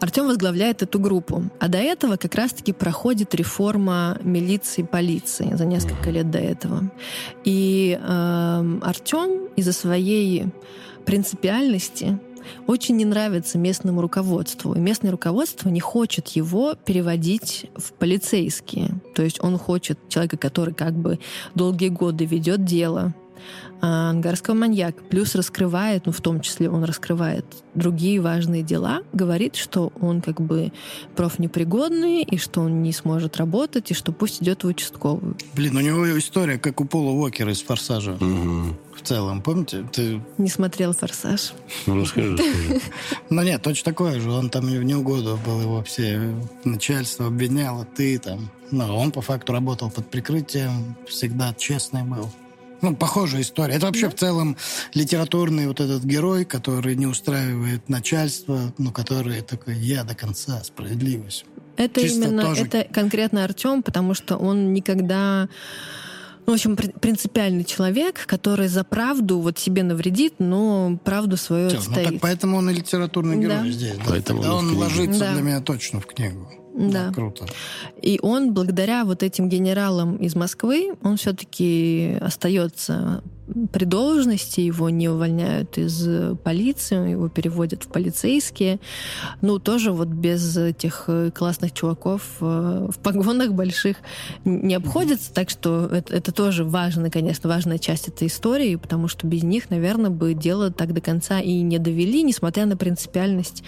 Артем 0.00 0.26
возглавляет 0.26 0.82
эту 0.82 0.98
группу. 0.98 1.44
А 1.60 1.68
до 1.68 1.78
этого 1.78 2.16
как 2.16 2.34
раз-таки 2.34 2.72
проходит 2.72 3.34
реформа 3.34 4.18
милиции 4.22 4.82
и 4.82 4.84
полиции 4.84 5.54
за 5.54 5.64
несколько 5.64 6.10
лет 6.10 6.30
до 6.30 6.38
этого. 6.38 6.90
И 7.44 7.98
э, 8.00 8.78
Артем 8.82 9.48
из-за 9.56 9.72
своей 9.72 10.46
принципиальности 11.04 12.18
очень 12.66 12.96
не 12.96 13.04
нравится 13.04 13.58
местному 13.58 14.00
руководству. 14.00 14.74
И 14.74 14.78
местное 14.78 15.10
руководство 15.10 15.68
не 15.68 15.80
хочет 15.80 16.28
его 16.28 16.74
переводить 16.74 17.70
в 17.76 17.92
полицейские. 17.92 19.00
То 19.14 19.22
есть 19.22 19.42
он 19.42 19.58
хочет 19.58 19.98
человека, 20.08 20.36
который 20.36 20.74
как 20.74 20.94
бы 20.94 21.18
долгие 21.54 21.88
годы 21.88 22.24
ведет 22.24 22.64
дело, 22.64 23.14
а, 23.80 24.10
ангарского 24.10 24.54
маньяка. 24.54 25.02
Плюс 25.04 25.34
раскрывает, 25.34 26.06
ну, 26.06 26.12
в 26.12 26.20
том 26.20 26.40
числе 26.40 26.68
он 26.68 26.84
раскрывает 26.84 27.44
другие 27.74 28.20
важные 28.20 28.62
дела, 28.62 29.02
говорит, 29.12 29.56
что 29.56 29.92
он 30.00 30.20
как 30.20 30.40
бы 30.40 30.72
профнепригодный, 31.16 32.22
и 32.22 32.38
что 32.38 32.60
он 32.62 32.82
не 32.82 32.92
сможет 32.92 33.36
работать, 33.36 33.90
и 33.90 33.94
что 33.94 34.12
пусть 34.12 34.42
идет 34.42 34.64
в 34.64 34.66
участковую. 34.66 35.36
Блин, 35.54 35.76
у 35.76 35.80
него 35.80 36.18
история, 36.18 36.58
как 36.58 36.80
у 36.80 36.84
Пола 36.84 37.10
Уокера 37.10 37.52
из 37.52 37.62
«Форсажа». 37.62 38.12
Угу. 38.12 38.76
В 38.96 39.02
целом, 39.02 39.42
помните? 39.42 39.86
Ты... 39.92 40.20
Не 40.38 40.48
смотрел 40.48 40.92
«Форсаж». 40.92 41.52
Ну, 41.86 42.00
расскажи. 42.00 42.36
Ну 43.30 43.42
нет, 43.42 43.62
точно 43.62 43.92
такое 43.92 44.20
же. 44.20 44.30
Он 44.30 44.50
там 44.50 44.64
в 44.64 44.82
неугоду 44.82 45.38
был, 45.46 45.60
его 45.60 45.82
все 45.84 46.34
начальство 46.64 47.26
обвиняло, 47.26 47.84
ты 47.84 48.18
там. 48.18 48.50
Но 48.70 48.98
он 48.98 49.12
по 49.12 49.20
факту 49.20 49.52
работал 49.52 49.90
под 49.90 50.10
прикрытием, 50.10 50.96
всегда 51.06 51.54
честный 51.54 52.02
был. 52.02 52.30
Ну, 52.80 52.94
похожая 52.94 53.42
история. 53.42 53.74
Это 53.74 53.86
вообще 53.86 54.06
да? 54.06 54.10
в 54.10 54.14
целом 54.14 54.56
литературный 54.94 55.66
вот 55.66 55.80
этот 55.80 56.04
герой, 56.04 56.44
который 56.44 56.94
не 56.94 57.06
устраивает 57.06 57.88
начальство, 57.88 58.72
ну, 58.78 58.92
который 58.92 59.42
такой, 59.42 59.76
я 59.76 60.04
до 60.04 60.14
конца, 60.14 60.62
справедливость. 60.62 61.44
Это 61.76 62.00
Чисто 62.00 62.28
именно, 62.28 62.42
тоже... 62.42 62.64
это 62.64 62.84
конкретно 62.92 63.44
Артем, 63.44 63.82
потому 63.82 64.14
что 64.14 64.36
он 64.36 64.72
никогда 64.72 65.48
ну, 66.48 66.52
в 66.52 66.54
общем, 66.54 66.76
принципиальный 66.76 67.62
человек, 67.62 68.24
который 68.24 68.68
за 68.68 68.82
правду 68.82 69.38
вот 69.38 69.58
себе 69.58 69.82
навредит, 69.82 70.36
но 70.38 70.98
правду 71.04 71.36
свою 71.36 71.68
Все, 71.68 71.76
отстоит. 71.76 72.06
Ну, 72.06 72.12
так 72.12 72.20
поэтому 72.22 72.56
он 72.56 72.70
и 72.70 72.72
литературный 72.72 73.36
герой 73.36 73.64
да. 73.64 73.70
здесь. 73.70 73.96
Да? 73.98 74.04
Поэтому 74.08 74.40
Тогда 74.40 74.56
он, 74.56 74.68
он 74.70 74.78
ложится 74.78 75.20
да. 75.20 75.32
для 75.34 75.42
меня 75.42 75.60
точно 75.60 76.00
в 76.00 76.06
книгу. 76.06 76.50
Да. 76.74 77.12
Круто. 77.12 77.46
И 78.00 78.18
он, 78.22 78.52
благодаря 78.54 79.04
вот 79.04 79.22
этим 79.22 79.48
генералам 79.48 80.16
из 80.16 80.34
Москвы, 80.34 80.94
он 81.02 81.16
все-таки 81.16 82.16
остается 82.20 83.22
при 83.72 83.84
должности, 83.84 84.60
его 84.60 84.90
не 84.90 85.08
увольняют 85.08 85.78
из 85.78 86.06
полиции, 86.38 87.10
его 87.10 87.28
переводят 87.28 87.84
в 87.84 87.88
полицейские. 87.88 88.78
Ну, 89.40 89.58
тоже 89.58 89.92
вот 89.92 90.08
без 90.08 90.56
этих 90.56 91.04
э, 91.06 91.30
классных 91.30 91.72
чуваков 91.72 92.22
э, 92.40 92.88
в 92.90 92.98
погонах 92.98 93.52
больших 93.52 93.96
не 94.44 94.74
обходится, 94.74 95.32
так 95.32 95.50
что 95.50 95.86
это, 95.86 96.14
это 96.14 96.32
тоже 96.32 96.64
важно, 96.64 97.10
конечно, 97.10 97.48
важная 97.48 97.78
часть 97.78 98.08
этой 98.08 98.28
истории, 98.28 98.76
потому 98.76 99.08
что 99.08 99.26
без 99.26 99.42
них, 99.42 99.70
наверное, 99.70 100.10
бы 100.10 100.34
дело 100.34 100.70
так 100.70 100.92
до 100.92 101.00
конца 101.00 101.40
и 101.40 101.60
не 101.60 101.78
довели, 101.78 102.22
несмотря 102.22 102.66
на 102.66 102.76
принципиальность 102.76 103.62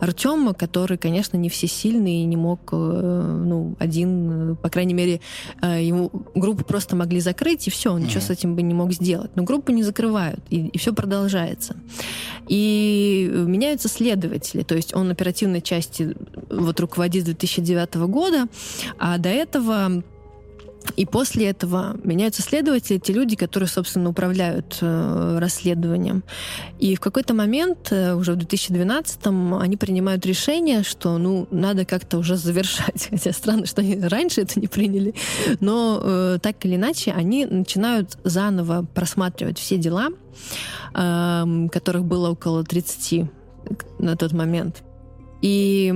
Артема, 0.00 0.54
который, 0.54 0.98
конечно, 0.98 1.36
не 1.36 1.48
всесильный 1.48 2.22
и 2.22 2.24
не 2.24 2.33
мог, 2.36 2.60
э, 2.72 2.76
ну, 2.76 3.74
один, 3.78 4.56
по 4.56 4.68
крайней 4.68 4.94
мере, 4.94 5.20
ему 5.62 6.10
группу 6.34 6.64
просто 6.64 6.96
могли 6.96 7.20
закрыть, 7.20 7.66
и 7.66 7.70
все, 7.70 7.92
он 7.92 8.02
ничего 8.02 8.20
с 8.20 8.30
этим 8.30 8.54
бы 8.54 8.62
не 8.62 8.74
мог 8.74 8.92
сделать 8.92 9.14
делать. 9.14 9.30
Но 9.36 9.42
группу 9.44 9.72
не 9.72 9.82
закрывают, 9.82 10.40
и, 10.50 10.66
и 10.66 10.78
все 10.78 10.92
продолжается. 10.92 11.76
И 12.48 13.30
меняются 13.32 13.88
следователи, 13.88 14.62
то 14.62 14.74
есть 14.74 14.94
он 14.94 15.10
оперативной 15.10 15.60
части 15.60 16.14
вот 16.50 16.80
руководит 16.80 17.22
с 17.22 17.26
2009 17.26 17.94
года, 17.94 18.46
а 18.98 19.18
до 19.18 19.28
этого 19.28 20.02
и 20.96 21.06
после 21.06 21.48
этого 21.48 21.96
меняются 22.04 22.42
следователи, 22.42 22.98
те 22.98 23.12
люди, 23.12 23.36
которые, 23.36 23.68
собственно, 23.68 24.10
управляют 24.10 24.78
э, 24.80 25.38
расследованием. 25.40 26.22
И 26.78 26.94
в 26.96 27.00
какой-то 27.00 27.34
момент, 27.34 27.88
э, 27.90 28.14
уже 28.14 28.34
в 28.34 28.38
2012-м, 28.38 29.54
они 29.54 29.76
принимают 29.76 30.24
решение, 30.26 30.82
что, 30.82 31.18
ну, 31.18 31.48
надо 31.50 31.84
как-то 31.84 32.18
уже 32.18 32.36
завершать. 32.36 33.08
Хотя 33.10 33.32
странно, 33.32 33.66
что 33.66 33.80
они 33.80 33.98
раньше 33.98 34.42
это 34.42 34.60
не 34.60 34.68
приняли. 34.68 35.14
Но 35.60 36.00
э, 36.02 36.38
так 36.40 36.64
или 36.64 36.76
иначе, 36.76 37.12
они 37.12 37.46
начинают 37.46 38.16
заново 38.24 38.86
просматривать 38.94 39.58
все 39.58 39.76
дела, 39.78 40.08
э, 40.94 41.68
которых 41.72 42.04
было 42.04 42.30
около 42.30 42.64
30 42.64 43.30
на 43.98 44.16
тот 44.16 44.32
момент 44.32 44.82
и 45.44 45.92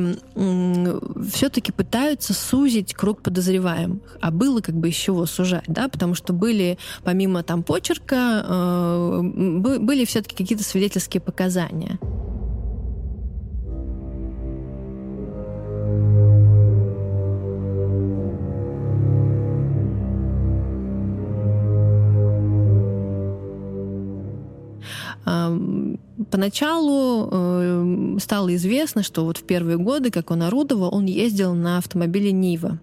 все-таки 1.32 1.72
пытаются 1.72 2.34
сузить 2.34 2.92
круг 2.92 3.22
подозреваемых. 3.22 4.18
А 4.20 4.30
было 4.30 4.60
как 4.60 4.74
бы 4.74 4.90
из 4.90 4.94
чего 4.94 5.24
сужать, 5.24 5.64
да, 5.68 5.88
потому 5.88 6.14
что 6.14 6.34
были, 6.34 6.76
помимо 7.02 7.42
там 7.42 7.62
почерка, 7.62 8.44
э, 8.46 9.20
были 9.22 10.04
все-таки 10.04 10.36
какие-то 10.36 10.64
свидетельские 10.64 11.22
показания. 11.22 11.98
Поначалу 26.30 27.28
э, 27.30 28.18
стало 28.20 28.54
известно, 28.56 29.02
что 29.02 29.24
вот 29.24 29.38
в 29.38 29.42
первые 29.44 29.78
годы, 29.78 30.10
как 30.10 30.30
он 30.30 30.42
орудовал, 30.42 30.94
он 30.94 31.06
ездил 31.06 31.54
на 31.54 31.78
автомобиле 31.78 32.32
Нива. 32.32 32.78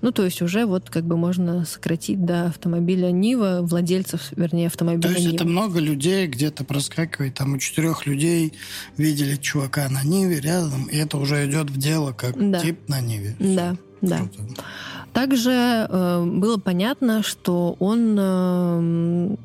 Ну, 0.00 0.12
то 0.12 0.24
есть 0.24 0.40
уже 0.42 0.66
вот 0.66 0.90
как 0.90 1.04
бы 1.04 1.16
можно 1.16 1.64
сократить 1.64 2.24
до 2.24 2.46
автомобиля 2.46 3.10
Нива, 3.10 3.60
владельцев, 3.62 4.32
вернее, 4.34 4.68
автомобиля 4.68 5.02
То 5.02 5.08
есть 5.10 5.26
Нива. 5.26 5.34
это 5.36 5.44
много 5.44 5.78
людей 5.78 6.26
где-то 6.26 6.64
проскакивает, 6.64 7.34
там 7.34 7.54
у 7.54 7.58
четырех 7.58 8.06
людей 8.06 8.54
видели 8.96 9.36
чувака 9.36 9.88
на 9.88 10.02
Ниве 10.02 10.40
рядом, 10.40 10.86
и 10.86 10.96
это 10.96 11.18
уже 11.18 11.46
идет 11.48 11.70
в 11.70 11.78
дело 11.78 12.12
как 12.12 12.36
да. 12.50 12.60
тип 12.60 12.88
на 12.88 13.00
Ниве. 13.00 13.36
Да, 13.38 13.76
Все. 14.02 14.08
да. 14.08 14.18
Круто. 14.18 14.64
Также 15.12 15.50
э, 15.50 16.24
было 16.24 16.58
понятно, 16.58 17.22
что 17.22 17.76
он 17.78 18.16
э, 18.18 19.36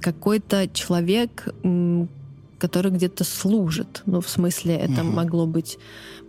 какой-то 0.00 0.68
человек, 0.72 1.48
который 2.62 2.92
где-то 2.92 3.24
служит. 3.24 4.02
Ну, 4.06 4.20
в 4.20 4.28
смысле, 4.28 4.76
это 4.76 5.02
угу. 5.02 5.10
могло 5.10 5.46
быть 5.46 5.78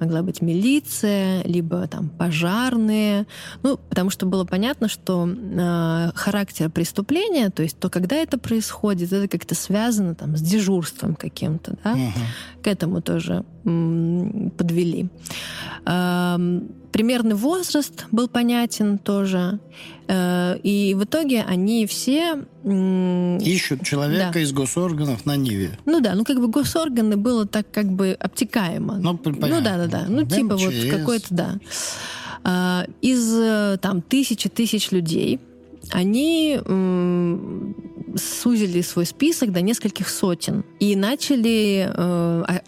могла 0.04 0.22
быть 0.22 0.42
милиция, 0.42 1.44
либо 1.44 1.88
там 1.88 2.10
пожарные. 2.10 3.26
Ну, 3.64 3.78
потому 3.78 4.10
что 4.10 4.26
было 4.26 4.44
понятно, 4.44 4.90
что 4.90 5.28
э, 5.28 6.12
характер 6.16 6.70
преступления, 6.70 7.50
то 7.50 7.64
есть 7.64 7.80
то, 7.80 7.90
когда 7.90 8.16
это 8.16 8.38
происходит, 8.38 9.14
это 9.14 9.28
как-то 9.28 9.56
связано 9.56 10.16
там 10.16 10.36
с 10.36 10.42
дежурством 10.42 11.16
каким-то, 11.16 11.76
да? 11.84 11.94
Угу. 11.94 12.64
К 12.64 12.68
этому 12.68 13.02
тоже 13.02 13.44
подвели. 13.64 15.08
Э, 15.86 16.38
примерный 16.94 17.36
возраст 17.36 18.06
был 18.12 18.28
понятен 18.28 18.98
тоже. 18.98 19.60
Э, 20.08 20.58
и 20.64 20.94
в 20.94 21.04
итоге 21.04 21.44
они 21.44 21.86
все... 21.88 22.44
Ищут 22.64 23.84
человека 23.84 24.32
да. 24.34 24.40
из 24.40 24.54
госорганов 24.54 25.26
на 25.26 25.36
Ниве. 25.36 25.78
Ну 25.86 26.00
да, 26.00 26.16
ну 26.16 26.24
как 26.24 26.40
бы 26.40 26.48
госорганы 26.48 27.18
было 27.18 27.46
так 27.46 27.70
как 27.72 27.92
бы 27.92 28.16
обтекаемо. 28.18 28.98
Ну, 28.98 29.18
понятно. 29.18 29.48
ну 29.48 29.62
да, 29.62 29.78
да, 29.78 29.88
да. 29.94 30.06
Ну 30.08 30.26
да, 30.26 30.36
типа 30.36 30.56
вот 30.56 30.74
какой-то, 30.90 31.28
да. 31.30 31.60
А, 32.44 32.86
из 33.02 33.34
э, 33.34 33.78
там 33.82 34.02
тысячи 34.02 34.50
тысяч 34.50 34.92
людей 34.92 35.40
они 35.92 36.60
сузили 38.16 38.82
свой 38.82 39.06
список 39.06 39.52
до 39.52 39.62
нескольких 39.62 40.10
сотен 40.10 40.64
и 40.80 40.96
начали 40.96 41.90
э, 41.92 42.62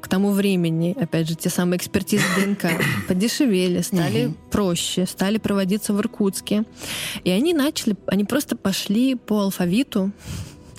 к 0.00 0.08
тому 0.08 0.32
времени, 0.32 0.96
опять 0.98 1.28
же, 1.28 1.34
те 1.34 1.50
самые 1.50 1.78
экспертизы 1.78 2.24
ДНК 2.36 2.70
подешевели, 3.08 3.80
стали 3.82 4.34
проще, 4.50 5.06
стали 5.06 5.38
проводиться 5.38 5.92
в 5.92 6.00
Иркутске. 6.00 6.64
И 7.24 7.30
они 7.30 7.54
начали, 7.54 7.96
они 8.06 8.24
просто 8.24 8.56
пошли 8.56 9.14
по 9.14 9.40
алфавиту 9.40 10.12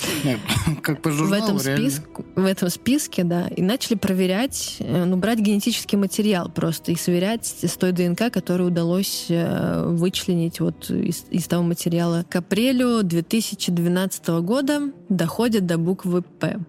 как 0.81 1.01
по 1.01 1.11
журналу, 1.11 1.41
в 1.41 1.43
этом, 1.43 1.59
списке, 1.59 2.05
в 2.35 2.45
этом 2.45 2.69
списке, 2.69 3.23
да, 3.23 3.47
и 3.47 3.61
начали 3.61 3.95
проверять, 3.95 4.77
э, 4.79 5.05
ну, 5.05 5.17
брать 5.17 5.39
генетический 5.39 5.97
материал 5.97 6.49
просто 6.49 6.91
и 6.91 6.95
сверять 6.95 7.45
с 7.45 7.77
той 7.77 7.91
ДНК, 7.91 8.31
которую 8.31 8.69
удалось 8.69 9.25
э, 9.29 9.83
вычленить 9.87 10.59
вот 10.59 10.89
из, 10.89 11.25
из 11.29 11.47
того 11.47 11.63
материала. 11.63 12.25
К 12.29 12.37
апрелю 12.37 13.03
2012 13.03 14.27
года 14.41 14.91
доходят 15.09 15.65
до 15.65 15.77
буквы 15.77 16.21
«П» 16.21 16.59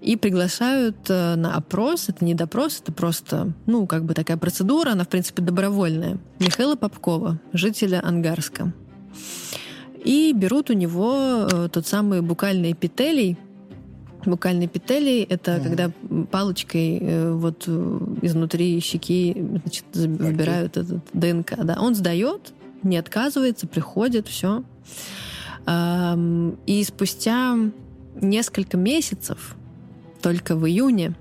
и 0.00 0.16
приглашают 0.16 0.96
э, 1.08 1.34
на 1.34 1.56
опрос. 1.56 2.08
Это 2.08 2.24
не 2.24 2.34
допрос, 2.34 2.80
это 2.80 2.92
просто, 2.92 3.52
ну, 3.66 3.86
как 3.86 4.04
бы 4.04 4.14
такая 4.14 4.36
процедура, 4.36 4.90
она, 4.90 5.04
в 5.04 5.08
принципе, 5.08 5.42
добровольная. 5.42 6.18
Михаила 6.38 6.76
Попкова, 6.76 7.40
жителя 7.52 8.00
Ангарска 8.04 8.72
и 10.08 10.32
берут 10.32 10.70
у 10.70 10.72
него 10.72 11.46
э, 11.52 11.68
тот 11.70 11.86
самый 11.86 12.22
букальный 12.22 12.72
эпителий. 12.72 13.36
Букальный 14.24 14.64
эпителий— 14.64 15.22
это 15.28 15.56
mm 15.56 15.62
когда 15.62 15.90
палочкой 16.30 16.98
э, 16.98 17.32
вот 17.32 17.64
э, 17.66 17.98
изнутри 18.22 18.80
щеки 18.80 19.36
значит, 19.36 19.84
забирают 19.92 20.78
этот 20.78 21.02
ДНК. 21.12 21.62
Да. 21.62 21.76
Он 21.78 21.94
сдает, 21.94 22.54
не 22.82 22.96
отказывается, 22.96 23.66
приходит, 23.66 24.28
все. 24.28 24.64
И 26.66 26.84
спустя 26.84 27.58
несколько 28.22 28.78
месяцев, 28.78 29.56
только 30.22 30.56
в 30.56 30.66
июне, 30.66 31.12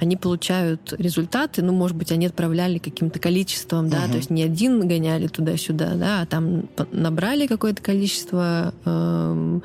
они 0.00 0.16
получают 0.16 0.94
результаты, 0.98 1.62
ну, 1.62 1.72
может 1.72 1.96
быть, 1.96 2.12
они 2.12 2.26
отправляли 2.26 2.78
каким-то 2.78 3.18
количеством, 3.18 3.88
да, 3.88 4.04
uh-huh. 4.04 4.10
то 4.10 4.16
есть 4.16 4.30
не 4.30 4.42
один 4.42 4.86
гоняли 4.86 5.26
туда-сюда, 5.26 5.94
да, 5.94 6.22
а 6.22 6.26
там 6.26 6.68
набрали 6.92 7.46
какое-то 7.46 7.82
количество 7.82 8.72
э, 8.84 9.60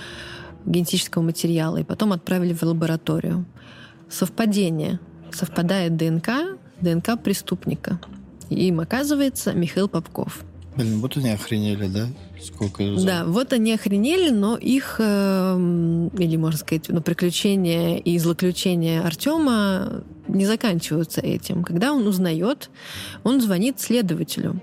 генетического 0.65 1.21
материала 1.21 1.77
и 1.77 1.83
потом 1.83 2.13
отправили 2.13 2.53
в 2.53 2.63
лабораторию. 2.63 3.45
Совпадение. 4.09 4.99
Совпадает 5.31 5.97
ДНК, 5.97 6.57
ДНК 6.79 7.19
преступника. 7.21 7.99
И 8.49 8.67
им 8.67 8.79
оказывается 8.79 9.53
Михаил 9.53 9.87
Попков. 9.87 10.43
Блин, 10.75 10.99
вот 11.01 11.17
они 11.17 11.29
охренели, 11.29 11.87
да? 11.87 12.07
Сколько. 12.41 12.83
Да, 12.97 13.25
вот 13.25 13.53
они 13.53 13.73
охренели, 13.73 14.29
но 14.31 14.57
их, 14.57 14.95
э, 14.99 16.09
или 16.17 16.35
можно 16.35 16.57
сказать, 16.57 16.85
ну, 16.89 17.01
приключения 17.01 17.97
и 17.97 18.17
злоключения 18.17 19.01
Артема 19.03 20.03
не 20.27 20.45
заканчиваются 20.45 21.21
этим. 21.21 21.63
Когда 21.63 21.93
он 21.93 22.07
узнает, 22.07 22.69
он 23.23 23.39
звонит 23.39 23.79
следователю. 23.79 24.61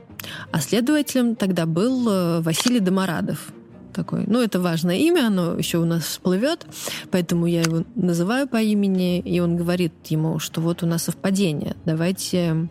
А 0.50 0.60
следователем 0.60 1.36
тогда 1.36 1.64
был 1.66 2.08
э, 2.08 2.40
Василий 2.40 2.80
Доморадов. 2.80 3.52
Такой. 3.92 4.24
Ну, 4.26 4.40
это 4.40 4.60
важное 4.60 4.96
имя, 4.96 5.26
оно 5.26 5.54
еще 5.54 5.78
у 5.78 5.84
нас 5.84 6.04
всплывет, 6.04 6.64
поэтому 7.10 7.46
я 7.46 7.62
его 7.62 7.82
называю 7.96 8.48
по 8.48 8.62
имени, 8.62 9.18
и 9.18 9.40
он 9.40 9.56
говорит 9.56 9.92
ему, 10.06 10.38
что 10.38 10.60
вот 10.60 10.84
у 10.84 10.86
нас 10.86 11.04
совпадение, 11.04 11.74
давайте 11.84 12.68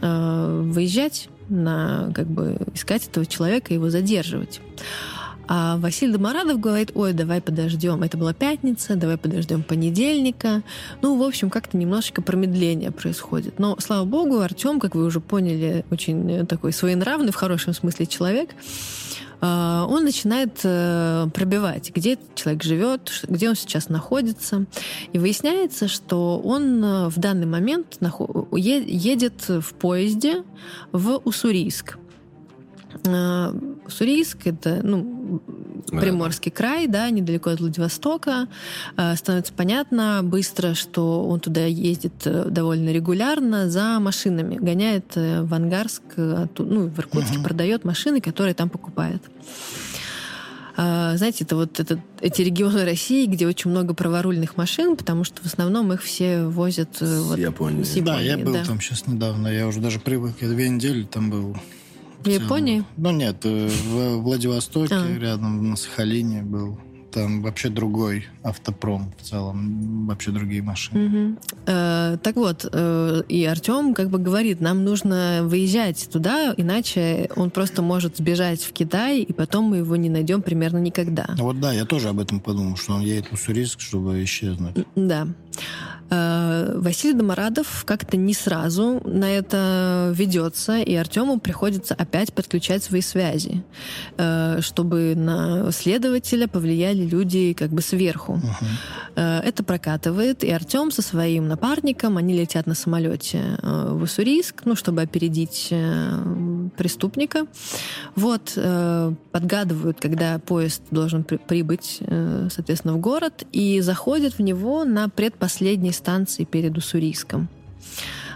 э, 0.00 0.62
выезжать 0.72 1.28
на 1.48 2.12
как 2.14 2.26
бы 2.26 2.58
искать 2.74 3.06
этого 3.06 3.26
человека 3.26 3.70
и 3.70 3.74
его 3.74 3.90
задерживать. 3.90 4.60
А 5.48 5.78
Василий 5.78 6.12
Доморадов 6.12 6.60
говорит, 6.60 6.92
ой, 6.94 7.14
давай 7.14 7.40
подождем. 7.40 8.02
Это 8.02 8.18
была 8.18 8.34
пятница, 8.34 8.96
давай 8.96 9.16
подождем 9.16 9.62
понедельника. 9.62 10.62
Ну, 11.00 11.16
в 11.16 11.22
общем, 11.22 11.48
как-то 11.48 11.78
немножечко 11.78 12.20
промедление 12.20 12.90
происходит. 12.90 13.58
Но, 13.58 13.76
слава 13.80 14.04
богу, 14.04 14.40
Артем, 14.40 14.78
как 14.78 14.94
вы 14.94 15.04
уже 15.04 15.20
поняли, 15.20 15.86
очень 15.90 16.46
такой 16.46 16.72
своенравный, 16.72 17.32
в 17.32 17.36
хорошем 17.36 17.72
смысле 17.72 18.06
человек. 18.06 18.50
А, 19.40 19.86
он 19.88 20.04
начинает 20.04 20.60
э, 20.64 21.28
пробивать, 21.32 21.92
где 21.94 22.14
этот 22.14 22.34
человек 22.34 22.62
живет, 22.62 23.24
где 23.28 23.48
он 23.48 23.54
сейчас 23.54 23.88
находится. 23.88 24.66
И 25.12 25.18
выясняется, 25.18 25.88
что 25.88 26.40
он 26.40 26.84
э, 26.84 27.08
в 27.08 27.18
данный 27.18 27.46
момент 27.46 27.98
едет 28.52 29.48
в 29.48 29.74
поезде 29.74 30.42
в 30.92 31.20
Уссурийск. 31.24 31.98
А, 33.06 33.54
Уссурийск— 33.86 34.38
это 34.46 34.80
ну, 34.82 35.17
Приморский 35.90 36.50
край, 36.50 36.86
да, 36.86 37.10
недалеко 37.10 37.50
от 37.50 37.60
Владивостока. 37.60 38.48
А, 38.96 39.16
становится 39.16 39.52
понятно 39.52 40.20
быстро, 40.22 40.74
что 40.74 41.26
он 41.26 41.40
туда 41.40 41.64
ездит 41.64 42.26
э, 42.26 42.46
довольно 42.50 42.90
регулярно 42.90 43.70
за 43.70 43.98
машинами. 44.00 44.56
Гоняет 44.56 45.12
э, 45.16 45.42
в 45.42 45.54
Ангарск, 45.54 46.02
ну, 46.16 46.88
в 46.88 46.98
Иркутске, 46.98 47.38
uh-huh. 47.38 47.44
продает 47.44 47.84
машины, 47.84 48.20
которые 48.20 48.54
там 48.54 48.68
покупает. 48.68 49.22
А, 50.80 51.16
знаете, 51.16 51.42
это 51.42 51.56
вот 51.56 51.80
это, 51.80 52.00
эти 52.20 52.40
регионы 52.40 52.84
России, 52.84 53.26
где 53.26 53.48
очень 53.48 53.68
много 53.68 53.94
праворульных 53.94 54.56
машин, 54.56 54.96
потому 54.96 55.24
что 55.24 55.42
в 55.42 55.46
основном 55.46 55.92
их 55.92 56.00
все 56.04 56.44
возят 56.44 57.02
э, 57.02 57.04
с 57.04 57.22
вот, 57.24 57.36
Японии. 57.36 57.82
С 57.82 57.96
Японии. 57.96 58.16
Да, 58.16 58.20
я 58.20 58.38
был 58.38 58.52
да. 58.52 58.64
там 58.64 58.80
сейчас 58.80 59.08
недавно, 59.08 59.48
я 59.48 59.66
уже 59.66 59.80
даже 59.80 59.98
привык, 59.98 60.36
я 60.40 60.48
две 60.48 60.68
недели 60.68 61.02
там 61.02 61.30
был. 61.30 61.56
В 62.28 62.42
Японии? 62.42 62.84
Ну 62.96 63.10
нет, 63.10 63.36
э, 63.44 63.68
в 63.68 64.18
Владивостоке, 64.18 64.94
а. 64.94 65.18
рядом 65.18 65.70
на 65.70 65.76
Сахалине 65.76 66.42
был. 66.42 66.78
Там 67.10 67.40
вообще 67.40 67.70
другой 67.70 68.26
автопром 68.42 69.14
в 69.18 69.22
целом, 69.22 70.06
вообще 70.06 70.30
другие 70.30 70.62
машины. 70.62 71.06
Угу. 71.06 71.38
Э, 71.66 72.18
так 72.22 72.36
вот, 72.36 72.68
э, 72.70 73.22
и 73.28 73.44
Артем 73.46 73.94
как 73.94 74.10
бы 74.10 74.18
говорит, 74.18 74.60
нам 74.60 74.84
нужно 74.84 75.40
выезжать 75.42 76.06
туда, 76.12 76.52
иначе 76.56 77.30
он 77.34 77.50
просто 77.50 77.80
может 77.80 78.18
сбежать 78.18 78.62
в 78.62 78.72
Китай, 78.72 79.22
и 79.22 79.32
потом 79.32 79.64
мы 79.64 79.78
его 79.78 79.96
не 79.96 80.10
найдем 80.10 80.42
примерно 80.42 80.78
никогда. 80.78 81.30
Вот 81.38 81.58
да, 81.60 81.72
я 81.72 81.86
тоже 81.86 82.10
об 82.10 82.20
этом 82.20 82.40
подумал, 82.40 82.76
что 82.76 82.92
он 82.92 83.00
едет 83.00 83.28
в 83.28 83.32
Уссурийск, 83.32 83.80
чтобы 83.80 84.22
исчезнуть. 84.22 84.76
Да. 84.94 85.28
Э, 86.10 86.72
Василий 86.76 87.14
Доморадов 87.14 87.84
как-то 87.86 88.16
не 88.16 88.32
сразу 88.32 89.00
на 89.04 89.30
это 89.30 90.12
ведется, 90.14 90.78
и 90.78 90.94
Артему 90.94 91.38
приходится 91.38 91.94
опять 91.94 92.32
подключать 92.32 92.82
свои 92.82 93.02
связи, 93.02 93.62
э, 94.16 94.60
чтобы 94.60 95.14
на 95.14 95.70
следователя 95.70 96.48
повлияли 96.48 97.02
люди 97.02 97.52
как 97.52 97.70
бы 97.70 97.82
сверху. 97.82 98.40
Uh-huh. 98.42 99.42
Это 99.42 99.64
прокатывает, 99.64 100.44
и 100.44 100.50
Артем 100.50 100.92
со 100.92 101.02
своим 101.02 101.48
напарником, 101.48 102.16
они 102.18 102.34
летят 102.34 102.66
на 102.66 102.74
самолете 102.74 103.58
в 103.62 104.02
Уссурийск, 104.02 104.62
ну, 104.64 104.76
чтобы 104.76 105.02
опередить 105.02 105.74
преступника. 106.76 107.46
Вот, 108.14 108.56
подгадывают, 109.32 110.00
когда 110.00 110.38
поезд 110.38 110.82
должен 110.92 111.24
при 111.24 111.36
прибыть, 111.36 112.00
соответственно, 112.50 112.94
в 112.94 112.98
город, 112.98 113.44
и 113.50 113.80
заходят 113.80 114.34
в 114.34 114.40
него 114.40 114.84
на 114.84 115.08
предпоследней 115.08 115.92
станции 115.98 116.44
перед 116.44 116.76
Уссурийском 116.78 117.48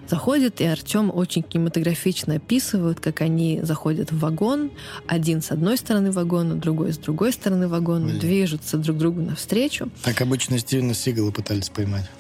заходит, 0.09 0.61
и 0.61 0.65
Артем 0.65 1.11
очень 1.15 1.43
кинематографично 1.43 2.35
описывает, 2.35 3.01
как 3.01 3.23
они 3.23 3.61
заходят 3.63 4.13
в 4.13 4.19
вагон, 4.19 4.71
один 5.07 5.41
с 5.41 5.51
одной 5.51 5.79
стороны 5.79 6.13
вагона, 6.13 6.55
другой 6.55 6.93
с 6.93 6.99
другой 6.99 7.33
стороны 7.33 7.67
вагона, 7.69 8.07
Блин. 8.07 8.19
движутся 8.19 8.77
друг 8.77 8.99
другу 8.99 9.23
навстречу. 9.23 9.89
Так 10.03 10.21
обычно 10.21 10.59
Стивена 10.59 10.93
Сигала 10.93 11.31
пытались 11.31 11.71
поймать. 11.71 12.11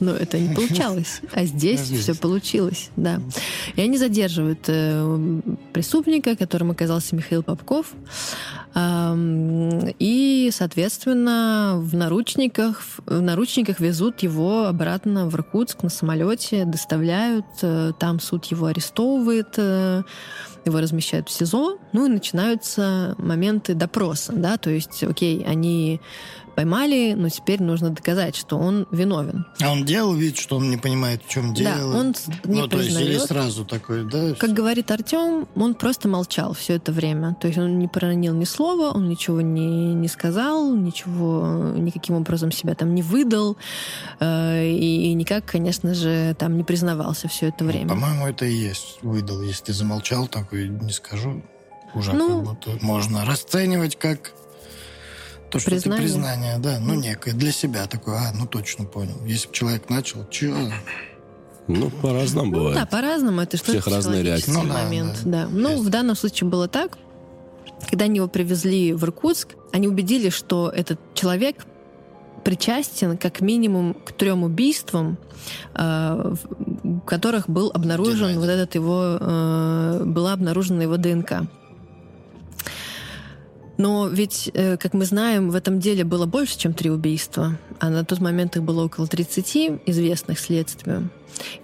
Но 0.00 0.12
это 0.12 0.38
не 0.38 0.54
получалось. 0.54 1.20
А 1.32 1.44
здесь 1.44 1.80
все 1.80 2.14
получилось, 2.14 2.90
да. 2.96 3.20
И 3.74 3.80
они 3.80 3.98
задерживают 3.98 4.60
э, 4.68 5.40
преступника, 5.72 6.36
которым 6.36 6.70
оказался 6.70 7.16
Михаил 7.16 7.42
Попков. 7.42 7.94
И, 9.98 10.50
соответственно, 10.52 11.78
в 11.78 11.96
наручниках, 11.96 12.82
в 13.06 13.20
наручниках 13.20 13.80
везут 13.80 14.22
его 14.22 14.66
обратно 14.66 15.28
в 15.28 15.34
Иркутск 15.34 15.82
на 15.82 15.88
самолете, 15.88 16.64
доставляют, 16.64 17.46
э, 17.62 17.92
там 17.98 18.20
суд 18.20 18.44
его 18.46 18.66
арестовывает, 18.66 19.54
э, 19.56 20.02
его 20.64 20.78
размещают 20.78 21.28
в 21.28 21.32
СИЗО, 21.32 21.78
ну 21.92 22.06
и 22.06 22.08
начинаются 22.08 23.16
моменты 23.18 23.74
допроса, 23.74 24.32
да, 24.32 24.58
то 24.58 24.70
есть, 24.70 25.02
окей, 25.02 25.44
они 25.44 26.00
поймали, 26.58 27.14
но 27.16 27.28
теперь 27.28 27.62
нужно 27.62 27.90
доказать, 27.90 28.34
что 28.34 28.58
он 28.58 28.88
виновен. 28.90 29.46
А 29.62 29.70
он 29.70 29.84
делал 29.84 30.12
вид, 30.12 30.36
что 30.36 30.56
он 30.56 30.70
не 30.70 30.76
понимает, 30.76 31.22
в 31.24 31.28
чем 31.28 31.54
дело? 31.54 31.92
Да, 31.92 31.98
он 32.00 32.14
не 32.46 32.62
ну, 32.62 32.66
то 32.66 32.80
есть 32.80 33.00
или 33.00 33.16
сразу 33.16 33.64
такой, 33.64 34.04
да? 34.04 34.34
Как 34.34 34.54
говорит 34.54 34.90
Артем, 34.90 35.46
он 35.54 35.76
просто 35.76 36.08
молчал 36.08 36.54
все 36.54 36.74
это 36.74 36.90
время. 36.90 37.36
То 37.40 37.46
есть 37.46 37.60
он 37.60 37.78
не 37.78 37.86
проронил 37.86 38.34
ни 38.34 38.42
слова, 38.42 38.90
он 38.90 39.08
ничего 39.08 39.40
не, 39.40 39.94
не 39.94 40.08
сказал, 40.08 40.74
ничего, 40.74 41.74
никаким 41.76 42.16
образом 42.16 42.50
себя 42.50 42.74
там 42.74 42.92
не 42.92 43.02
выдал. 43.02 43.56
Э, 44.18 44.66
и, 44.66 45.12
и 45.12 45.14
никак, 45.14 45.44
конечно 45.44 45.94
же, 45.94 46.34
там 46.40 46.56
не 46.56 46.64
признавался 46.64 47.28
все 47.28 47.50
это 47.50 47.64
время. 47.64 47.90
По-моему, 47.90 48.26
это 48.26 48.46
и 48.46 48.52
есть 48.52 48.98
выдал. 49.02 49.42
Если 49.42 49.66
ты 49.66 49.72
замолчал, 49.74 50.26
такой 50.26 50.68
не 50.68 50.90
скажу. 50.90 51.40
Уже 51.94 52.12
ну, 52.14 52.42
как 52.42 52.54
будто 52.54 52.84
можно 52.84 53.24
расценивать 53.24 53.94
как 53.96 54.32
то, 55.50 55.58
что 55.58 55.70
признание. 55.70 56.04
это 56.04 56.14
признание, 56.14 56.58
да, 56.58 56.78
ну, 56.80 56.94
некое 56.94 57.32
для 57.32 57.52
себя 57.52 57.86
такое, 57.86 58.16
а, 58.16 58.32
ну, 58.34 58.46
точно 58.46 58.84
понял. 58.84 59.18
Если 59.24 59.48
бы 59.48 59.54
человек 59.54 59.88
начал, 59.88 60.26
чего? 60.30 60.56
Ну, 61.68 61.90
по-разному 61.90 62.50
бывает. 62.50 62.74
Ну, 62.74 62.80
да, 62.80 62.86
по-разному. 62.86 63.40
Это 63.40 63.56
что-то 63.56 63.72
Всех 63.72 63.86
разные 63.86 64.22
реакции. 64.22 64.52
Ну, 64.52 64.64
момент, 64.64 65.20
да. 65.24 65.44
да. 65.44 65.48
Ну, 65.50 65.70
Есть. 65.70 65.84
в 65.84 65.88
данном 65.90 66.16
случае 66.16 66.48
было 66.48 66.66
так. 66.66 66.96
Когда 67.90 68.06
они 68.06 68.16
его 68.16 68.28
привезли 68.28 68.92
в 68.92 69.04
Иркутск, 69.04 69.50
они 69.72 69.86
убедились, 69.86 70.32
что 70.32 70.70
этот 70.74 70.98
человек 71.14 71.56
причастен 72.42 73.18
как 73.18 73.40
минимум 73.40 73.94
к 73.94 74.12
трем 74.12 74.42
убийствам, 74.44 75.18
э, 75.74 76.34
в 76.82 77.00
которых 77.00 77.48
был 77.48 77.70
обнаружен 77.72 78.28
Динамит. 78.28 78.38
вот 78.38 78.48
этот 78.48 78.74
его, 78.74 79.18
э, 79.20 80.02
была 80.04 80.32
обнаружена 80.32 80.82
его 80.82 80.96
ДНК. 80.96 81.42
Но 83.78 84.08
ведь, 84.08 84.50
э, 84.52 84.76
как 84.76 84.92
мы 84.92 85.04
знаем, 85.04 85.50
в 85.50 85.54
этом 85.54 85.78
деле 85.78 86.04
было 86.04 86.26
больше, 86.26 86.58
чем 86.58 86.74
три 86.74 86.90
убийства. 86.90 87.56
А 87.78 87.88
на 87.88 88.04
тот 88.04 88.20
момент 88.20 88.56
их 88.56 88.64
было 88.64 88.84
около 88.84 89.06
30 89.06 89.80
известных 89.86 90.40
следствием. 90.40 91.10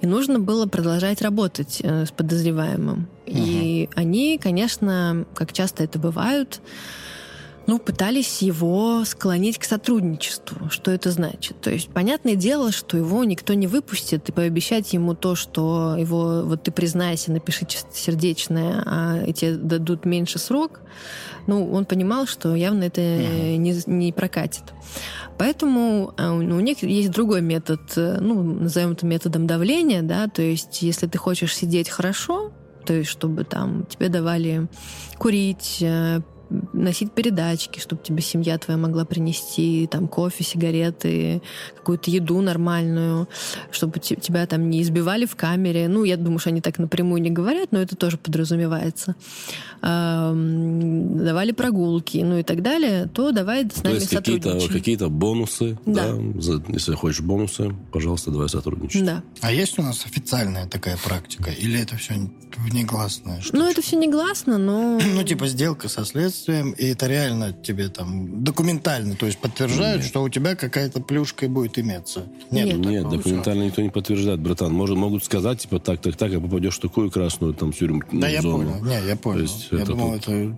И 0.01 0.07
нужно 0.07 0.39
было 0.39 0.67
продолжать 0.67 1.21
работать 1.23 1.81
э, 1.83 2.07
с 2.07 2.13
подозреваемым. 2.13 3.09
Угу. 3.27 3.37
И 3.37 3.89
они, 3.97 4.39
конечно, 4.39 5.27
как 5.35 5.53
часто 5.53 5.83
это 5.83 5.99
бывают, 5.99 6.61
ну, 7.67 7.79
пытались 7.79 8.43
его 8.43 9.05
склонить 9.05 9.59
к 9.59 9.65
сотрудничеству. 9.65 10.69
Что 10.71 10.91
это 10.91 11.11
значит? 11.11 11.61
То 11.61 11.71
есть, 11.71 11.89
понятное 11.89 12.35
дело, 12.35 12.73
что 12.73 12.97
его 12.97 13.25
никто 13.25 13.55
не 13.55 13.67
выпустит, 13.67 14.29
и 14.29 14.33
пообещать 14.33 14.93
ему 14.93 15.15
то, 15.15 15.35
что 15.35 15.97
его, 15.99 16.43
вот 16.45 16.63
ты 16.63 16.71
признайся, 16.71 17.33
напиши 17.33 17.67
сердечное, 17.93 18.83
а 18.85 19.33
тебе 19.33 19.57
дадут 19.57 20.05
меньше 20.05 20.39
срок, 20.39 20.81
ну, 21.47 21.71
он 21.73 21.85
понимал, 21.85 22.27
что 22.27 22.55
явно 22.55 22.85
это 22.85 23.01
не, 23.01 23.81
не 23.87 24.13
прокатит. 24.13 24.65
Поэтому 25.39 26.15
а, 26.17 26.33
у 26.33 26.61
них 26.61 26.83
есть 26.83 27.11
другой 27.11 27.43
метод, 27.43 27.81
э, 27.97 28.19
ну, 28.21 28.43
назовем 28.43 28.93
это 28.93 29.05
методом 29.05 29.47
давления, 29.47 30.03
да, 30.03 30.29
то 30.29 30.43
есть 30.43 30.83
если 30.83 31.07
ты 31.07 31.19
хочешь 31.19 31.57
сидеть 31.57 31.89
хорошо, 31.89 32.53
то 32.87 32.93
есть 32.93 33.11
чтобы 33.11 33.45
там 33.45 33.85
тебе 33.87 34.09
давали 34.09 34.69
курить, 35.19 35.79
э, 35.81 36.21
носить 36.85 37.13
передачки, 37.13 37.81
чтобы 37.81 38.03
тебе 38.03 38.23
семья 38.23 38.59
твоя 38.59 38.79
могла 38.79 39.05
принести 39.05 39.89
там 39.91 40.09
кофе, 40.09 40.45
сигареты, 40.45 41.43
какую-то 41.77 42.11
еду 42.11 42.41
нормальную, 42.41 43.29
чтобы 43.71 43.99
тебя 43.99 44.47
там 44.47 44.71
не 44.71 44.83
избивали 44.83 45.27
в 45.27 45.37
камере. 45.37 45.89
Ну, 45.89 46.05
я 46.05 46.17
думаю, 46.17 46.39
что 46.39 46.51
они 46.51 46.61
так 46.61 46.79
напрямую 46.79 47.21
не 47.21 47.31
говорят, 47.31 47.73
но 47.73 47.81
это 47.81 47.97
тоже 47.97 48.19
подразумевается. 48.19 49.17
Давали 49.83 51.53
прогулки, 51.53 52.19
ну 52.19 52.39
и 52.39 52.43
так 52.43 52.63
далее, 52.63 53.07
то 53.13 53.33
давай 53.33 53.69
с 53.71 53.83
нами 53.83 53.95
то 53.95 54.01
есть 54.01 54.11
какие-то, 54.11 54.59
какие-то 54.69 55.09
бонусы, 55.09 55.79
да. 55.85 56.13
да 56.13 56.41
за, 56.41 56.63
если 56.69 56.95
хочешь 56.95 57.21
бонусы, 57.21 57.75
пожалуйста, 57.93 58.31
давай 58.31 58.49
сотрудничать. 58.49 59.05
Да. 59.05 59.23
А 59.41 59.53
есть 59.53 59.79
у 59.79 59.83
нас 59.83 60.07
официальная 60.07 60.67
такая 60.67 60.97
практика? 60.97 61.51
Или 61.51 61.81
это 61.81 61.97
все 61.97 62.15
внегласное? 62.57 63.43
Ну, 63.53 63.69
это 63.69 63.83
все 63.83 63.97
негласно, 63.97 64.59
но... 64.59 65.01
ну, 65.15 65.23
типа 65.23 65.47
сделка 65.47 65.89
со 65.89 66.05
следствием, 66.05 66.74
и 66.79 66.87
это 66.87 67.07
реально 67.07 67.53
тебе 67.53 67.89
там 67.89 68.45
документально, 68.45 69.15
то 69.17 69.27
есть 69.27 69.39
подтверждают, 69.39 70.03
Нет. 70.03 70.11
что 70.11 70.23
у 70.23 70.29
тебя 70.29 70.55
какая-то 70.55 71.01
плюшка 71.01 71.49
будет 71.49 71.79
иметься. 71.79 72.25
Нет, 72.51 72.77
Нет 72.77 73.09
документально 73.09 73.63
все. 73.63 73.69
никто 73.69 73.83
не 73.83 73.91
подтверждает, 73.91 74.41
братан. 74.41 74.73
Может, 74.73 74.97
могут 74.97 75.25
сказать, 75.25 75.61
типа, 75.61 75.79
так, 75.79 76.01
так, 76.01 76.17
так, 76.17 76.33
а 76.35 76.41
попадешь 76.41 76.77
в 76.77 76.81
такую 76.81 77.11
красную 77.11 77.55
там 77.55 77.73
тюрьму. 77.73 78.03
Да, 78.13 78.29
я 78.29 78.43
зону. 78.43 78.73
понял. 78.73 78.85
Не, 78.85 79.07
я 79.07 79.17
понял. 79.17 79.41
есть, 79.41 79.69
я 79.71 79.79
это 79.79 79.87
думал, 79.93 80.15
тут... 80.15 80.29
это 80.29 80.57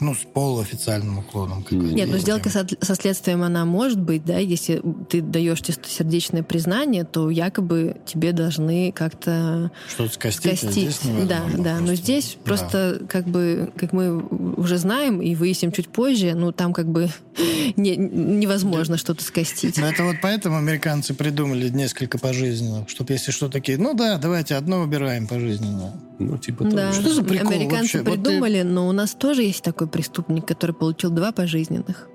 ну, 0.00 0.14
с 0.14 0.18
полуофициальным 0.32 1.18
уклоном. 1.18 1.64
Нет, 1.70 2.08
но 2.10 2.18
сделка 2.18 2.50
со, 2.50 2.66
со 2.80 2.94
следствием, 2.94 3.42
она 3.42 3.64
может 3.64 4.00
быть, 4.00 4.24
да, 4.24 4.38
если 4.38 4.82
ты 5.08 5.20
даешь 5.20 5.60
чистосердечное 5.60 6.42
признание, 6.42 7.04
то 7.04 7.30
якобы 7.30 7.96
тебе 8.06 8.32
должны 8.32 8.92
как-то 8.92 9.70
что-то 9.88 10.12
скостить. 10.12 10.52
А 10.52 10.56
скостить. 10.56 11.00
А 11.04 11.26
да, 11.26 11.42
да. 11.58 11.80
Но 11.80 11.94
здесь 11.94 12.36
да. 12.36 12.44
просто 12.44 13.02
как 13.08 13.26
бы, 13.26 13.72
как 13.76 13.92
мы 13.92 14.24
уже 14.56 14.78
знаем 14.78 15.20
и 15.20 15.34
выясним 15.44 15.72
чуть 15.72 15.88
позже, 15.88 16.32
ну 16.34 16.52
там 16.52 16.72
как 16.72 16.88
бы 16.88 17.10
не, 17.76 17.96
невозможно 17.96 18.94
да. 18.94 18.98
что-то 18.98 19.22
скостить. 19.22 19.76
Ну, 19.76 19.84
это 19.84 20.04
вот 20.04 20.16
поэтому 20.22 20.56
американцы 20.56 21.12
придумали 21.12 21.68
несколько 21.68 22.18
пожизненных, 22.18 22.88
чтобы 22.88 23.12
если 23.12 23.30
что 23.30 23.50
такие, 23.50 23.76
ну 23.76 23.92
да, 23.92 24.16
давайте 24.16 24.54
одно 24.54 24.80
выбираем 24.80 25.26
пожизненно. 25.26 26.00
Ну, 26.18 26.38
типа 26.38 26.64
да. 26.64 26.92
Что 26.94 27.12
за 27.12 27.22
прикол 27.22 27.52
Американцы 27.52 27.98
вообще? 27.98 28.10
придумали, 28.10 28.58
вот 28.62 28.68
ты... 28.68 28.74
но 28.74 28.88
у 28.88 28.92
нас 28.92 29.12
тоже 29.12 29.42
есть 29.42 29.62
такой 29.62 29.86
преступник, 29.86 30.46
который 30.46 30.72
получил 30.72 31.10
два 31.10 31.30
пожизненных. 31.30 32.08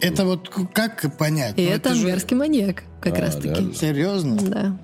Это 0.00 0.24
вот 0.24 0.48
как 0.72 1.16
понять? 1.18 1.54
И 1.58 1.64
ну, 1.64 1.70
это, 1.70 1.90
это 1.90 2.28
же... 2.28 2.36
маньяк, 2.36 2.84
как 3.00 3.18
а, 3.18 3.22
раз-таки. 3.22 3.74
Серьезно? 3.74 4.36
Да. 4.36 4.78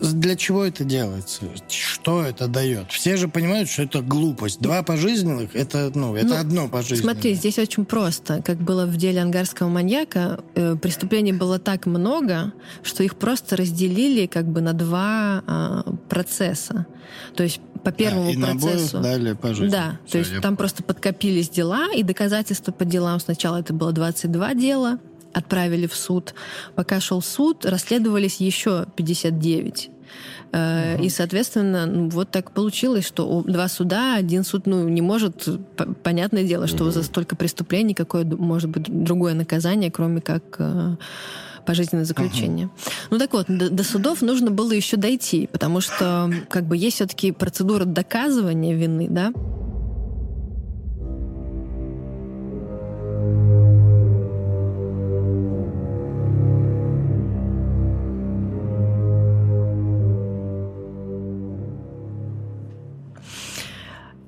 Для 0.00 0.36
чего 0.36 0.64
это 0.64 0.84
делается? 0.84 1.42
Что 1.68 2.22
это 2.22 2.48
дает? 2.48 2.90
Все 2.90 3.16
же 3.16 3.28
понимают, 3.28 3.68
что 3.68 3.82
это 3.82 4.00
глупость. 4.00 4.60
Два 4.60 4.82
пожизненных 4.82 5.54
это, 5.54 5.90
ну, 5.94 6.14
это 6.14 6.28
ну, 6.28 6.36
одно 6.36 6.68
пожизненное. 6.68 7.14
Смотри, 7.14 7.34
здесь 7.34 7.58
очень 7.58 7.84
просто. 7.84 8.42
Как 8.42 8.58
было 8.58 8.86
в 8.86 8.96
деле 8.96 9.20
ангарского 9.22 9.68
маньяка, 9.68 10.40
э, 10.54 10.76
преступлений 10.76 11.32
было 11.32 11.58
так 11.58 11.86
много, 11.86 12.52
что 12.82 13.02
их 13.02 13.16
просто 13.16 13.56
разделили 13.56 14.26
как 14.26 14.46
бы 14.46 14.60
на 14.60 14.72
два 14.72 15.42
э, 15.46 15.92
процесса. 16.08 16.86
То 17.34 17.42
есть 17.42 17.60
по 17.82 17.92
первому 17.92 18.28
а, 18.28 18.32
и 18.32 18.36
процессу. 18.36 19.00
дали 19.00 19.32
пожизненно. 19.32 19.70
Да, 19.70 19.98
Все, 20.04 20.12
то 20.12 20.18
есть 20.18 20.32
там 20.34 20.42
понял. 20.42 20.56
просто 20.56 20.82
подкопились 20.82 21.48
дела, 21.48 21.86
и 21.94 22.02
доказательства 22.02 22.72
по 22.72 22.84
делам 22.84 23.20
сначала 23.20 23.60
это 23.60 23.72
было 23.72 23.92
22 23.92 24.54
дела, 24.54 24.98
отправили 25.32 25.86
в 25.86 25.94
суд. 25.94 26.34
Пока 26.74 27.00
шел 27.00 27.22
суд, 27.22 27.64
расследовались 27.64 28.40
еще 28.40 28.86
59. 28.96 29.90
Uh-huh. 30.50 31.04
И, 31.04 31.10
соответственно, 31.10 31.86
ну, 31.86 32.08
вот 32.08 32.30
так 32.30 32.52
получилось, 32.52 33.06
что 33.06 33.42
два 33.46 33.68
суда, 33.68 34.14
один 34.16 34.44
суд, 34.44 34.66
ну, 34.66 34.88
не 34.88 35.02
может, 35.02 35.46
понятное 36.02 36.44
дело, 36.44 36.66
что 36.66 36.88
uh-huh. 36.88 36.92
за 36.92 37.02
столько 37.02 37.36
преступлений 37.36 37.92
какое 37.92 38.24
может 38.24 38.70
быть 38.70 38.84
другое 38.88 39.34
наказание, 39.34 39.90
кроме 39.90 40.22
как 40.22 40.42
э, 40.58 40.96
пожизненное 41.66 42.06
заключение. 42.06 42.66
Uh-huh. 42.66 42.92
Ну 43.10 43.18
так 43.18 43.34
вот, 43.34 43.46
до, 43.48 43.68
до 43.68 43.84
судов 43.84 44.22
нужно 44.22 44.50
было 44.50 44.72
еще 44.72 44.96
дойти, 44.96 45.46
потому 45.52 45.82
что 45.82 46.32
как 46.48 46.64
бы 46.64 46.78
есть 46.78 46.96
все-таки 46.96 47.32
процедура 47.32 47.84
доказывания 47.84 48.74
вины, 48.74 49.08
да, 49.10 49.32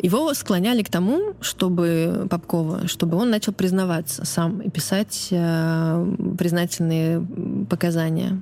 Его 0.03 0.33
склоняли 0.33 0.83
к 0.83 0.89
тому, 0.89 1.35
чтобы 1.43 2.27
Попкова, 2.31 2.89
чтобы 2.89 3.19
он 3.19 3.29
начал 3.29 3.53
признаваться 3.53 4.25
сам 4.25 4.61
и 4.61 4.71
писать 4.71 5.29
э, 5.31 6.17
признательные 6.39 7.27
показания. 7.69 8.41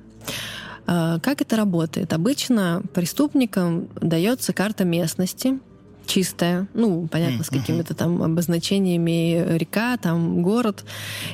Э, 0.87 1.19
как 1.21 1.41
это 1.41 1.57
работает? 1.57 2.13
Обычно 2.13 2.83
преступникам 2.95 3.89
дается 4.01 4.53
карта 4.53 4.85
местности, 4.85 5.59
чистая, 6.07 6.69
ну, 6.75 7.09
понятно, 7.09 7.43
с 7.43 7.51
какими-то 7.51 7.93
там 7.95 8.23
обозначениями 8.23 9.57
река, 9.59 9.97
там 9.97 10.43
город. 10.43 10.85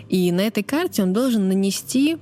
И 0.08 0.32
на 0.32 0.40
этой 0.40 0.62
карте 0.62 1.02
он 1.02 1.12
должен 1.12 1.48
нанести 1.48 2.16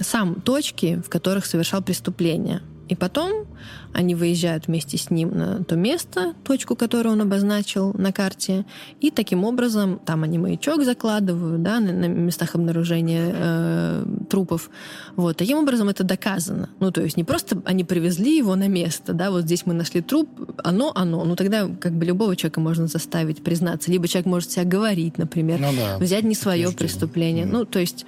сам 0.00 0.40
точки, 0.42 1.02
в 1.04 1.08
которых 1.08 1.46
совершал 1.46 1.82
преступление. 1.82 2.62
И 2.88 2.94
потом 2.94 3.46
они 3.92 4.14
выезжают 4.14 4.66
вместе 4.66 4.98
с 4.98 5.10
ним 5.10 5.30
на 5.36 5.64
то 5.64 5.76
место, 5.76 6.34
точку, 6.44 6.76
которую 6.76 7.14
он 7.14 7.20
обозначил 7.20 7.92
на 7.94 8.12
карте, 8.12 8.64
и 9.00 9.10
таким 9.10 9.44
образом 9.44 10.00
там 10.04 10.22
они 10.22 10.38
маячок 10.38 10.84
закладывают, 10.84 11.62
да, 11.62 11.80
на, 11.80 11.92
на 11.92 12.06
местах 12.06 12.54
обнаружения 12.54 13.32
э, 13.34 14.06
трупов. 14.28 14.70
Вот 15.16 15.36
таким 15.36 15.58
образом 15.58 15.88
это 15.88 16.04
доказано. 16.04 16.70
Ну 16.80 16.90
то 16.90 17.02
есть 17.02 17.16
не 17.16 17.24
просто 17.24 17.60
они 17.64 17.84
привезли 17.84 18.36
его 18.36 18.54
на 18.56 18.68
место, 18.68 19.12
да, 19.12 19.30
вот 19.30 19.42
здесь 19.42 19.66
мы 19.66 19.74
нашли 19.74 20.00
труп, 20.00 20.28
оно, 20.62 20.92
оно. 20.94 21.24
Ну 21.24 21.36
тогда 21.36 21.68
как 21.80 21.92
бы 21.92 22.04
любого 22.04 22.36
человека 22.36 22.60
можно 22.60 22.86
заставить 22.86 23.42
признаться, 23.42 23.90
либо 23.90 24.08
человек 24.08 24.26
может 24.26 24.50
себя 24.50 24.64
говорить, 24.64 25.18
например, 25.18 25.60
ну, 25.60 25.72
да. 25.76 25.98
взять 25.98 26.24
не 26.24 26.34
свое 26.34 26.70
преступление. 26.72 27.44
Mm. 27.44 27.50
Ну 27.50 27.64
то 27.64 27.78
есть 27.78 28.06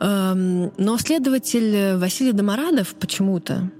Эм, 0.00 0.72
но 0.78 0.96
следователь 0.96 1.96
Василий 1.96 2.32
Домарадов 2.32 2.94
почему-то 2.94 3.70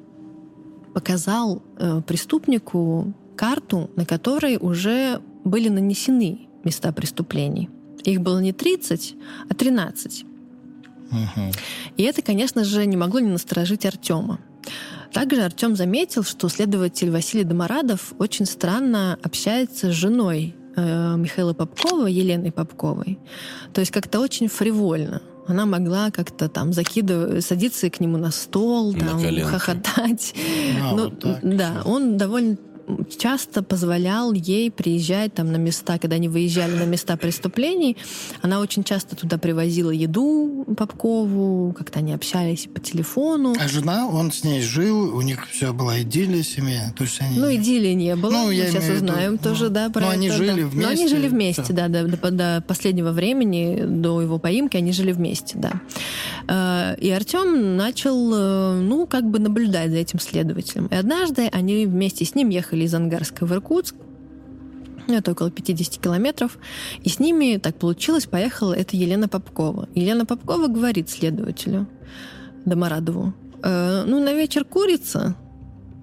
показал 0.94 1.62
э, 1.78 2.02
преступнику 2.06 3.14
карту, 3.36 3.90
на 3.96 4.04
которой 4.04 4.56
уже 4.56 5.20
были 5.44 5.68
нанесены 5.68 6.48
места 6.64 6.92
преступлений. 6.92 7.70
Их 8.04 8.20
было 8.20 8.38
не 8.38 8.52
30, 8.52 9.16
а 9.48 9.54
13. 9.54 10.24
Угу. 11.10 11.16
И 11.96 12.02
это, 12.02 12.22
конечно 12.22 12.64
же, 12.64 12.86
не 12.86 12.96
могло 12.96 13.20
не 13.20 13.30
насторожить 13.30 13.86
Артема. 13.86 14.40
Также 15.12 15.42
Артем 15.42 15.74
заметил, 15.74 16.22
что 16.22 16.48
следователь 16.48 17.10
Василий 17.10 17.44
Домарадов 17.44 18.14
очень 18.18 18.46
странно 18.46 19.18
общается 19.22 19.90
с 19.90 19.94
женой 19.94 20.54
э, 20.76 21.16
Михаила 21.16 21.52
Попкова, 21.52 22.06
Еленой 22.06 22.52
Попковой. 22.52 23.18
То 23.72 23.80
есть 23.80 23.90
как-то 23.90 24.20
очень 24.20 24.48
фривольно 24.48 25.22
она 25.50 25.66
могла 25.66 26.10
как-то 26.10 26.48
там 26.48 26.72
закидывать, 26.72 27.44
садиться 27.44 27.90
к 27.90 28.00
нему 28.00 28.16
на 28.16 28.30
стол, 28.30 28.92
на 28.92 29.00
там, 29.00 29.22
коленки. 29.22 29.48
хохотать. 29.50 30.34
А, 30.80 30.94
ну, 30.94 31.04
вот 31.04 31.18
так, 31.20 31.38
да, 31.42 31.82
он 31.84 32.16
довольно 32.16 32.56
часто 33.18 33.62
позволял 33.62 34.32
ей 34.32 34.70
приезжать 34.70 35.34
там 35.34 35.52
на 35.52 35.56
места, 35.56 35.98
когда 35.98 36.16
они 36.16 36.28
выезжали 36.28 36.76
на 36.76 36.84
места 36.84 37.16
преступлений. 37.16 37.96
Она 38.42 38.60
очень 38.60 38.84
часто 38.84 39.16
туда 39.16 39.38
привозила 39.38 39.90
еду 39.90 40.64
Попкову, 40.76 41.72
как-то 41.72 41.98
они 41.98 42.12
общались 42.12 42.68
по 42.72 42.80
телефону. 42.80 43.54
А 43.58 43.68
жена, 43.68 44.06
он 44.06 44.32
с 44.32 44.44
ней 44.44 44.60
жил, 44.60 45.16
у 45.16 45.20
них 45.20 45.48
все 45.48 45.72
была 45.72 46.00
идиллия 46.02 46.42
семья. 46.42 46.92
То 46.96 47.04
есть 47.04 47.20
они... 47.20 47.38
Ну, 47.38 47.54
идиллии 47.54 47.92
не 47.92 48.16
было. 48.16 48.30
Ну, 48.30 48.50
я 48.50 48.70
сейчас 48.70 48.88
узнаем 48.88 49.32
виду, 49.32 49.42
тоже, 49.42 49.64
ну, 49.64 49.70
да, 49.70 49.90
про 49.90 50.00
но 50.00 50.06
это. 50.08 50.16
они 50.16 50.30
жили 50.30 50.62
да. 50.62 50.66
вместе. 50.66 50.80
Но 50.80 50.88
они 50.88 51.08
жили 51.08 51.28
вместе, 51.28 51.72
да, 51.72 51.88
да 51.88 52.04
до, 52.04 52.30
до 52.30 52.64
последнего 52.66 53.12
времени, 53.12 53.84
до 53.86 54.20
его 54.20 54.38
поимки 54.38 54.76
они 54.76 54.92
жили 54.92 55.12
вместе, 55.12 55.58
да. 55.58 55.72
Э, 56.48 56.96
и 56.98 57.10
Артем 57.10 57.76
начал, 57.76 58.34
э, 58.34 58.80
ну, 58.80 59.06
как 59.06 59.24
бы 59.24 59.38
наблюдать 59.38 59.90
за 59.90 59.96
этим 59.96 60.20
следователем. 60.20 60.86
И 60.86 60.94
однажды 60.94 61.48
они 61.52 61.86
вместе 61.86 62.24
с 62.24 62.34
ним 62.34 62.48
ехали 62.48 62.84
из 62.84 62.94
Ангарска 62.94 63.46
в 63.46 63.52
Иркутск, 63.52 63.94
это 65.08 65.32
около 65.32 65.50
50 65.50 66.02
километров. 66.02 66.58
И 67.02 67.08
с 67.08 67.18
ними 67.18 67.58
так 67.58 67.76
получилось, 67.76 68.26
поехала 68.26 68.72
это 68.72 68.96
Елена 68.96 69.28
Попкова. 69.28 69.88
Елена 69.94 70.26
Попкова 70.26 70.68
говорит 70.68 71.10
следователю 71.10 71.86
Домарадову, 72.64 73.34
э, 73.62 74.04
ну, 74.06 74.22
на 74.22 74.32
вечер 74.32 74.64
курица. 74.64 75.36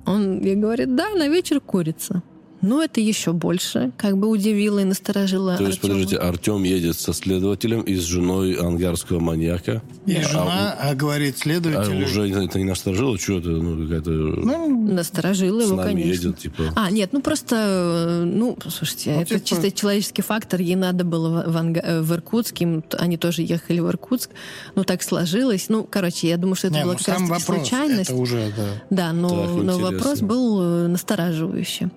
Он 0.06 0.40
ей 0.42 0.56
говорит, 0.56 0.96
да, 0.96 1.10
на 1.16 1.28
вечер 1.28 1.60
курица. 1.60 2.24
Ну, 2.62 2.82
это 2.82 3.00
еще 3.00 3.34
больше 3.34 3.92
как 3.98 4.18
бы 4.18 4.28
удивило 4.28 4.80
и 4.80 4.84
насторожило 4.84 5.58
То 5.58 5.64
есть, 5.66 5.78
Артема. 5.78 5.94
подождите, 5.94 6.18
Артем 6.18 6.64
едет 6.64 7.00
со 7.00 7.14
следователем 7.14 7.82
и 7.82 7.96
с 7.96 8.04
женой 8.04 8.54
ангарского 8.54 9.20
маньяка. 9.20 9.82
И 10.06 10.16
а, 10.16 10.24
жена 10.24 10.78
а, 10.80 10.96
говорит 10.96 11.38
следователю... 11.38 12.04
А 12.04 12.06
уже 12.06 12.30
это 12.30 12.58
не 12.58 12.66
насторожило? 12.66 13.18
Что 13.18 13.38
это? 13.38 13.50
Ну, 13.50 13.84
какая-то... 13.84 14.10
Ну, 14.10 14.94
насторожило 14.94 15.62
его, 15.62 15.76
нами 15.76 16.02
конечно. 16.02 16.28
едет, 16.28 16.40
типа... 16.40 16.64
А, 16.76 16.90
нет, 16.90 17.10
ну 17.14 17.22
просто, 17.22 18.24
ну, 18.26 18.58
слушайте, 18.68 19.12
ну, 19.12 19.22
это 19.22 19.36
типа... 19.36 19.46
чисто 19.46 19.72
человеческий 19.72 20.22
фактор. 20.22 20.60
Ей 20.62 20.76
надо 20.76 21.04
было 21.04 21.44
в, 21.48 21.56
Анга... 21.58 22.02
в 22.02 22.12
Иркутск, 22.14 22.62
им... 22.62 22.84
они 22.98 23.18
тоже 23.18 23.44
ехали 23.44 23.80
в 23.80 23.88
Иркутск. 23.88 24.32
Ну, 24.76 24.84
так 24.84 25.04
сложилось. 25.04 25.70
Ну, 25.70 25.88
короче, 25.90 26.28
я 26.28 26.38
думаю, 26.38 26.56
что 26.56 26.68
это 26.68 26.78
не, 26.78 26.84
была 26.84 26.94
ну, 26.94 27.00
как 27.00 27.30
раз 27.30 27.44
случайность. 27.44 28.10
Это 28.10 28.20
уже, 28.20 28.52
да. 28.58 28.68
Да, 28.90 29.14
но, 29.14 29.30
так, 29.30 29.64
но 29.64 29.78
вопрос 29.78 30.22
был 30.22 30.62
э, 30.62 30.88
настораживающий. 30.88 31.90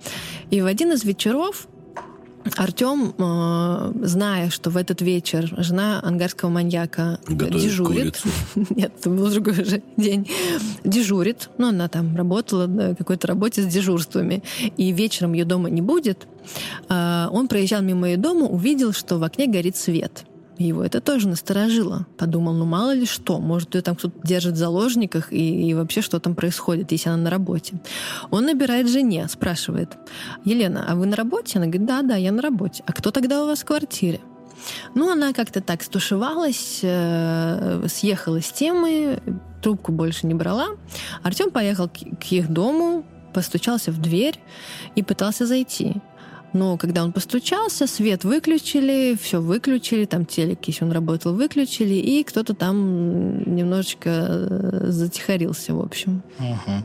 И 0.50 0.59
в 0.62 0.66
один 0.66 0.92
из 0.92 1.04
вечеров 1.04 1.66
Артем, 2.56 3.14
э, 3.18 3.92
зная, 4.06 4.50
что 4.50 4.70
в 4.70 4.76
этот 4.76 5.02
вечер 5.02 5.52
жена 5.58 6.00
ангарского 6.02 6.48
маньяка 6.48 7.18
Готовит 7.26 7.62
дежурит, 7.62 8.22
нет, 8.70 8.92
это 8.98 9.10
был 9.10 9.30
другой 9.30 9.64
же 9.64 9.82
день, 9.96 10.28
дежурит, 10.82 11.50
ну, 11.58 11.68
она 11.68 11.88
там 11.88 12.16
работала 12.16 12.66
на 12.66 12.94
какой-то 12.94 13.26
работе 13.28 13.62
с 13.62 13.66
дежурствами, 13.66 14.42
и 14.76 14.90
вечером 14.92 15.34
ее 15.34 15.44
дома 15.44 15.68
не 15.68 15.82
будет, 15.82 16.26
э, 16.88 17.26
он 17.30 17.48
проезжал 17.48 17.82
мимо 17.82 18.08
ее 18.08 18.16
дома, 18.16 18.46
увидел, 18.46 18.92
что 18.92 19.18
в 19.18 19.24
окне 19.24 19.46
горит 19.46 19.76
свет. 19.76 20.24
Его 20.60 20.84
это 20.84 21.00
тоже 21.00 21.26
насторожило. 21.26 22.06
Подумал, 22.18 22.52
ну 22.52 22.66
мало 22.66 22.92
ли 22.92 23.06
что, 23.06 23.38
может, 23.38 23.74
ее 23.74 23.80
там 23.80 23.96
кто-то 23.96 24.14
держит 24.22 24.54
в 24.54 24.58
заложниках 24.58 25.32
и, 25.32 25.70
и 25.70 25.72
вообще 25.72 26.02
что 26.02 26.20
там 26.20 26.34
происходит, 26.34 26.92
если 26.92 27.08
она 27.08 27.16
на 27.16 27.30
работе. 27.30 27.80
Он 28.30 28.44
набирает 28.44 28.86
жене, 28.86 29.26
спрашивает, 29.28 29.96
Елена, 30.44 30.84
а 30.86 30.96
вы 30.96 31.06
на 31.06 31.16
работе? 31.16 31.58
Она 31.58 31.66
говорит, 31.66 31.86
да, 31.86 32.02
да, 32.02 32.16
я 32.16 32.30
на 32.30 32.42
работе. 32.42 32.82
А 32.86 32.92
кто 32.92 33.10
тогда 33.10 33.42
у 33.42 33.46
вас 33.46 33.60
в 33.60 33.64
квартире? 33.64 34.20
Ну, 34.94 35.10
она 35.10 35.32
как-то 35.32 35.62
так 35.62 35.82
стушевалась, 35.82 36.80
э, 36.82 37.86
съехала 37.88 38.42
с 38.42 38.52
темы, 38.52 39.22
трубку 39.62 39.92
больше 39.92 40.26
не 40.26 40.34
брала. 40.34 40.76
Артем 41.22 41.50
поехал 41.50 41.88
к, 41.88 41.94
к 41.94 42.32
их 42.32 42.52
дому, 42.52 43.06
постучался 43.32 43.92
в 43.92 43.98
дверь 43.98 44.38
и 44.94 45.02
пытался 45.02 45.46
зайти. 45.46 46.02
Но 46.52 46.76
когда 46.76 47.04
он 47.04 47.12
постучался, 47.12 47.86
свет 47.86 48.24
выключили, 48.24 49.16
все 49.20 49.40
выключили, 49.40 50.04
там 50.04 50.26
телек, 50.26 50.58
если 50.66 50.84
он 50.84 50.92
работал, 50.92 51.34
выключили, 51.34 51.94
и 51.94 52.24
кто-то 52.24 52.54
там 52.54 53.54
немножечко 53.54 54.10
э, 54.10 54.86
затихарился, 54.90 55.74
в 55.74 55.80
общем. 55.80 56.22
Uh-huh. 56.38 56.82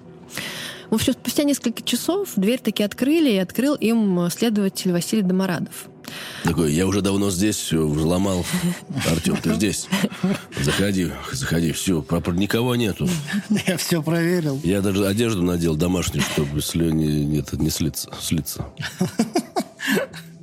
В 0.95 0.97
общем, 0.97 1.11
спустя 1.11 1.43
несколько 1.43 1.83
часов 1.83 2.29
дверь 2.37 2.61
таки 2.61 2.81
открыли, 2.81 3.29
и 3.29 3.35
открыл 3.35 3.75
им 3.75 4.29
следователь 4.29 4.93
Василий 4.93 5.23
Домарадов. 5.23 5.89
Такой, 6.45 6.71
я 6.71 6.87
уже 6.87 7.01
давно 7.01 7.31
здесь, 7.31 7.57
все 7.57 7.85
взломал. 7.85 8.45
Артем, 9.11 9.35
ты 9.35 9.55
здесь? 9.55 9.89
Заходи, 10.57 11.11
заходи, 11.33 11.73
все, 11.73 12.01
никого 12.37 12.77
нету. 12.77 13.09
Я 13.67 13.75
все 13.75 14.01
проверил. 14.01 14.61
Я 14.63 14.79
даже 14.79 15.05
одежду 15.05 15.43
надел 15.43 15.75
домашнюю, 15.75 16.23
чтобы 16.23 16.61
слюни 16.61 17.25
не, 17.25 17.43
не 17.61 17.69
слиться. 17.69 18.09
слиться. 18.21 18.65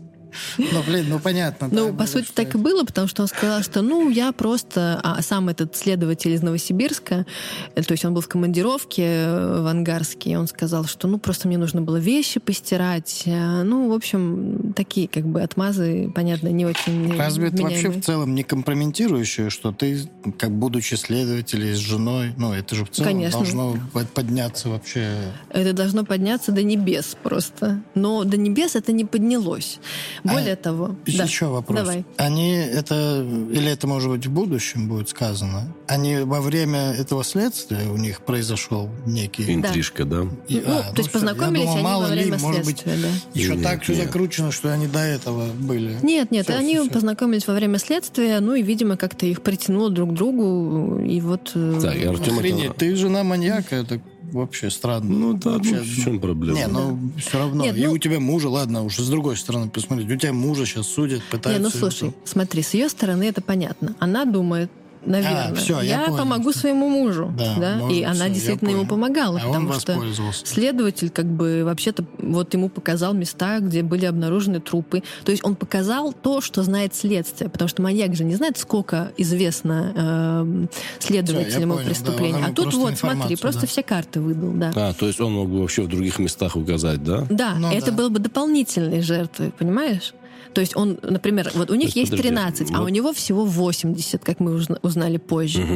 Ну, 0.59 0.83
блин, 0.87 1.07
ну 1.09 1.19
понятно. 1.19 1.69
Ну, 1.71 1.95
по 1.95 2.07
сути, 2.07 2.29
так 2.35 2.55
и 2.55 2.59
было, 2.59 2.85
потому 2.85 3.09
что 3.09 3.23
он 3.23 3.29
сказал, 3.29 3.63
что, 3.63 3.83
ну, 3.83 4.11
я 4.11 4.33
просто... 4.33 5.01
А 5.03 5.21
сам 5.23 5.49
этот 5.49 5.77
следователь 5.77 6.33
из 6.33 6.43
Новосибирска, 6.43 7.27
э, 7.75 7.83
то 7.83 7.93
есть 7.93 8.05
он 8.05 8.15
был 8.15 8.21
в 8.21 8.29
командировке 8.29 9.05
э, 9.05 9.63
в 9.63 9.67
Ангарске, 9.67 10.31
и 10.31 10.37
он 10.37 10.47
сказал, 10.47 10.85
что, 10.85 11.09
ну, 11.09 11.19
просто 11.19 11.49
мне 11.49 11.59
нужно 11.59 11.83
было 11.83 11.97
вещи 11.97 12.41
постирать. 12.41 13.23
Э, 13.27 13.63
ну, 13.63 13.89
в 13.89 13.93
общем, 13.93 14.73
такие, 14.75 15.09
как 15.09 15.27
бы, 15.27 15.43
отмазы, 15.43 16.11
понятно, 16.15 16.49
не 16.49 16.67
очень 16.67 17.17
Разве 17.17 17.49
это 17.49 17.63
вообще 17.63 17.91
в 17.91 18.03
целом 18.03 18.35
не 18.35 18.43
компрометирующее, 18.43 19.51
что 19.51 19.73
ты, 19.73 20.01
как 20.39 20.53
будучи 20.53 20.95
следователем 20.95 21.75
с 21.75 21.79
женой, 21.79 22.33
ну, 22.37 22.53
это 22.53 22.75
же 22.75 22.85
в 22.85 22.91
целом 22.91 23.13
Конечно. 23.13 23.39
должно 23.39 23.77
подняться 24.15 24.69
вообще... 24.69 25.17
Это 25.51 25.73
должно 25.73 26.05
подняться 26.05 26.53
до 26.53 26.63
небес 26.63 27.17
просто. 27.23 27.83
Но 27.95 28.25
до 28.25 28.37
небес 28.37 28.77
это 28.77 28.93
не 28.93 29.05
поднялось. 29.05 29.79
Более 30.25 30.42
более 30.43 30.57
того... 30.57 30.97
Еще 31.07 31.47
да. 31.47 31.51
вопрос. 31.53 31.81
Давай. 31.81 32.05
Они 32.17 32.53
это... 32.53 33.27
Или 33.53 33.71
это, 33.71 33.87
может 33.87 34.11
быть, 34.11 34.27
в 34.27 34.31
будущем 34.31 34.89
будет 34.89 35.09
сказано? 35.09 35.75
Они 35.87 36.19
во 36.19 36.41
время 36.41 36.93
этого 36.93 37.25
следствия 37.25 37.89
у 37.89 37.97
них 37.97 38.23
произошел 38.23 38.91
некий... 39.07 39.53
Интрижка, 39.53 40.05
да? 40.05 40.27
И, 40.49 40.63
ну, 40.67 40.79
а, 40.79 40.83
то 40.83 40.89
ну, 40.89 40.99
есть 40.99 41.13
познакомились 41.13 41.65
думал, 41.65 41.75
они 41.75 41.85
мало 41.85 42.03
во 42.03 42.09
время 42.09 42.37
ли, 42.37 42.43
может 42.43 42.65
быть, 42.65 42.83
да. 42.85 42.93
еще 43.35 43.55
нет, 43.55 43.63
так 43.63 43.83
все 43.83 43.95
закручено, 43.95 44.53
что 44.53 44.73
они 44.73 44.87
до 44.87 45.01
этого 45.01 45.47
были. 45.53 45.99
Нет, 46.03 46.31
нет, 46.31 46.47
все, 46.47 46.55
они 46.57 46.79
все, 46.79 46.91
познакомились 46.91 47.47
во 47.47 47.55
время 47.55 47.79
следствия, 47.79 48.41
ну 48.41 48.55
и, 48.55 48.63
видимо, 48.63 48.97
как-то 48.97 49.27
их 49.27 49.43
притянуло 49.43 49.91
друг 49.91 50.11
к 50.11 50.13
другу, 50.15 50.99
и 50.99 51.21
вот... 51.21 51.53
Да, 51.55 51.95
э, 51.95 51.99
и 51.99 52.05
Артем 52.05 52.39
Охренеть, 52.39 52.71
это... 52.71 52.75
ты 52.75 52.97
жена 52.97 53.25
маньяка, 53.25 53.77
это 53.77 54.01
вообще 54.33 54.71
странно. 54.71 55.11
Ну 55.11 55.33
да, 55.35 55.51
вообще, 55.53 55.77
ну, 55.77 55.83
в 55.83 56.05
чем 56.05 56.21
проблема? 56.21 56.59
Не, 56.59 56.67
ну 56.67 56.99
все 57.19 57.39
равно. 57.39 57.65
Нет, 57.65 57.77
и 57.77 57.87
ну- 57.87 57.93
у 57.93 57.99
тебя 57.99 58.21
мужа, 58.21 58.49
ладно, 58.49 58.83
уж 58.85 58.97
с 58.99 59.09
другой 59.09 59.37
стороны 59.37 59.69
посмотреть. 59.69 60.11
У 60.11 60.17
тебя 60.17 60.33
мужа 60.33 60.67
сейчас 60.67 60.87
судят, 60.87 61.21
Не, 61.21 61.31
пытаются... 61.31 61.63
ну 61.63 61.71
слушай, 61.71 62.13
смотри, 62.25 62.63
с 62.63 62.75
ее 62.75 62.89
стороны 62.89 63.25
это 63.25 63.41
понятно. 63.41 63.95
Она 63.99 64.25
думает, 64.25 64.71
наверное, 65.05 65.51
А, 65.51 65.55
всё, 65.55 65.81
я 65.81 66.01
я, 66.03 66.05
понял, 66.07 66.19
помогу 66.19 66.51
что- 66.51 66.61
своему 66.61 66.89
мужу. 66.89 67.33
Да, 67.37 67.55
Да, 67.59 67.75
может, 67.77 67.97
и 67.99 68.03
она 68.03 68.29
действительно 68.29 68.71
ему 68.71 68.87
помогала, 68.87 69.41
А 69.43 69.49
он 69.49 69.67
потому 69.69 69.73
что 69.75 69.99
следователь 70.45 71.11
как 71.11 71.27
бы 71.27 71.63
вообще-то 71.65 72.05
вот 72.19 72.53
ему 72.55 72.69
показал 72.69 73.15
места, 73.15 73.59
где 73.61 73.83
были 73.83 74.07
обнаружены 74.07 74.61
трупы. 74.61 75.03
То 75.25 75.33
есть 75.33 75.45
он 75.45 75.55
показал 75.57 76.13
то, 76.13 76.41
что 76.41 76.63
знает 76.63 76.95
следствие, 76.95 77.51
потому 77.51 77.69
что 77.69 77.83
маньяк 77.83 78.15
же 78.15 78.25
не 78.25 78.35
знает, 78.35 78.59
сколько 78.59 79.13
известно 79.17 79.93
э, 79.95 80.67
следователям 80.99 81.71
Всё, 81.73 81.79
я 81.81 81.85
о 81.85 81.87
преступлении. 81.89 82.41
да, 82.41 82.47
а 82.49 82.53
тут 82.53 82.67
вот, 82.67 82.73
смотри, 82.75 82.93
информацию, 82.95 83.39
просто 83.39 83.61
да. 83.63 83.67
все 83.67 83.83
карты 83.83 84.21
выдал, 84.21 84.53
да. 84.53 84.73
А, 84.75 84.93
то 84.93 85.07
есть 85.07 85.21
он 85.21 85.33
мог 85.33 85.49
бы 85.49 85.61
вообще 85.61 85.83
в 85.83 85.89
других 85.89 86.19
местах 86.19 86.57
указать, 86.57 87.03
да? 87.05 87.27
Да, 87.31 87.55
Ну 87.59 87.71
это 87.71 87.87
да. 87.91 87.93
было 87.97 88.09
бы 88.09 88.19
дополнительной 88.19 89.01
жертвой, 89.03 89.53
понимаешь? 89.59 90.13
То 90.53 90.61
есть 90.61 90.77
он, 90.77 90.99
например, 91.03 91.51
вот 91.55 91.71
у 91.71 91.75
них 91.75 91.87
есть, 91.97 91.97
есть 91.97 92.11
подожди, 92.11 92.29
13, 92.29 92.71
а 92.73 92.79
вот- 92.79 92.87
у 92.87 92.89
него 92.89 93.13
всего 93.13 93.45
80, 93.45 94.25
как 94.25 94.41
мы 94.41 94.55
узна- 94.55 94.79
узнали 94.83 95.17
позже. 95.17 95.67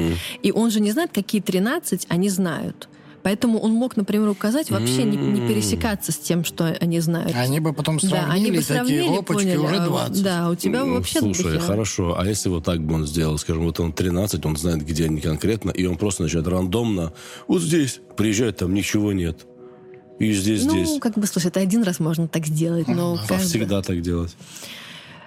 И 0.42 0.52
он 0.52 0.70
же 0.70 0.80
не 0.80 0.92
знает, 0.92 1.10
какие 1.12 1.40
13 1.40 2.06
они 2.08 2.28
знают. 2.28 2.88
Поэтому 3.22 3.58
он 3.58 3.72
мог, 3.72 3.96
например, 3.96 4.28
указать 4.28 4.70
вообще 4.70 5.02
не, 5.02 5.16
не 5.16 5.48
пересекаться 5.48 6.12
с 6.12 6.16
тем, 6.16 6.44
что 6.44 6.66
они 6.80 7.00
знают. 7.00 7.34
Они 7.34 7.58
бы 7.58 7.72
потом 7.72 7.98
да, 8.00 8.26
они 8.30 8.44
сравнили, 8.46 8.56
бы 8.58 8.62
сравнили, 8.62 9.00
такие, 9.00 9.18
опачки, 9.18 9.42
поняли, 9.42 9.56
уже 9.56 9.76
а, 9.78 9.86
20. 9.86 10.22
Да, 10.22 10.50
у 10.50 10.54
тебя 10.54 10.84
Ну, 10.84 10.94
вообще 10.94 11.18
Слушай, 11.18 11.42
дохера. 11.42 11.60
хорошо. 11.60 12.14
А 12.16 12.24
если 12.24 12.50
вот 12.50 12.62
так 12.64 12.80
бы 12.84 12.94
он 12.94 13.04
сделал, 13.04 13.36
скажем, 13.38 13.64
вот 13.64 13.80
он 13.80 13.92
13, 13.92 14.46
он 14.46 14.56
знает, 14.56 14.86
где 14.86 15.06
они 15.06 15.20
конкретно, 15.20 15.72
и 15.72 15.84
он 15.86 15.96
просто 15.96 16.22
начинает 16.22 16.46
рандомно, 16.46 17.14
вот 17.48 17.62
здесь, 17.62 18.00
приезжает, 18.16 18.58
там 18.58 18.72
ничего 18.72 19.12
нет. 19.12 19.44
И 20.18 20.32
здесь, 20.32 20.64
Ну, 20.64 20.70
здесь. 20.70 20.98
как 21.00 21.18
бы, 21.18 21.26
слушай, 21.26 21.48
это 21.48 21.60
один 21.60 21.82
раз 21.82 22.00
можно 22.00 22.26
так 22.28 22.46
сделать, 22.46 22.88
но 22.88 23.14
А 23.22 23.26
каждый- 23.26 23.46
всегда 23.48 23.82
так 23.82 24.00
делать. 24.00 24.34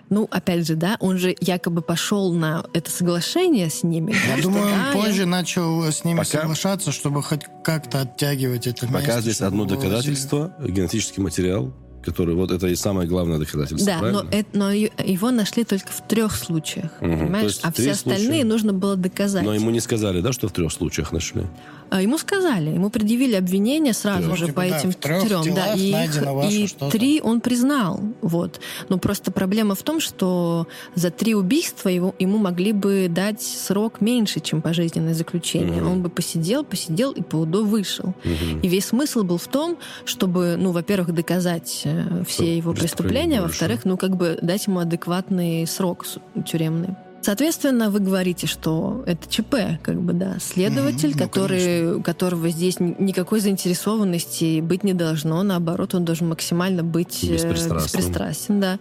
Ну, 0.10 0.28
опять 0.32 0.66
же, 0.66 0.76
да, 0.76 0.98
он 1.00 1.20
же 1.20 1.36
якобы 1.40 1.84
пошел 1.84 2.34
на 2.34 2.66
это 2.74 2.90
соглашение 2.90 3.70
с 3.70 3.84
ними. 3.84 4.16
Я 4.28 4.34
что 4.38 4.44
думаю, 4.48 4.66
да, 4.66 4.72
он 4.72 4.86
я- 4.88 4.92
позже 5.06 5.26
начал 5.28 5.84
с 5.84 6.04
ними 6.04 6.18
Пока- 6.18 6.42
соглашаться, 6.42 6.92
чтобы 6.92 7.22
хоть 7.22 7.42
как-то 7.64 8.02
оттягивать 8.02 8.66
это 8.66 8.88
Пока 8.88 9.00
место, 9.02 9.22
здесь 9.22 9.42
одно 9.42 9.66
доказательство, 9.66 10.56
генетический 10.68 11.22
материал, 11.22 11.72
который 12.02 12.34
вот 12.34 12.50
это 12.50 12.66
и 12.68 12.76
самое 12.76 13.08
главное 13.08 13.38
доказательство, 13.38 13.86
Да, 13.86 14.02
но, 14.02 14.26
это, 14.32 14.50
но 14.58 14.72
его 14.72 15.30
нашли 15.30 15.64
только 15.64 15.90
в 15.92 16.02
трех 16.08 16.36
случаях. 16.36 16.90
То 16.94 17.06
понимаешь? 17.06 17.60
А 17.62 17.72
все 17.72 17.92
остальные 17.92 18.26
случая. 18.26 18.44
нужно 18.46 18.74
было 18.74 18.96
доказать. 18.96 19.44
Но 19.44 19.54
ему 19.54 19.70
не 19.70 19.80
сказали, 19.80 20.22
да, 20.22 20.34
что 20.34 20.48
в 20.48 20.52
трех 20.54 20.72
случаях 20.72 21.12
нашли? 21.12 21.44
А 21.90 22.02
Ему 22.02 22.18
сказали, 22.18 22.70
ему 22.70 22.90
предъявили 22.90 23.36
обвинение 23.36 23.94
сразу 23.94 24.36
же 24.36 24.48
по 24.48 24.64
типа, 24.66 24.70
да, 24.70 24.78
этим 24.78 24.94
трем. 24.94 25.56
Да, 25.56 25.74
и, 25.74 26.64
и 26.64 26.68
три 26.92 27.22
он 27.22 27.42
признал. 27.42 28.00
Вот. 28.22 28.60
Но 28.90 28.98
просто 28.98 29.32
проблема 29.32 29.76
в 29.76 29.84
том, 29.84 30.00
что 30.00 30.68
за 30.96 31.10
три 31.10 31.36
убийства 31.36 31.90
его, 31.90 32.16
ему 32.20 32.38
могли 32.38 32.74
бы 32.74 33.08
дать 33.10 33.42
срок 33.42 34.02
меньше, 34.02 34.40
чем 34.40 34.62
пожизненное 34.62 35.14
заключение. 35.14 35.84
Он 35.84 36.02
бы 36.02 36.10
посидел, 36.10 36.64
посидел 36.64 37.12
и 37.12 37.22
по 37.22 37.38
УДО 37.38 37.64
вышел. 37.64 38.14
И 38.24 38.68
весь 38.68 38.86
смысл 38.86 39.24
был 39.24 39.38
в 39.38 39.48
том, 39.48 39.78
чтобы, 40.06 40.56
ну, 40.58 40.72
во-первых, 40.72 41.14
доказать 41.14 41.82
э, 41.86 42.24
все 42.28 42.58
его 42.58 42.74
преступления, 42.74 43.40
а 43.40 43.44
во-вторых, 43.44 43.86
ну, 43.86 43.98
как 43.98 44.16
бы 44.16 44.38
дать 44.42 44.68
ему 44.68 44.80
адекватный 44.80 45.66
срок 45.68 46.06
тюремный. 46.46 46.96
Соответственно, 47.22 47.89
вы 47.89 47.99
говорите, 47.99 48.47
что 48.47 49.03
это 49.05 49.30
ЧП, 49.30 49.55
как 49.84 50.01
бы, 50.01 50.13
да, 50.13 50.38
следователь, 50.39 51.11
ну, 51.13 51.17
который, 51.20 51.95
у 51.95 52.01
которого 52.01 52.49
здесь 52.49 52.80
ни- 52.80 52.95
никакой 52.97 53.41
заинтересованности 53.41 54.61
быть 54.61 54.84
не 54.84 54.93
должно, 54.93 55.43
наоборот, 55.43 55.95
он 55.95 56.05
должен 56.05 56.30
максимально 56.30 56.84
быть 56.84 57.24
э, 57.24 57.34
Беспристрастным. 57.34 57.84
беспристрастен, 57.84 58.59
да, 58.61 58.80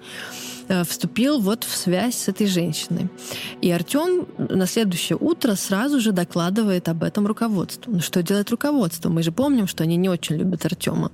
э, 0.69 0.85
вступил 0.85 1.41
вот 1.41 1.65
в 1.65 1.77
связь 1.77 2.15
с 2.17 2.29
этой 2.29 2.47
женщиной. 2.47 3.09
И 3.61 3.71
Артем 3.73 4.29
на 4.39 4.67
следующее 4.67 5.19
утро 5.21 5.55
сразу 5.57 5.99
же 6.01 6.13
докладывает 6.13 6.89
об 6.89 7.03
этом 7.03 7.27
руководству. 7.27 7.93
Ну 7.93 8.01
что 8.01 8.23
делает 8.23 8.51
руководство? 8.51 9.09
Мы 9.09 9.25
же 9.25 9.33
помним, 9.33 9.67
что 9.67 9.83
они 9.83 9.97
не 9.97 10.09
очень 10.09 10.37
любят 10.37 10.65
Артема. 10.65 11.11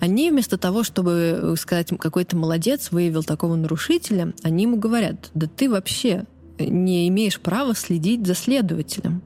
Они 0.00 0.30
вместо 0.30 0.58
того, 0.58 0.82
чтобы 0.82 1.38
э, 1.40 1.54
сказать, 1.56 1.90
какой 2.00 2.24
то 2.24 2.36
молодец, 2.36 2.88
выявил 2.90 3.22
такого 3.22 3.54
нарушителя, 3.54 4.34
они 4.42 4.64
ему 4.64 4.76
говорят, 4.76 5.30
да 5.34 5.46
ты 5.46 5.70
вообще 5.70 6.24
не 6.58 7.08
имеешь 7.08 7.40
права 7.40 7.74
следить 7.74 8.26
за 8.26 8.34
следователем. 8.34 9.22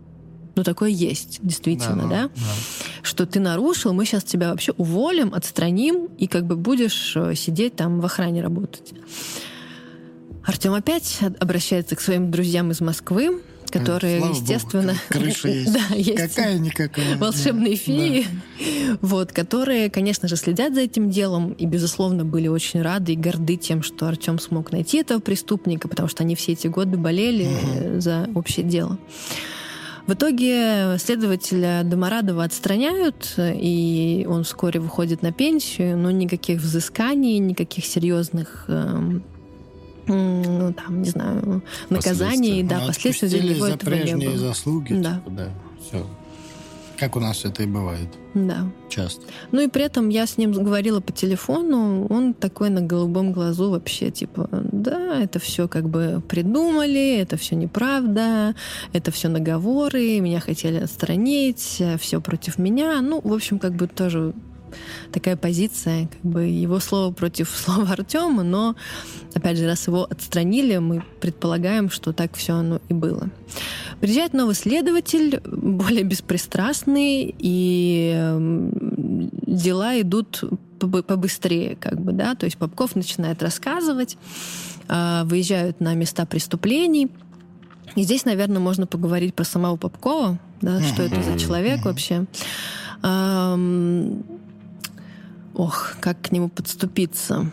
Ну, 0.55 0.64
такое 0.64 0.91
есть, 0.91 1.39
действительно, 1.43 2.09
да? 2.09 2.30
Что 3.03 3.26
ты 3.26 3.41
нарушил, 3.41 3.93
мы 3.93 4.05
сейчас 4.05 4.22
тебя 4.24 4.51
вообще 4.51 4.72
уволим, 4.72 5.33
отстраним, 5.33 6.09
и 6.18 6.26
как 6.26 6.47
бы 6.47 6.57
будешь 6.57 7.14
э, 7.16 7.35
сидеть 7.35 7.76
там 7.76 8.01
в 8.01 8.05
охране 8.05 8.43
работать. 8.43 8.93
Артем 10.45 10.74
опять 10.74 11.20
обращается 11.41 11.97
к 11.97 12.01
своим 12.01 12.30
друзьям 12.30 12.70
из 12.70 12.80
Москвы, 12.80 13.41
которые, 13.73 14.18
Слава 14.18 14.33
богу, 14.33 14.43
естественно... 14.43 14.95
крыша 15.09 15.49
есть. 15.49 15.73
Да, 15.73 15.95
есть 15.95 16.35
Какая-никакая. 16.35 17.16
волшебные 17.16 17.77
феи, 17.77 18.27
вот, 19.01 19.33
которые, 19.33 19.91
конечно 19.91 20.29
же, 20.29 20.37
следят 20.37 20.75
за 20.75 20.83
этим 20.83 21.11
делом 21.11 21.53
и, 21.53 21.66
безусловно, 21.66 22.25
были 22.25 22.49
очень 22.49 22.83
рады 22.83 23.14
и 23.14 23.16
горды 23.16 23.57
тем, 23.57 23.83
что 23.83 24.07
Артем 24.07 24.39
смог 24.39 24.70
найти 24.73 24.99
этого 24.99 25.20
преступника, 25.20 25.89
потому 25.89 26.09
что 26.09 26.23
они 26.23 26.37
все 26.37 26.53
эти 26.53 26.68
годы 26.68 26.97
болели 26.97 27.49
э, 27.49 28.01
за 28.01 28.29
общее 28.35 28.64
дело. 28.66 28.99
В 30.07 30.14
итоге 30.14 30.99
следователя 30.99 31.83
Доморадова 31.85 32.43
отстраняют, 32.43 33.35
и 33.39 34.27
он 34.29 34.43
вскоре 34.43 34.81
выходит 34.81 35.23
на 35.23 35.33
пенсию, 35.33 35.97
но 35.97 36.11
никаких 36.11 36.61
взысканий, 36.61 37.39
никаких 37.39 37.87
серьезных 37.87 38.64
эм, 38.66 39.23
ну, 40.07 40.73
там, 40.73 41.03
не 41.03 41.11
знаю, 41.11 41.63
наказаний, 41.91 42.63
да, 42.63 42.81
Ну, 42.81 42.87
последствий 42.89 43.29
для 43.29 43.43
него 43.55 43.67
за 43.67 43.73
этого 43.75 43.91
не 43.95 44.01
прежние 44.03 44.29
было. 44.31 44.39
заслуги. 44.39 44.93
Да. 44.95 45.15
типа, 45.17 45.31
да. 45.31 45.49
Все. 45.81 46.07
Как 46.99 47.17
у 47.17 47.21
нас 47.21 47.45
это 47.45 47.65
и 47.65 47.67
бывает 47.67 48.09
Да. 48.35 48.71
часто. 48.89 49.23
Ну 49.51 49.61
и 49.61 49.67
при 49.69 49.83
этом 49.83 50.09
я 50.09 50.25
с 50.25 50.39
ним 50.39 50.53
говорила 50.53 51.01
по 51.01 51.13
телефону, 51.13 52.07
он 52.07 52.33
такой 52.33 52.71
на 52.71 52.81
голубом 52.81 53.33
глазу 53.33 53.71
вообще, 53.71 54.13
типа, 54.13 54.49
да, 54.71 55.21
это 55.21 55.41
все 55.41 55.67
как 55.67 55.89
бы 55.89 56.23
придумали, 56.29 57.17
это 57.19 57.37
все 57.37 57.57
неправда, 57.57 58.55
это 58.93 59.11
все 59.11 59.29
наговоры, 59.29 60.21
меня 60.21 60.39
хотели 60.39 60.77
отстранить, 60.79 61.83
все 61.99 62.21
против 62.21 62.59
меня. 62.59 63.01
Ну, 63.01 63.21
в 63.21 63.33
общем, 63.33 63.59
как 63.59 63.73
бы 63.75 63.89
тоже 63.89 64.33
такая 65.12 65.37
позиция, 65.37 66.09
как 66.09 66.20
бы 66.23 66.45
его 66.45 66.81
слово 66.81 67.12
против 67.12 67.51
слова 67.57 67.93
Артема, 67.93 68.43
но, 68.43 68.77
опять 69.35 69.59
же, 69.59 69.66
раз 69.66 69.87
его 69.87 70.05
отстранили, 70.05 70.79
мы 70.79 71.05
предполагаем, 71.20 71.91
что 71.91 72.12
так 72.12 72.35
все 72.37 72.55
оно 72.55 72.81
и 72.89 72.95
было. 72.95 73.29
Приезжает 74.01 74.33
новый 74.33 74.55
следователь, 74.55 75.41
более 75.45 76.05
беспристрастный, 76.05 77.35
и 77.39 78.41
дела 79.47 80.01
идут 80.01 80.45
побы- 80.79 81.03
побыстрее, 81.03 81.77
как 81.77 82.01
бы, 82.01 82.12
да, 82.12 82.35
то 82.35 82.47
есть 82.47 82.57
Попков 82.59 82.97
начинает 82.97 83.43
рассказывать, 83.43 84.16
а, 84.89 85.25
выезжают 85.25 85.81
на 85.81 85.95
места 85.95 86.27
преступлений, 86.27 87.11
и 87.95 88.03
здесь, 88.03 88.25
наверное, 88.25 88.61
можно 88.61 88.87
поговорить 88.87 89.35
про 89.35 89.45
самого 89.45 89.77
Попкова, 89.77 90.39
да, 90.61 90.81
что 90.83 91.03
это 91.03 91.23
за 91.23 91.39
человек 91.39 91.85
вообще. 91.85 92.27
Ох, 95.55 95.97
как 96.01 96.21
к 96.23 96.33
нему 96.33 96.49
подступиться. 96.49 97.51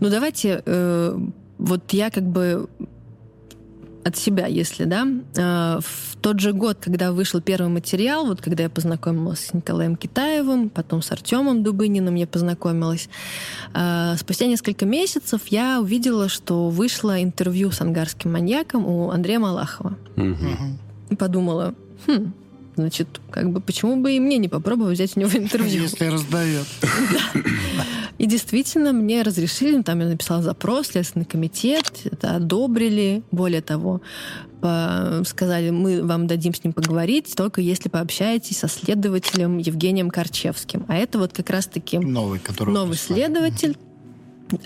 Ну 0.00 0.10
давайте, 0.10 0.62
э, 0.64 1.18
вот 1.58 1.92
я 1.92 2.10
как 2.10 2.24
бы 2.24 2.68
от 4.04 4.16
себя, 4.16 4.46
если, 4.46 4.84
да, 4.84 5.06
э, 5.36 5.80
в 5.80 6.16
тот 6.20 6.40
же 6.40 6.52
год, 6.52 6.78
когда 6.80 7.12
вышел 7.12 7.40
первый 7.40 7.68
материал, 7.68 8.26
вот 8.26 8.40
когда 8.40 8.64
я 8.64 8.70
познакомилась 8.70 9.46
с 9.46 9.54
Николаем 9.54 9.96
Китаевым, 9.96 10.68
потом 10.68 11.02
с 11.02 11.10
Артемом 11.10 11.62
Дубыниным 11.62 12.14
я 12.14 12.26
познакомилась, 12.26 13.08
э, 13.72 14.14
спустя 14.18 14.46
несколько 14.46 14.86
месяцев 14.86 15.42
я 15.46 15.80
увидела, 15.80 16.28
что 16.28 16.68
вышло 16.68 17.22
интервью 17.22 17.70
с 17.70 17.80
ангарским 17.80 18.32
маньяком 18.32 18.86
у 18.86 19.10
Андрея 19.10 19.38
Малахова. 19.38 19.96
И 21.10 21.16
подумала, 21.16 21.74
хм, 22.06 22.32
значит, 22.76 23.08
как 23.30 23.50
бы 23.50 23.60
почему 23.60 23.96
бы 24.02 24.12
и 24.12 24.20
мне 24.20 24.38
не 24.38 24.48
попробовать 24.48 24.94
взять 24.94 25.16
у 25.16 25.20
него 25.20 25.30
интервью? 25.34 25.82
Если 25.82 26.06
раздает. 26.06 26.66
И 28.18 28.26
действительно, 28.26 28.92
мне 28.92 29.22
разрешили, 29.22 29.82
там 29.82 30.00
я 30.00 30.06
написала 30.06 30.42
запрос, 30.42 30.88
Следственный 30.88 31.24
комитет, 31.24 31.92
это 32.04 32.36
одобрили. 32.36 33.22
Более 33.30 33.60
того, 33.60 34.00
сказали, 34.58 35.70
мы 35.70 36.02
вам 36.02 36.26
дадим 36.26 36.54
с 36.54 36.64
ним 36.64 36.72
поговорить, 36.72 37.34
только 37.36 37.60
если 37.60 37.88
пообщаетесь 37.88 38.58
со 38.58 38.68
следователем 38.68 39.58
Евгением 39.58 40.10
Корчевским. 40.10 40.86
А 40.88 40.96
это 40.96 41.18
вот 41.18 41.32
как 41.32 41.50
раз-таки 41.50 41.98
новый, 41.98 42.38
который 42.38 42.72
новый 42.72 42.96
следователь, 42.96 43.76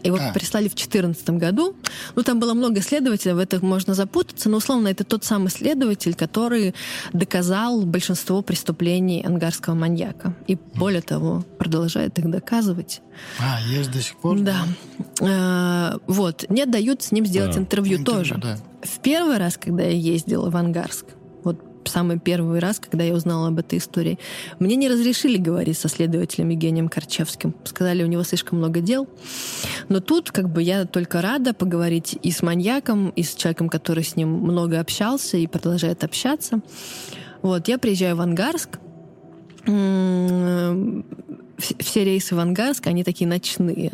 его 0.02 0.18
а. 0.20 0.32
прислали 0.32 0.64
в 0.64 0.74
2014 0.74 1.30
году. 1.30 1.76
Ну, 2.14 2.22
там 2.22 2.40
было 2.40 2.54
много 2.54 2.80
следователей, 2.80 3.34
в 3.34 3.38
этом 3.38 3.66
можно 3.66 3.94
запутаться, 3.94 4.48
но, 4.48 4.58
условно, 4.58 4.88
это 4.88 5.04
тот 5.04 5.24
самый 5.24 5.50
следователь, 5.50 6.14
который 6.14 6.74
доказал 7.12 7.82
большинство 7.82 8.42
преступлений 8.42 9.22
ангарского 9.24 9.74
маньяка. 9.74 10.34
И, 10.46 10.56
более 10.74 11.02
того, 11.02 11.44
продолжает 11.58 12.18
их 12.18 12.30
доказывать. 12.30 13.00
А, 13.38 13.60
есть 13.68 13.90
до 13.90 14.00
сих 14.00 14.16
пор? 14.16 14.38
Да. 14.40 14.64
А, 15.20 15.98
вот. 16.06 16.44
Мне 16.48 16.66
дают 16.66 17.02
с 17.02 17.12
ним 17.12 17.26
сделать 17.26 17.54
да. 17.54 17.60
интервью, 17.60 17.98
интервью 17.98 18.18
тоже. 18.18 18.34
Да. 18.38 18.58
В 18.82 19.00
первый 19.00 19.38
раз, 19.38 19.56
когда 19.56 19.84
я 19.84 19.90
ездила 19.90 20.50
в 20.50 20.56
Ангарск, 20.56 21.06
самый 21.88 22.18
первый 22.18 22.58
раз, 22.60 22.78
когда 22.78 23.04
я 23.04 23.14
узнала 23.14 23.48
об 23.48 23.58
этой 23.58 23.78
истории. 23.78 24.18
Мне 24.58 24.76
не 24.76 24.88
разрешили 24.88 25.36
говорить 25.36 25.78
со 25.78 25.88
следователем 25.88 26.50
Евгением 26.50 26.88
Корчевским. 26.88 27.54
Сказали, 27.64 28.02
у 28.02 28.06
него 28.06 28.22
слишком 28.22 28.58
много 28.58 28.80
дел. 28.80 29.08
Но 29.88 30.00
тут 30.00 30.30
как 30.30 30.48
бы 30.50 30.62
я 30.62 30.84
только 30.84 31.20
рада 31.22 31.54
поговорить 31.54 32.18
и 32.22 32.30
с 32.30 32.42
маньяком, 32.42 33.10
и 33.10 33.22
с 33.22 33.34
человеком, 33.34 33.68
который 33.68 34.04
с 34.04 34.16
ним 34.16 34.28
много 34.28 34.80
общался 34.80 35.36
и 35.36 35.46
продолжает 35.46 36.04
общаться. 36.04 36.60
Вот, 37.42 37.68
я 37.68 37.78
приезжаю 37.78 38.16
в 38.16 38.20
Ангарск. 38.20 38.78
Все 41.78 42.04
рейсы 42.04 42.34
в 42.34 42.38
Ангарск, 42.38 42.86
они 42.86 43.04
такие 43.04 43.26
ночные. 43.26 43.92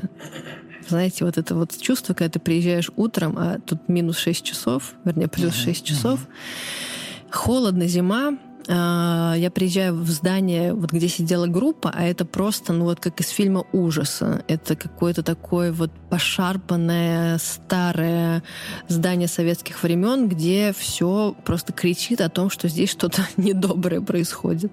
Знаете, 0.88 1.24
вот 1.24 1.38
это 1.38 1.55
вот 1.55 1.76
чувство, 1.80 2.12
когда 2.12 2.32
ты 2.32 2.38
приезжаешь 2.38 2.90
утром, 2.97 3.36
а 3.38 3.59
тут 3.59 3.88
минус 3.88 4.18
6 4.18 4.45
часов, 4.45 4.95
вернее, 5.05 5.28
плюс 5.28 5.55
6 5.55 5.84
часов. 5.84 6.20
Uh-huh 6.20 6.93
Холодно, 7.35 7.89
зима, 7.89 8.39
а, 8.68 9.35
я 9.37 9.51
приезжаю 9.51 9.97
в 9.97 10.09
здание, 10.09 10.72
вот 10.72 10.93
где 10.93 11.09
сидела 11.09 11.49
группа, 11.49 11.91
а 11.93 12.05
это 12.05 12.24
просто, 12.24 12.72
ну 12.72 12.85
вот 12.85 13.01
как 13.01 13.20
из 13.20 13.28
фильма 13.28 13.64
ужаса. 13.72 14.45
Это 14.47 14.76
какое-то 14.76 15.24
такое 15.24 15.72
вот 15.72 15.91
пошарпанное, 16.11 17.39
старое 17.39 18.45
здание 18.87 19.26
советских 19.26 19.82
времен, 19.82 20.28
где 20.28 20.72
все 20.78 21.35
просто 21.45 21.72
кричит 21.72 22.20
о 22.20 22.28
том, 22.28 22.51
что 22.51 22.68
здесь 22.68 22.91
что-то 22.91 23.26
недоброе 23.37 24.01
происходит. 24.01 24.72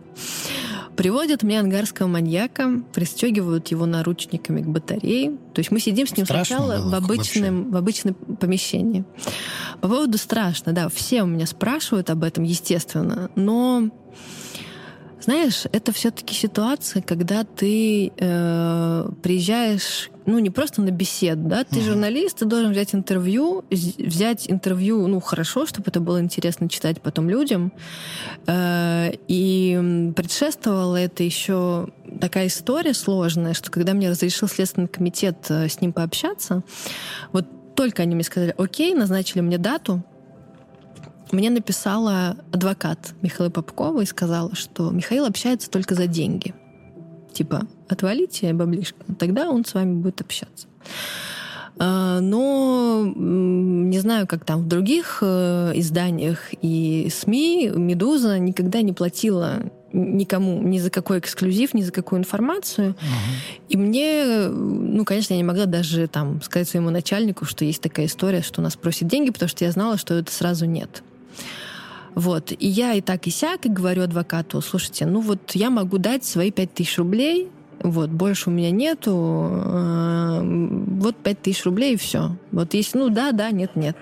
Приводят 0.96 1.44
мне 1.44 1.60
ангарского 1.60 2.08
маньяка, 2.08 2.82
пристегивают 2.94 3.70
его 3.70 3.86
наручниками 3.86 4.62
к 4.62 4.68
батарее. 4.68 5.38
То 5.54 5.60
есть 5.60 5.72
мы 5.72 5.80
сидим 5.80 6.08
с 6.08 6.16
ним 6.16 6.26
страшно 6.26 6.58
сначала 6.58 6.89
в 6.89 6.94
обычном, 6.94 7.72
в 7.72 7.76
обычном 7.76 8.14
помещении. 8.14 9.04
По 9.80 9.88
поводу 9.88 10.18
страшно, 10.18 10.74
да, 10.74 10.89
все 10.89 11.24
у 11.24 11.26
меня 11.28 11.46
спрашивают 11.46 12.10
об 12.10 12.24
этом, 12.24 12.44
естественно, 12.44 13.32
но 13.36 13.89
знаешь, 15.22 15.63
это 15.72 15.91
все-таки 15.91 16.34
ситуация, 16.34 17.01
когда 17.01 17.43
ты 17.43 18.11
э, 18.17 19.09
приезжаешь, 19.22 20.09
ну 20.26 20.39
не 20.39 20.49
просто 20.49 20.82
на 20.82 20.89
беседу, 20.91 21.47
да, 21.47 21.63
ты 21.63 21.80
uh-huh. 21.80 21.84
журналист, 21.84 22.39
ты 22.39 22.45
должен 22.45 22.72
взять 22.72 22.95
интервью, 22.95 23.63
взять 23.69 24.49
интервью, 24.49 25.07
ну 25.07 25.19
хорошо, 25.19 25.65
чтобы 25.65 25.89
это 25.89 25.99
было 25.99 26.19
интересно 26.22 26.69
читать 26.69 27.01
потом 27.01 27.30
людям, 27.30 27.72
э, 28.47 29.11
и 29.28 30.11
предшествовала 30.15 30.97
это 30.97 31.24
еще 31.24 31.89
такая 32.19 32.47
история 32.47 32.93
сложная, 32.93 33.53
что 33.53 33.72
когда 33.72 33.93
мне 33.93 34.09
разрешил 34.09 34.47
Следственный 34.47 34.88
комитет 34.88 35.38
э, 35.49 35.67
с 35.67 35.82
ним 35.82 35.93
пообщаться, 35.93 36.63
вот 37.32 37.45
только 37.76 38.03
они 38.03 38.15
мне 38.15 38.24
сказали, 38.24 38.53
окей, 38.57 38.93
назначили 38.93 39.41
мне 39.41 39.57
дату, 39.57 40.03
мне 41.32 41.49
написала 41.49 42.38
адвокат 42.51 43.13
Михаила 43.21 43.49
Попкова 43.49 44.01
и 44.01 44.05
сказала, 44.05 44.55
что 44.55 44.91
Михаил 44.91 45.25
общается 45.25 45.69
только 45.69 45.95
за 45.95 46.07
деньги. 46.07 46.53
Типа, 47.34 47.67
отвалите 47.88 48.53
баблишко, 48.53 48.99
тогда 49.17 49.49
он 49.49 49.65
с 49.65 49.73
вами 49.73 49.93
будет 49.93 50.21
общаться. 50.21 50.67
А, 51.77 52.19
но 52.19 53.11
не 53.15 53.99
знаю, 53.99 54.27
как 54.27 54.45
там 54.45 54.61
в 54.61 54.67
других 54.67 55.19
э, 55.21 55.71
изданиях 55.75 56.49
и 56.61 57.09
СМИ 57.11 57.71
«Медуза» 57.75 58.38
никогда 58.38 58.82
не 58.82 58.93
платила 58.93 59.63
никому 59.93 60.61
ни 60.61 60.79
за 60.79 60.89
какой 60.89 61.19
эксклюзив, 61.19 61.73
ни 61.73 61.82
за 61.82 61.91
какую 61.91 62.19
информацию. 62.19 62.91
Uh-huh. 62.91 63.57
И 63.67 63.77
мне, 63.77 64.47
ну, 64.47 65.03
конечно, 65.03 65.34
я 65.34 65.38
не 65.38 65.43
могла 65.43 65.65
даже 65.65 66.07
там 66.07 66.41
сказать 66.41 66.69
своему 66.69 66.91
начальнику, 66.91 67.45
что 67.45 67.65
есть 67.65 67.82
такая 67.82 68.05
история, 68.05 68.41
что 68.41 68.61
нас 68.61 68.75
просят 68.75 69.07
деньги, 69.07 69.32
потому 69.32 69.49
что 69.49 69.65
я 69.65 69.71
знала, 69.71 69.97
что 69.97 70.13
это 70.13 70.32
сразу 70.32 70.65
нет. 70.65 71.03
Вот. 72.15 72.51
И 72.51 72.67
я 72.67 72.93
и 72.93 73.01
так, 73.01 73.27
и 73.27 73.32
сяк, 73.32 73.65
и 73.65 73.69
говорю 73.69 74.03
адвокату, 74.03 74.61
слушайте, 74.61 75.05
ну 75.05 75.21
вот 75.21 75.51
я 75.53 75.69
могу 75.69 75.97
дать 75.97 76.25
свои 76.25 76.51
5000 76.51 76.97
рублей, 76.97 77.49
вот, 77.84 78.09
больше 78.09 78.49
у 78.49 78.53
меня 78.53 78.71
нету, 78.71 79.49
э, 79.51 80.41
вот 80.43 81.15
5000 81.15 81.65
рублей 81.65 81.93
и 81.95 81.97
все. 81.97 82.36
Вот 82.51 82.73
если, 82.73 82.99
ну 82.99 83.09
да, 83.09 83.32
да, 83.32 83.49
нет, 83.49 83.75
нет. 83.75 83.97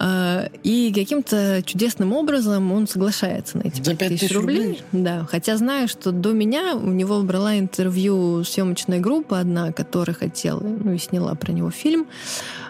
Э, 0.00 0.48
и 0.62 0.92
каким-то 0.94 1.62
чудесным 1.64 2.12
образом 2.12 2.72
он 2.72 2.86
соглашается 2.86 3.58
на 3.58 3.62
эти 3.62 3.82
5000 3.82 4.32
рублей. 4.32 4.58
рублей. 4.58 4.82
Да, 4.92 5.26
хотя 5.28 5.56
знаю, 5.56 5.88
что 5.88 6.10
до 6.10 6.32
меня 6.32 6.74
у 6.74 6.90
него 6.90 7.20
брала 7.22 7.58
интервью 7.58 8.44
съемочная 8.44 9.00
группа 9.00 9.40
одна, 9.40 9.72
которая 9.72 10.14
хотела, 10.14 10.60
ну 10.60 10.92
и 10.92 10.98
сняла 10.98 11.34
про 11.34 11.52
него 11.52 11.70
фильм, 11.70 12.06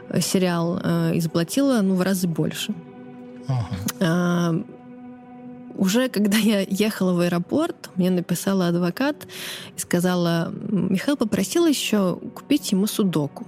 э, 0.08 0.20
сериал, 0.20 0.80
и 1.14 1.20
заплатила, 1.20 1.82
ну, 1.82 1.94
в 1.94 2.02
разы 2.02 2.26
больше. 2.26 2.74
А, 4.00 4.54
уже 5.76 6.08
когда 6.08 6.36
я 6.36 6.60
ехала 6.60 7.12
в 7.12 7.20
аэропорт, 7.20 7.90
мне 7.94 8.10
написала 8.10 8.68
адвокат 8.68 9.28
и 9.76 9.80
сказала, 9.80 10.52
Михаил 10.52 11.16
попросил 11.16 11.66
еще 11.66 12.16
купить 12.34 12.72
ему 12.72 12.86
судоку. 12.86 13.46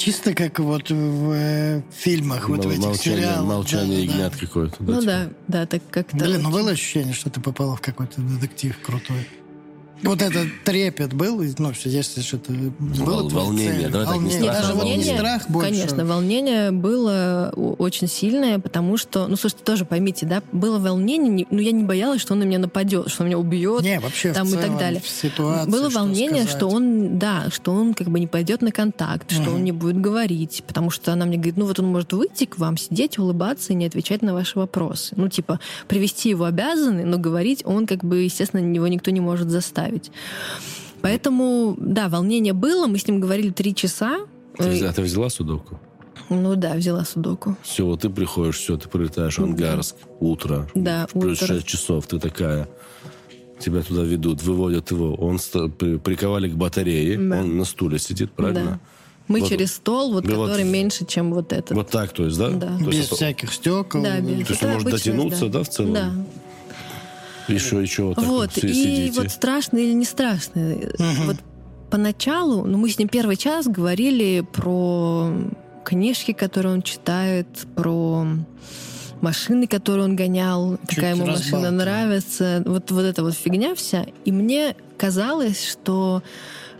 Чисто 0.00 0.32
как 0.32 0.58
вот 0.58 0.88
в 0.88 1.32
э, 1.32 1.82
фильмах, 1.92 2.48
Мол, 2.48 2.56
вот 2.56 2.64
в 2.64 2.70
этих 2.70 2.82
молчание, 2.82 3.20
сериалах. 3.20 3.46
Молчание 3.46 4.06
да, 4.06 4.12
ягнят 4.12 4.32
да. 4.32 4.38
какое-то. 4.38 4.76
Да, 4.78 4.92
ну 4.94 5.00
типа. 5.00 5.12
да, 5.12 5.28
да, 5.48 5.66
так 5.66 5.82
как-то. 5.90 6.16
Блин, 6.16 6.40
ну 6.40 6.50
было 6.50 6.70
ощущение, 6.70 7.12
что 7.12 7.28
ты 7.28 7.42
попала 7.42 7.76
в 7.76 7.82
какой-то 7.82 8.22
детектив 8.22 8.78
крутой. 8.80 9.28
Вот 10.02 10.22
этот 10.22 10.48
трепет 10.64 11.12
был, 11.12 11.42
ну, 11.58 11.72
если 11.84 12.20
что-то 12.20 12.52
было 12.52 13.28
волнение, 13.28 13.88
да, 13.88 14.04
волнение. 14.04 14.40
Так 14.40 14.54
не 14.54 14.62
страх, 14.62 14.74
волнение, 14.74 15.16
страх 15.16 15.50
больше. 15.50 15.70
Конечно, 15.70 16.04
волнение 16.04 16.70
было 16.70 17.52
очень 17.78 18.08
сильное, 18.08 18.58
потому 18.58 18.96
что, 18.96 19.26
ну, 19.26 19.36
слушайте, 19.36 19.64
тоже 19.64 19.84
поймите, 19.84 20.26
да, 20.26 20.42
было 20.52 20.78
волнение, 20.78 21.46
ну, 21.50 21.58
я 21.58 21.72
не 21.72 21.84
боялась, 21.84 22.20
что 22.20 22.32
он 22.32 22.40
на 22.40 22.44
меня 22.44 22.58
нападет, 22.58 23.10
что 23.10 23.22
он 23.22 23.28
меня 23.28 23.38
убьет, 23.38 23.82
не, 23.82 24.00
вообще, 24.00 24.32
там 24.32 24.48
и 24.48 24.56
так 24.56 24.78
далее. 24.78 25.02
Ситуации, 25.04 25.70
было 25.70 25.90
волнение, 25.90 26.44
что, 26.44 26.56
что 26.56 26.68
он, 26.68 27.18
да, 27.18 27.46
что 27.52 27.72
он 27.72 27.94
как 27.94 28.08
бы 28.08 28.20
не 28.20 28.26
пойдет 28.26 28.62
на 28.62 28.72
контакт, 28.72 29.30
что 29.30 29.42
угу. 29.42 29.56
он 29.56 29.64
не 29.64 29.72
будет 29.72 30.00
говорить, 30.00 30.64
потому 30.66 30.90
что 30.90 31.12
она 31.12 31.26
мне 31.26 31.36
говорит, 31.36 31.56
ну, 31.56 31.66
вот 31.66 31.78
он 31.78 31.86
может 31.86 32.12
выйти 32.12 32.46
к 32.46 32.58
вам, 32.58 32.76
сидеть, 32.76 33.18
улыбаться 33.18 33.72
и 33.72 33.76
не 33.76 33.86
отвечать 33.86 34.22
на 34.22 34.32
ваши 34.32 34.58
вопросы. 34.58 35.14
Ну, 35.16 35.28
типа, 35.28 35.60
привести 35.88 36.30
его 36.30 36.44
обязаны, 36.44 37.04
но 37.04 37.18
говорить 37.18 37.62
он 37.66 37.86
как 37.86 38.02
бы, 38.02 38.22
естественно, 38.22 38.60
его 38.60 38.88
никто 38.88 39.10
не 39.10 39.20
может 39.20 39.50
заставить 39.50 39.89
оставить. 39.90 40.10
Поэтому, 41.02 41.76
да, 41.78 42.08
волнение 42.08 42.52
было, 42.52 42.86
мы 42.86 42.98
с 42.98 43.06
ним 43.06 43.20
говорили 43.20 43.50
три 43.50 43.74
часа. 43.74 44.20
Ты, 44.56 44.84
а 44.84 44.92
ты 44.92 45.02
взяла 45.02 45.30
судоку? 45.30 45.80
Ну 46.28 46.54
да, 46.54 46.74
взяла 46.74 47.04
судоку. 47.04 47.56
Все, 47.62 47.84
вот 47.84 48.02
ты 48.02 48.10
приходишь, 48.10 48.58
все, 48.58 48.76
ты 48.76 48.88
прилетаешь 48.88 49.38
в 49.38 49.42
Ангарск, 49.42 49.96
утро, 50.20 50.68
да, 50.74 51.08
плюс 51.12 51.42
утро. 51.42 51.54
6 51.54 51.66
часов, 51.66 52.06
ты 52.06 52.20
такая, 52.20 52.68
тебя 53.58 53.82
туда 53.82 54.02
ведут, 54.02 54.42
выводят 54.42 54.90
его, 54.90 55.14
он 55.14 55.38
приковали 55.38 56.48
к 56.48 56.54
батарее, 56.54 57.16
да. 57.18 57.40
он 57.40 57.56
на 57.56 57.64
стуле 57.64 57.98
сидит, 57.98 58.32
правильно? 58.32 58.64
Да. 58.64 58.80
Мы 59.26 59.40
вот, 59.40 59.48
через 59.48 59.74
стол, 59.74 60.12
вот, 60.12 60.26
который 60.26 60.64
вот, 60.64 60.72
меньше, 60.72 61.06
чем 61.06 61.32
вот 61.32 61.52
этот. 61.52 61.76
Вот 61.76 61.88
так, 61.88 62.12
то 62.12 62.24
есть, 62.24 62.36
да? 62.36 62.50
Да. 62.50 62.78
То 62.78 62.84
без 62.84 62.94
есть, 62.94 63.12
всяких 63.12 63.52
стекол. 63.52 64.02
Да, 64.02 64.20
без. 64.20 64.46
То 64.46 64.52
есть 64.52 64.62
он 64.64 64.70
может 64.70 64.90
дотянуться, 64.90 65.46
да. 65.46 65.58
да, 65.58 65.62
в 65.62 65.68
целом? 65.68 65.92
Да. 65.94 66.12
Еще, 67.54 67.82
еще 67.82 68.04
вот 68.04 68.16
так 68.16 68.24
вот, 68.24 68.54
вот 68.54 68.64
и 68.64 68.72
сидите. 68.72 69.20
вот 69.20 69.30
страшно 69.30 69.78
или 69.78 69.92
не 69.92 70.04
страшно. 70.04 70.74
Угу. 70.74 71.26
Вот 71.26 71.36
поначалу, 71.90 72.64
ну, 72.64 72.78
мы 72.78 72.88
с 72.88 72.98
ним 72.98 73.08
первый 73.08 73.36
час 73.36 73.66
говорили 73.66 74.40
про 74.52 75.32
книжки, 75.84 76.32
которые 76.32 76.74
он 76.74 76.82
читает, 76.82 77.46
про 77.74 78.26
машины, 79.20 79.66
которые 79.66 80.04
он 80.04 80.16
гонял, 80.16 80.78
Чуть 80.88 80.96
какая 80.96 81.14
ему 81.14 81.26
разбал, 81.26 81.60
машина 81.60 81.70
нравится. 81.70 82.62
Вот, 82.64 82.90
вот 82.90 83.02
эта 83.02 83.22
вот 83.22 83.34
фигня 83.34 83.74
вся. 83.74 84.06
И 84.24 84.32
мне 84.32 84.76
казалось, 84.96 85.68
что 85.68 86.22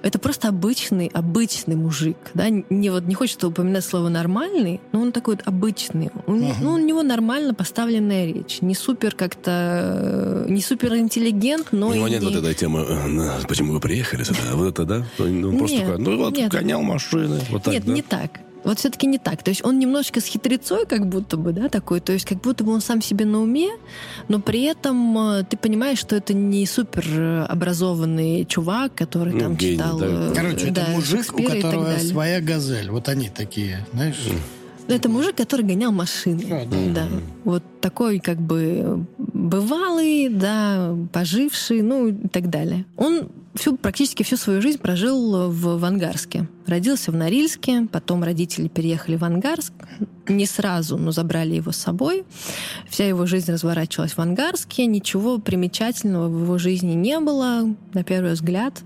это 0.02 0.18
просто 0.18 0.48
обычный, 0.48 1.10
обычный 1.12 1.76
мужик, 1.76 2.16
да, 2.34 2.48
не 2.48 2.90
вот 2.90 3.04
не 3.04 3.14
хочется 3.14 3.48
упоминать 3.48 3.84
слово 3.84 4.08
нормальный, 4.08 4.80
но 4.92 5.00
он 5.00 5.12
такой 5.12 5.36
вот 5.36 5.46
обычный, 5.46 6.10
он, 6.26 6.42
uh-huh. 6.42 6.54
ну 6.60 6.72
у 6.74 6.78
него 6.78 7.02
нормально 7.02 7.54
поставленная 7.54 8.26
речь, 8.26 8.60
не 8.60 8.74
супер 8.74 9.14
как-то, 9.14 10.44
не 10.48 10.60
супер 10.60 10.94
интеллигент, 10.96 11.68
но 11.72 11.88
у 11.88 11.94
него 11.94 12.08
нет 12.08 12.22
не... 12.22 12.28
вот 12.28 12.36
этой 12.36 12.54
темы, 12.54 12.86
э, 12.88 13.46
почему 13.48 13.72
вы 13.72 13.80
приехали 13.80 14.22
сюда, 14.22 14.40
вот 14.54 14.68
это, 14.68 14.84
да, 14.84 15.06
он 15.18 15.58
просто 15.58 15.78
такой, 15.78 15.98
ну 15.98 16.16
вот 16.16 16.38
гонял 16.48 16.82
машины, 16.82 17.40
вот 17.50 17.62
так, 17.64 17.74
Нет, 17.74 17.86
не 17.86 18.02
так. 18.02 18.40
Вот 18.64 18.78
все-таки 18.78 19.06
не 19.06 19.18
так. 19.18 19.42
То 19.42 19.50
есть 19.50 19.64
он 19.64 19.78
немножечко 19.78 20.20
с 20.20 20.26
хитрецой, 20.26 20.86
как 20.86 21.06
будто 21.06 21.36
бы, 21.36 21.52
да, 21.52 21.68
такой. 21.68 22.00
То 22.00 22.12
есть 22.12 22.26
как 22.26 22.40
будто 22.40 22.64
бы 22.64 22.72
он 22.72 22.80
сам 22.80 23.00
себе 23.02 23.24
на 23.24 23.40
уме, 23.40 23.70
но 24.28 24.40
при 24.40 24.62
этом 24.64 25.18
э, 25.18 25.44
ты 25.44 25.56
понимаешь, 25.56 25.98
что 25.98 26.16
это 26.16 26.34
не 26.34 26.66
супер 26.66 27.46
образованный 27.48 28.44
чувак, 28.44 28.94
который 28.94 29.32
ну, 29.34 29.40
там 29.40 29.56
гений, 29.56 29.76
читал... 29.76 29.98
Да. 29.98 30.06
Э, 30.06 30.32
Короче, 30.34 30.70
да, 30.70 30.82
это 30.82 30.90
мужик, 30.92 31.34
у 31.34 31.42
которого 31.42 31.98
своя 31.98 32.40
газель. 32.40 32.90
Вот 32.90 33.08
они 33.08 33.28
такие, 33.28 33.86
знаешь... 33.92 34.18
Это 34.88 35.08
мужик, 35.08 35.36
который 35.36 35.64
гонял 35.64 35.92
машины. 35.92 36.44
А, 36.50 36.66
да. 36.66 36.76
да. 36.94 37.08
Вот 37.44 37.62
такой 37.80 38.18
как 38.18 38.38
бы 38.38 39.06
бывалый, 39.18 40.28
да, 40.28 40.96
поживший, 41.12 41.82
ну 41.82 42.08
и 42.08 42.28
так 42.28 42.50
далее. 42.50 42.84
Он 42.96 43.28
всю, 43.54 43.76
практически 43.76 44.22
всю 44.22 44.36
свою 44.36 44.62
жизнь 44.62 44.78
прожил 44.78 45.50
в, 45.50 45.78
в 45.78 45.84
Ангарске. 45.84 46.48
Родился 46.66 47.10
в 47.10 47.16
Норильске, 47.16 47.88
потом 47.90 48.22
родители 48.22 48.68
переехали 48.68 49.16
в 49.16 49.24
Ангарск. 49.24 49.72
Не 50.28 50.46
сразу, 50.46 50.96
но 50.96 51.10
забрали 51.10 51.56
его 51.56 51.72
с 51.72 51.76
собой. 51.76 52.24
Вся 52.88 53.06
его 53.06 53.26
жизнь 53.26 53.50
разворачивалась 53.50 54.12
в 54.12 54.20
Ангарске. 54.20 54.86
Ничего 54.86 55.38
примечательного 55.38 56.28
в 56.28 56.42
его 56.42 56.58
жизни 56.58 56.92
не 56.92 57.18
было, 57.18 57.74
на 57.92 58.04
первый 58.04 58.32
взгляд. 58.32 58.82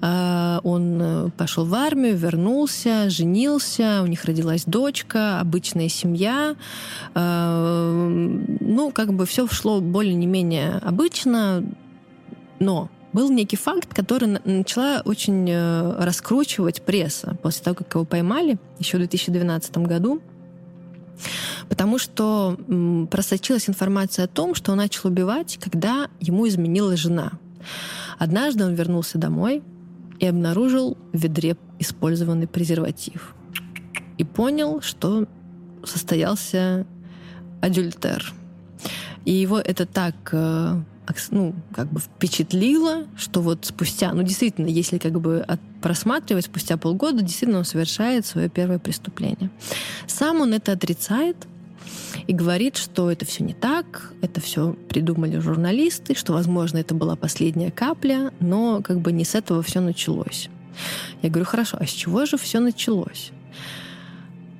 А, 0.00 0.60
он 0.64 0.98
э, 1.00 1.30
пошел 1.36 1.66
в 1.66 1.74
армию, 1.74 2.16
вернулся, 2.16 3.10
женился, 3.10 4.00
у 4.02 4.06
них 4.06 4.24
родилась 4.24 4.64
дочка, 4.64 5.40
обычная 5.40 5.90
семья. 5.90 6.56
А, 7.14 8.08
ну, 8.60 8.90
как 8.92 9.12
бы 9.12 9.26
все 9.26 9.46
шло 9.48 9.80
более 9.82 10.14
не 10.14 10.26
менее 10.26 10.80
обычно, 10.82 11.64
но 12.60 12.88
был 13.12 13.30
некий 13.30 13.56
факт, 13.56 13.92
который 13.92 14.38
начала 14.44 15.02
очень 15.04 15.48
э, 15.48 16.04
раскручивать 16.04 16.82
пресса 16.82 17.36
после 17.42 17.64
того, 17.64 17.76
как 17.76 17.94
его 17.94 18.04
поймали 18.04 18.58
еще 18.78 18.96
в 18.96 19.00
2012 19.00 19.78
году. 19.78 20.22
Потому 21.68 21.98
что 21.98 22.56
просочилась 23.10 23.68
информация 23.68 24.24
о 24.24 24.28
том, 24.28 24.54
что 24.54 24.72
он 24.72 24.78
начал 24.78 25.08
убивать, 25.10 25.58
когда 25.60 26.08
ему 26.18 26.48
изменила 26.48 26.96
жена. 26.96 27.32
Однажды 28.18 28.64
он 28.64 28.74
вернулся 28.74 29.18
домой 29.18 29.62
и 30.18 30.26
обнаружил 30.26 30.96
в 31.12 31.18
ведре 31.18 31.56
использованный 31.78 32.46
презерватив. 32.46 33.34
И 34.18 34.24
понял, 34.24 34.80
что 34.80 35.26
состоялся 35.84 36.86
адюльтер. 37.60 38.32
И 39.24 39.32
его 39.32 39.58
это 39.58 39.86
так 39.86 40.14
э, 40.32 40.80
ну, 41.30 41.54
как 41.74 41.90
бы 41.90 42.00
впечатлило, 42.00 43.06
что 43.16 43.40
вот 43.40 43.64
спустя, 43.66 44.12
ну, 44.12 44.22
действительно, 44.22 44.66
если 44.66 44.98
как 44.98 45.20
бы 45.20 45.40
от, 45.40 45.60
просматривать, 45.80 46.46
спустя 46.46 46.76
полгода 46.76 47.22
действительно 47.22 47.58
он 47.58 47.64
совершает 47.64 48.26
свое 48.26 48.48
первое 48.48 48.78
преступление. 48.78 49.50
Сам 50.06 50.40
он 50.40 50.54
это 50.54 50.72
отрицает 50.72 51.36
и 52.26 52.32
говорит, 52.32 52.76
что 52.76 53.10
это 53.10 53.24
все 53.24 53.44
не 53.44 53.54
так, 53.54 54.12
это 54.22 54.40
все 54.40 54.72
придумали 54.88 55.38
журналисты, 55.38 56.14
что, 56.14 56.32
возможно, 56.32 56.78
это 56.78 56.94
была 56.94 57.16
последняя 57.16 57.70
капля, 57.70 58.32
но 58.40 58.82
как 58.82 59.00
бы 59.00 59.12
не 59.12 59.24
с 59.24 59.34
этого 59.34 59.62
все 59.62 59.80
началось. 59.80 60.48
Я 61.22 61.30
говорю, 61.30 61.46
хорошо, 61.46 61.76
а 61.80 61.86
с 61.86 61.90
чего 61.90 62.26
же 62.26 62.36
все 62.36 62.60
началось? 62.60 63.32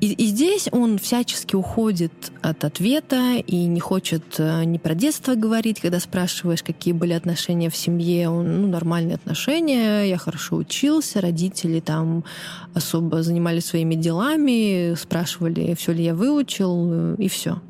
И, 0.01 0.13
и 0.13 0.27
здесь 0.27 0.67
он 0.73 0.99
всячески 0.99 1.55
уходит 1.55 2.33
от 2.41 2.65
ответа 2.65 3.37
и 3.37 3.67
не 3.67 3.81
хочет 3.81 4.25
э, 4.39 4.65
не 4.65 4.79
про 4.79 4.95
детство 4.95 5.35
говорить, 5.35 5.79
когда 5.81 6.01
спрашиваешь, 6.01 6.63
какие 6.63 6.95
были 6.95 7.13
отношения 7.13 7.69
в 7.69 7.77
семье. 7.77 8.31
Он, 8.31 8.63
ну, 8.63 8.69
нормальные 8.69 9.17
отношения, 9.17 10.05
я 10.05 10.17
хорошо 10.17 10.57
учился, 10.57 11.21
родители 11.21 11.81
там 11.81 12.25
особо 12.73 13.23
занимались 13.23 13.67
своими 13.67 13.95
делами, 13.95 14.95
спрашивали, 14.95 15.75
все 15.75 15.93
ли 15.93 16.05
я 16.05 16.15
выучил, 16.15 16.89
э, 16.91 17.17
и 17.19 17.29
все. 17.29 17.61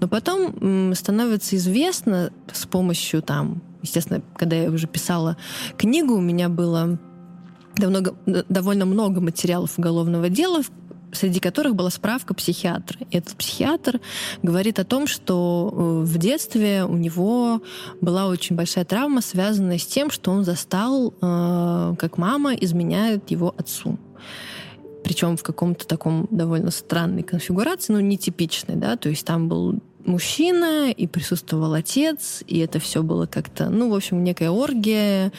Но 0.00 0.08
потом 0.08 0.94
становится 0.94 1.56
известно 1.56 2.32
с 2.50 2.64
помощью 2.64 3.20
там, 3.20 3.60
естественно, 3.82 4.22
когда 4.36 4.56
я 4.56 4.70
уже 4.70 4.86
писала 4.86 5.36
книгу, 5.76 6.14
у 6.14 6.20
меня 6.22 6.48
было 6.48 6.98
довольно 7.76 8.86
много 8.86 9.20
материалов 9.20 9.78
уголовного 9.78 10.30
дела, 10.30 10.62
среди 11.16 11.40
которых 11.40 11.74
была 11.74 11.90
справка 11.90 12.34
психиатра. 12.34 12.98
И 13.10 13.16
этот 13.16 13.36
психиатр 13.36 14.00
говорит 14.42 14.78
о 14.78 14.84
том, 14.84 15.06
что 15.06 15.72
э, 15.72 16.04
в 16.04 16.18
детстве 16.18 16.84
у 16.84 16.96
него 16.96 17.62
была 18.00 18.28
очень 18.28 18.56
большая 18.56 18.84
травма, 18.84 19.20
связанная 19.20 19.78
с 19.78 19.86
тем, 19.86 20.10
что 20.10 20.30
он 20.30 20.44
застал, 20.44 21.12
э, 21.20 21.94
как 21.98 22.18
мама 22.18 22.54
изменяет 22.54 23.30
его 23.30 23.54
отцу 23.56 23.98
причем 25.06 25.36
в 25.36 25.44
каком-то 25.44 25.86
таком 25.86 26.26
довольно 26.32 26.72
странной 26.72 27.22
конфигурации, 27.22 27.92
но 27.92 28.00
нетипичной, 28.00 28.74
да, 28.74 28.96
то 28.96 29.08
есть 29.08 29.24
там 29.24 29.46
был 29.46 29.78
мужчина, 30.06 30.90
и 30.90 31.06
присутствовал 31.06 31.74
отец, 31.74 32.42
и 32.46 32.58
это 32.58 32.78
все 32.78 33.02
было 33.02 33.26
как-то, 33.26 33.68
ну, 33.68 33.90
в 33.90 33.94
общем, 33.94 34.22
некая 34.24 34.50
оргия. 34.50 35.32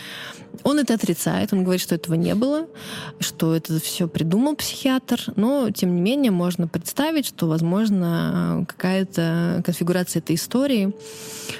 Он 0.64 0.80
это 0.80 0.96
отрицает, 0.96 1.54
он 1.54 1.64
говорит, 1.64 1.82
что 1.82 1.96
этого 1.96 2.16
не 2.16 2.34
было, 2.34 2.68
что 3.20 3.56
это 3.56 3.80
все 3.80 4.08
придумал 4.08 4.56
психиатр, 4.56 5.22
но, 5.36 5.70
тем 5.70 5.96
не 5.96 6.02
менее, 6.02 6.32
можно 6.32 6.68
представить, 6.68 7.28
что, 7.28 7.48
возможно, 7.48 8.66
какая-то 8.68 9.62
конфигурация 9.64 10.20
этой 10.20 10.36
истории 10.36 10.94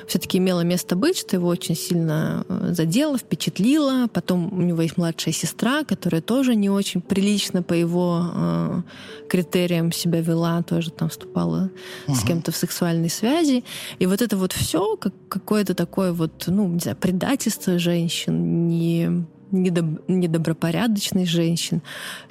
все-таки 0.08 0.38
имела 0.38 0.62
место 0.62 0.96
быть, 0.96 1.18
что 1.18 1.36
его 1.36 1.48
очень 1.48 1.76
сильно 1.76 2.46
э, 2.48 2.74
задело, 2.74 3.18
впечатлило. 3.18 4.08
Потом 4.12 4.52
у 4.52 4.62
него 4.62 4.82
есть 4.82 4.98
младшая 4.98 5.34
сестра, 5.34 5.84
которая 5.84 6.22
тоже 6.22 6.56
не 6.56 6.70
очень 6.70 7.02
прилично 7.02 7.64
по 7.64 7.74
его 7.74 8.26
э, 8.34 8.82
критериям 9.30 9.92
себя 9.92 10.22
вела, 10.22 10.64
тоже 10.64 10.92
там 10.92 11.10
вступала 11.10 11.70
uh-huh. 12.08 12.16
с 12.16 12.24
кем-то 12.24 12.52
в 12.52 12.58
сексуальные 12.98 13.10
связи. 13.10 13.64
И 14.00 14.06
вот 14.06 14.22
это 14.22 14.38
вот 14.38 14.54
все, 14.54 14.96
как 14.98 15.14
какое-то 15.30 15.74
такое 15.74 16.14
вот, 16.14 16.46
ну, 16.48 16.68
не 16.68 16.80
знаю, 16.80 16.98
предательство 16.98 17.80
женщин, 17.80 18.68
не 18.68 19.26
недоб, 19.52 19.86
недобропорядочной 20.08 21.26
женщин. 21.26 21.82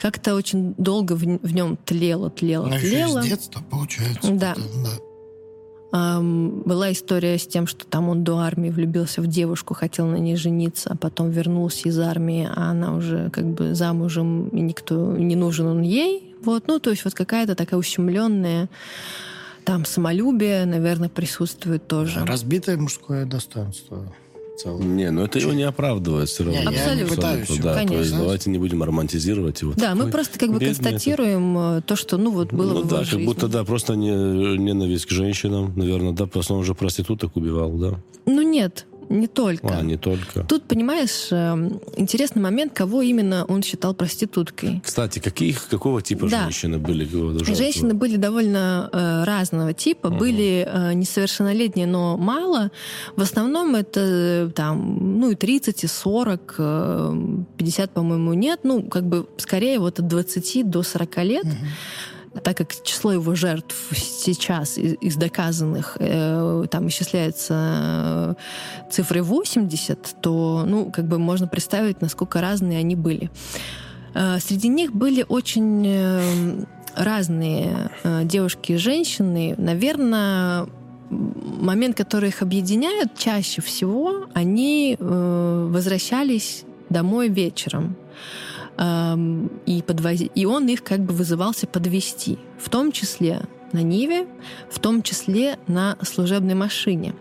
Как-то 0.01 0.35
очень 0.35 0.75
долго 0.77 1.14
в, 1.14 1.21
в 1.21 1.55
нем 1.55 1.79
тлело, 1.85 2.31
тлело, 2.31 2.67
Но 2.67 2.79
тлело. 2.79 3.19
Еще 3.19 3.23
с 3.23 3.27
детства, 3.27 3.62
получается. 3.71 4.33
Да. 4.33 4.55
да. 4.55 5.01
Была 5.93 6.93
история 6.93 7.39
с 7.39 7.47
тем, 7.47 7.67
что 7.67 7.87
там 7.87 8.11
он 8.11 8.23
до 8.23 8.39
армии 8.39 8.71
влюбился 8.71 9.23
в 9.23 9.29
девушку, 9.29 9.73
хотел 9.73 10.07
на 10.07 10.17
ней 10.17 10.37
жениться, 10.37 10.91
а 10.93 10.97
потом 10.97 11.31
вернулся 11.31 11.89
из 11.89 11.99
армии, 11.99 12.47
а 12.55 12.71
она 12.71 12.95
уже 12.95 13.31
как 13.31 13.47
бы 13.47 13.75
замужем, 13.75 14.49
и 14.49 14.61
никто 14.61 15.17
не 15.17 15.37
нужен 15.37 15.67
он 15.69 15.83
ей. 15.83 16.35
Вот, 16.43 16.64
ну, 16.67 16.81
то 16.81 16.91
есть 16.91 17.05
вот 17.05 17.14
какая-то 17.14 17.55
такая 17.55 17.81
ущемленная 17.81 18.69
там 19.67 19.85
самолюбие, 19.85 20.64
наверное, 20.64 21.09
присутствует 21.09 21.87
тоже. 21.89 22.25
Разбитое 22.25 22.79
мужское 22.79 23.27
достоинство 23.27 24.14
целом. 24.57 24.97
Не, 24.97 25.11
ну 25.11 25.23
это 25.23 25.39
его 25.39 25.53
не 25.53 25.62
оправдывает 25.62 26.29
все 26.29 26.45
равно. 26.45 26.61
Не, 26.61 26.67
абсолютно. 26.67 27.17
Пытаюсь, 27.17 27.59
да, 27.59 27.75
конечно. 27.75 27.95
То 27.95 28.01
есть 28.01 28.17
давайте 28.17 28.51
не 28.51 28.59
будем 28.59 28.83
романтизировать 28.83 29.61
его. 29.61 29.75
Да, 29.77 29.95
мы 29.95 30.11
просто 30.11 30.39
как 30.39 30.51
бы 30.51 30.59
констатируем 30.59 31.59
это. 31.59 31.83
то, 31.87 31.97
что 31.97 32.17
ну 32.17 32.31
вот 32.31 32.53
было 32.53 32.75
ну, 32.75 32.83
в 32.83 32.89
да, 32.89 33.05
как 33.05 33.21
будто 33.25 33.49
да, 33.49 33.64
просто 33.64 33.95
не, 33.95 34.11
ненависть 34.57 35.07
к 35.07 35.11
женщинам, 35.11 35.73
наверное, 35.77 36.12
да, 36.12 36.27
просто 36.27 36.55
он 36.55 36.61
уже 36.61 36.75
проституток 36.75 37.37
убивал, 37.37 37.73
да. 37.73 38.01
Ну 38.25 38.43
нет, 38.43 38.87
не 39.09 39.26
только. 39.26 39.78
А, 39.78 39.82
не 39.82 39.96
только. 39.96 40.44
Тут, 40.44 40.64
понимаешь, 40.64 41.28
эм, 41.30 41.80
интересный 41.96 42.42
момент, 42.42 42.72
кого 42.72 43.02
именно 43.02 43.44
он 43.44 43.62
считал 43.62 43.94
проституткой. 43.94 44.80
Кстати, 44.84 45.18
каких, 45.18 45.68
какого 45.68 46.02
типа 46.02 46.28
да. 46.28 46.44
женщины 46.44 46.78
были? 46.78 47.04
Женщины 47.44 47.94
были 47.94 48.16
довольно 48.16 48.88
э, 48.92 49.24
разного 49.24 49.72
типа. 49.72 50.09
Угу. 50.09 50.16
Были 50.16 50.66
э, 50.68 50.92
несовершеннолетние, 50.94 51.86
но 51.86 52.16
мало. 52.16 52.70
В 53.16 53.22
основном 53.22 53.74
это 53.74 54.00
э, 54.00 54.50
там, 54.54 55.18
ну, 55.20 55.30
и 55.30 55.34
30, 55.34 55.84
и 55.84 55.86
40, 55.86 56.54
э, 56.59 57.42
50, 57.59 57.90
по-моему, 57.90 58.34
нет. 58.34 58.61
Ну, 58.62 58.82
как 58.82 59.04
бы 59.04 59.26
скорее 59.36 59.78
вот 59.78 59.98
от 59.98 60.09
20 60.09 60.68
до 60.68 60.82
40 60.82 61.16
лет. 61.24 61.44
Угу 61.44 61.54
так 62.43 62.57
как 62.57 62.82
число 62.82 63.12
его 63.12 63.34
жертв 63.34 63.74
сейчас 63.95 64.78
из, 64.78 64.95
из 65.01 65.16
доказанных 65.16 65.97
э, 66.01 66.64
там 66.70 66.89
исчисляется 66.89 68.34
э, 68.39 68.91
цифрой 68.91 69.22
80, 69.22 70.16
то, 70.20 70.64
ну, 70.66 70.91
как 70.91 71.07
бы 71.07 71.18
можно 71.18 71.47
представить, 71.47 72.01
насколько 72.01 72.41
разные 72.41 72.78
они 72.78 72.97
были. 72.97 73.30
Э, 74.14 74.39
среди 74.41 74.68
них 74.68 74.93
были 74.93 75.24
очень 75.28 75.84
э, 75.87 76.64
разные 76.95 77.91
э, 78.03 78.24
девушки 78.24 78.72
и 78.72 78.76
женщины. 78.76 79.55
Наверное, 79.59 80.66
момент, 81.11 81.97
который 81.97 82.30
их 82.30 82.43
объединяет 82.43 83.16
чаще 83.16 83.62
всего, 83.62 84.26
они 84.34 84.97
э, 84.99 85.68
возвращались 85.70 86.64
домой 86.89 87.28
вечером. 87.28 87.97
И, 88.79 89.83
подвози... 89.83 90.31
и 90.35 90.45
он 90.45 90.68
их 90.68 90.83
как 90.83 91.01
бы 91.01 91.14
вызывался 91.14 91.66
подвести, 91.66 92.39
в 92.59 92.68
том 92.68 92.93
числе 92.93 93.43
на 93.72 93.83
Ниве, 93.83 94.27
в 94.70 94.79
том 94.81 95.03
числе 95.03 95.59
на 95.66 95.97
служебной 96.03 96.55
машине. 96.55 97.14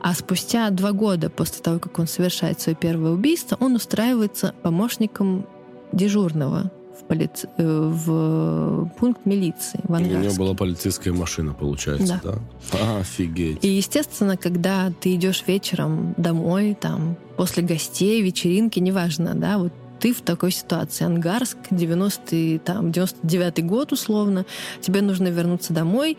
А 0.00 0.14
спустя 0.14 0.70
два 0.70 0.92
года 0.92 1.30
после 1.30 1.62
того, 1.62 1.78
как 1.80 1.98
он 1.98 2.06
совершает 2.06 2.60
свое 2.60 2.76
первое 2.76 3.12
убийство, 3.12 3.56
он 3.60 3.74
устраивается 3.74 4.54
помощником 4.62 5.46
дежурного 5.92 6.70
в, 6.96 7.04
полиц... 7.04 7.44
Э, 7.56 7.90
в 7.92 8.88
пункт 8.98 9.26
милиции 9.26 9.80
в 9.82 9.92
Ангарске. 9.92 10.18
У 10.18 10.22
него 10.22 10.34
была 10.34 10.54
полицейская 10.54 11.12
машина, 11.12 11.54
получается, 11.54 12.20
да? 12.22 12.34
да? 12.72 12.98
Офигеть. 12.98 13.64
И, 13.64 13.68
естественно, 13.68 14.36
когда 14.36 14.92
ты 15.00 15.14
идешь 15.16 15.42
вечером 15.46 16.14
домой, 16.16 16.76
там, 16.80 17.16
после 17.36 17.64
гостей, 17.64 18.22
вечеринки, 18.22 18.78
неважно, 18.78 19.34
да, 19.34 19.58
вот 19.58 19.72
ты 20.06 20.12
в 20.12 20.20
такой 20.20 20.52
ситуации. 20.52 21.04
Ангарск, 21.04 21.56
90 21.72 22.60
там, 22.60 22.92
99 22.92 23.66
год 23.66 23.92
условно, 23.92 24.46
тебе 24.80 25.02
нужно 25.02 25.26
вернуться 25.26 25.72
домой. 25.72 26.16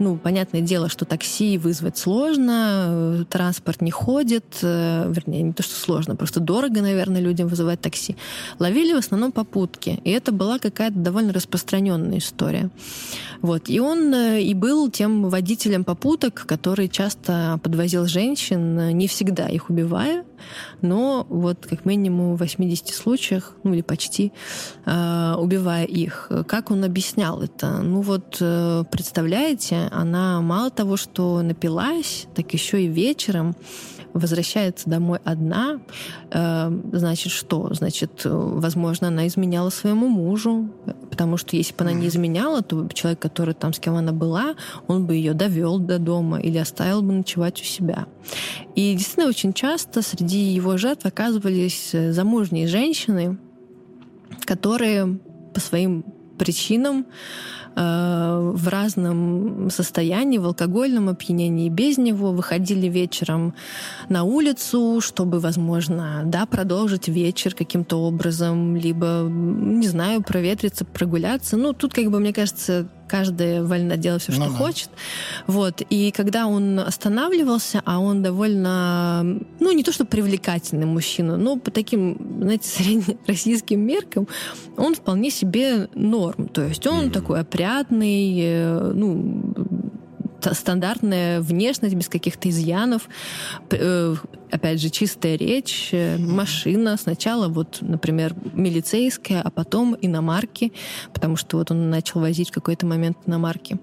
Ну, 0.00 0.16
понятное 0.16 0.60
дело, 0.60 0.88
что 0.88 1.04
такси 1.04 1.56
вызвать 1.56 1.96
сложно, 1.98 2.86
э, 2.88 3.24
транспорт 3.30 3.80
не 3.80 3.92
ходит, 3.92 4.44
э, 4.62 5.12
вернее, 5.14 5.42
не 5.42 5.52
то, 5.52 5.62
что 5.62 5.74
сложно, 5.76 6.16
просто 6.16 6.40
дорого, 6.40 6.80
наверное, 6.82 7.20
людям 7.20 7.46
вызывать 7.46 7.80
такси. 7.80 8.16
Ловили 8.58 8.92
в 8.92 8.98
основном 8.98 9.30
попутки, 9.30 10.00
и 10.02 10.10
это 10.10 10.32
была 10.32 10.58
какая-то 10.58 10.98
довольно 10.98 11.32
распространенная 11.32 12.18
история. 12.18 12.70
Вот. 13.42 13.68
И 13.68 13.80
он 13.80 14.12
э, 14.14 14.42
и 14.42 14.54
был 14.54 14.90
тем 14.90 15.28
водителем 15.28 15.84
попуток, 15.84 16.44
который 16.46 16.88
часто 16.88 17.60
подвозил 17.62 18.06
женщин, 18.06 18.96
не 18.96 19.06
всегда 19.06 19.48
их 19.48 19.70
убивая, 19.70 20.24
но 20.80 21.26
вот 21.28 21.66
как 21.66 21.84
минимум 21.84 22.34
в 22.34 22.38
80 22.38 22.88
случаях, 22.88 23.54
ну 23.64 23.74
или 23.74 23.82
почти, 23.82 24.32
э, 24.86 25.34
убивая 25.38 25.84
их. 25.84 26.30
Как 26.46 26.70
он 26.70 26.84
объяснял 26.84 27.42
это? 27.42 27.78
Ну 27.82 28.00
вот, 28.00 28.38
э, 28.40 28.84
представляете, 28.90 29.88
она 29.92 30.40
мало 30.40 30.70
того, 30.70 30.96
что 30.96 31.42
напилась, 31.42 32.26
так 32.34 32.52
еще 32.52 32.82
и 32.82 32.88
вечером 32.88 33.54
возвращается 34.14 34.88
домой 34.88 35.18
одна, 35.24 35.80
э, 36.30 36.80
значит 36.92 37.32
что? 37.32 37.72
Значит, 37.72 38.22
возможно, 38.24 39.08
она 39.08 39.26
изменяла 39.26 39.70
своему 39.70 40.08
мужу, 40.08 40.70
потому 41.18 41.36
что 41.36 41.56
если 41.56 41.74
бы 41.74 41.80
она 41.82 41.92
не 41.94 42.06
изменяла, 42.06 42.62
то 42.62 42.88
человек, 42.94 43.18
который 43.18 43.52
там 43.52 43.72
с 43.72 43.80
кем 43.80 43.96
она 43.96 44.12
была, 44.12 44.54
он 44.86 45.04
бы 45.04 45.16
ее 45.16 45.34
довел 45.34 45.80
до 45.80 45.98
дома 45.98 46.38
или 46.38 46.58
оставил 46.58 47.02
бы 47.02 47.12
ночевать 47.12 47.60
у 47.60 47.64
себя. 47.64 48.06
И 48.76 48.94
действительно 48.94 49.26
очень 49.26 49.52
часто 49.52 50.00
среди 50.02 50.38
его 50.38 50.76
жертв 50.76 51.06
оказывались 51.06 51.90
э, 51.92 52.12
замужние 52.12 52.68
женщины, 52.68 53.36
которые 54.44 55.18
по 55.52 55.58
своим 55.58 56.04
причинам 56.38 57.04
в 57.78 58.68
разном 58.68 59.70
состоянии, 59.70 60.38
в 60.38 60.46
алкогольном 60.46 61.08
опьянении, 61.08 61.68
без 61.68 61.96
него, 61.96 62.32
выходили 62.32 62.88
вечером 62.88 63.54
на 64.08 64.24
улицу, 64.24 65.00
чтобы, 65.00 65.38
возможно, 65.38 66.22
да, 66.24 66.46
продолжить 66.46 67.08
вечер 67.08 67.54
каким-то 67.54 67.96
образом, 67.96 68.74
либо, 68.76 69.28
не 69.28 69.86
знаю, 69.86 70.22
проветриться, 70.22 70.84
прогуляться. 70.84 71.56
Ну, 71.56 71.72
тут, 71.72 71.94
как 71.94 72.10
бы, 72.10 72.18
мне 72.18 72.32
кажется, 72.32 72.88
каждая 73.08 73.62
вольна 73.64 73.96
делать 73.96 74.22
все, 74.22 74.32
что 74.32 74.44
ну, 74.44 74.50
да. 74.50 74.56
хочет. 74.56 74.90
Вот. 75.46 75.82
И 75.90 76.10
когда 76.12 76.46
он 76.46 76.78
останавливался, 76.78 77.82
а 77.84 77.98
он 77.98 78.22
довольно, 78.22 79.22
ну, 79.60 79.72
не 79.72 79.82
то 79.82 79.92
что 79.92 80.04
привлекательный 80.04 80.86
мужчина, 80.86 81.36
но 81.36 81.56
по 81.56 81.70
таким, 81.70 82.18
знаете, 82.40 82.68
среднероссийским 82.68 83.80
меркам, 83.80 84.28
он 84.76 84.94
вполне 84.94 85.30
себе 85.30 85.88
норм. 85.94 86.48
То 86.48 86.62
есть 86.62 86.86
он 86.86 87.06
mm-hmm. 87.06 87.10
такой 87.10 87.40
опрятный, 87.40 88.38
э, 88.40 88.92
ну, 88.94 89.54
стандартная 90.52 91.40
внешность 91.40 91.94
без 91.94 92.08
каких-то 92.08 92.48
изъянов, 92.48 93.08
э, 93.70 94.14
опять 94.50 94.80
же, 94.80 94.90
чистая 94.90 95.36
речь, 95.36 95.90
э, 95.92 96.18
машина. 96.18 96.96
Сначала 96.96 97.48
вот, 97.48 97.78
например, 97.80 98.34
милицейская, 98.52 99.42
а 99.42 99.50
потом 99.50 99.96
иномарки, 100.00 100.72
потому 101.12 101.36
что 101.36 101.58
вот 101.58 101.70
он 101.70 101.90
начал 101.90 102.20
возить 102.20 102.50
в 102.50 102.52
какой-то 102.52 102.86
момент 102.86 103.18
иномарки. 103.26 103.78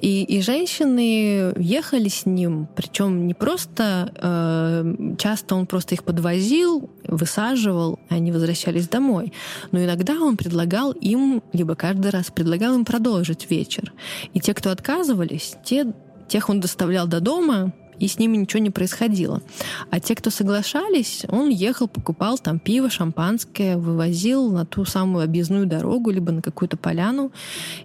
И, 0.00 0.22
и 0.24 0.40
женщины 0.42 1.52
ехали 1.56 2.08
с 2.08 2.26
ним, 2.26 2.68
причем 2.76 3.26
не 3.26 3.34
просто, 3.34 4.12
э, 4.14 5.16
часто 5.18 5.54
он 5.56 5.66
просто 5.66 5.94
их 5.94 6.04
подвозил, 6.04 6.90
высаживал, 7.04 7.98
и 8.10 8.14
они 8.14 8.32
возвращались 8.32 8.88
домой. 8.88 9.32
Но 9.72 9.82
иногда 9.82 10.14
он 10.14 10.36
предлагал 10.36 10.92
им, 10.92 11.42
либо 11.52 11.74
каждый 11.74 12.10
раз 12.10 12.30
предлагал 12.30 12.74
им 12.74 12.84
продолжить 12.84 13.50
вечер. 13.50 13.92
И 14.34 14.40
те, 14.40 14.54
кто 14.54 14.70
отказывались, 14.70 15.56
те, 15.64 15.92
тех 16.28 16.48
он 16.48 16.60
доставлял 16.60 17.06
до 17.06 17.20
дома, 17.20 17.72
и 17.98 18.08
с 18.08 18.18
ними 18.18 18.36
ничего 18.36 18.62
не 18.62 18.70
происходило. 18.70 19.42
А 19.90 20.00
те, 20.00 20.14
кто 20.14 20.30
соглашались, 20.30 21.24
он 21.28 21.48
ехал, 21.48 21.88
покупал 21.88 22.38
там 22.38 22.58
пиво, 22.58 22.90
шампанское, 22.90 23.76
вывозил 23.76 24.50
на 24.50 24.64
ту 24.64 24.84
самую 24.84 25.24
объездную 25.24 25.66
дорогу, 25.66 26.10
либо 26.10 26.32
на 26.32 26.42
какую-то 26.42 26.76
поляну. 26.76 27.32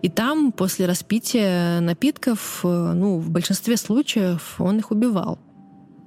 И 0.01 0.09
там 0.09 0.51
после 0.51 0.85
распития 0.85 1.79
напитков, 1.79 2.61
э, 2.63 2.93
ну, 2.93 3.17
в 3.17 3.29
большинстве 3.29 3.77
случаев 3.77 4.55
он 4.59 4.79
их 4.79 4.91
убивал, 4.91 5.39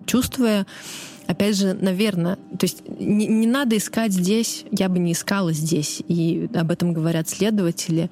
чувствуя 0.07 0.67
опять 1.27 1.57
же, 1.57 1.75
наверное, 1.75 2.37
то 2.37 2.65
есть 2.65 2.89
не, 2.89 3.27
не 3.27 3.47
надо 3.47 3.77
искать 3.77 4.13
здесь, 4.13 4.65
я 4.71 4.89
бы 4.89 4.99
не 4.99 5.13
искала 5.13 5.53
здесь, 5.53 6.03
и 6.07 6.49
об 6.55 6.71
этом 6.71 6.93
говорят 6.93 7.29
следователи, 7.29 8.11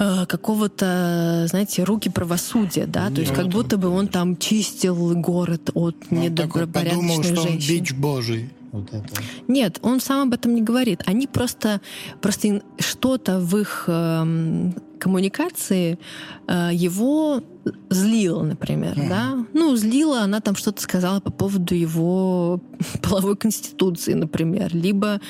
Э, 0.00 0.26
какого-то, 0.26 1.46
знаете, 1.48 1.82
руки 1.82 2.08
правосудия, 2.08 2.86
да, 2.86 3.10
то 3.10 3.20
есть 3.20 3.34
как 3.34 3.48
будто 3.48 3.76
бы 3.78 3.88
он 3.88 4.06
там 4.06 4.36
чистил 4.36 5.14
город 5.16 5.70
от 5.74 5.96
ну, 6.10 6.22
недобропорядочных 6.22 6.94
подумал, 6.94 7.22
что 7.24 7.42
женщин. 7.42 7.74
Он 7.76 7.80
бич 7.80 7.92
божий. 7.94 8.50
Вот 8.70 8.88
это. 8.92 9.22
Нет, 9.48 9.78
он 9.82 10.00
сам 10.00 10.28
об 10.28 10.34
этом 10.34 10.54
не 10.54 10.62
говорит. 10.62 11.02
Они 11.06 11.26
просто, 11.26 11.80
просто 12.20 12.62
что-то 12.78 13.40
в 13.40 13.56
их 13.56 13.84
э, 13.88 14.70
коммуникации 15.00 15.98
э, 16.46 16.70
его 16.72 17.42
злила, 17.90 18.42
например, 18.42 18.94
mm. 18.96 19.08
да? 19.08 19.46
Ну, 19.54 19.76
злила, 19.76 20.22
она 20.22 20.40
там 20.40 20.56
что-то 20.56 20.82
сказала 20.82 21.20
по 21.20 21.30
поводу 21.30 21.74
его 21.74 22.60
половой 23.02 23.36
конституции, 23.36 24.14
например, 24.14 24.74
либо 24.74 25.20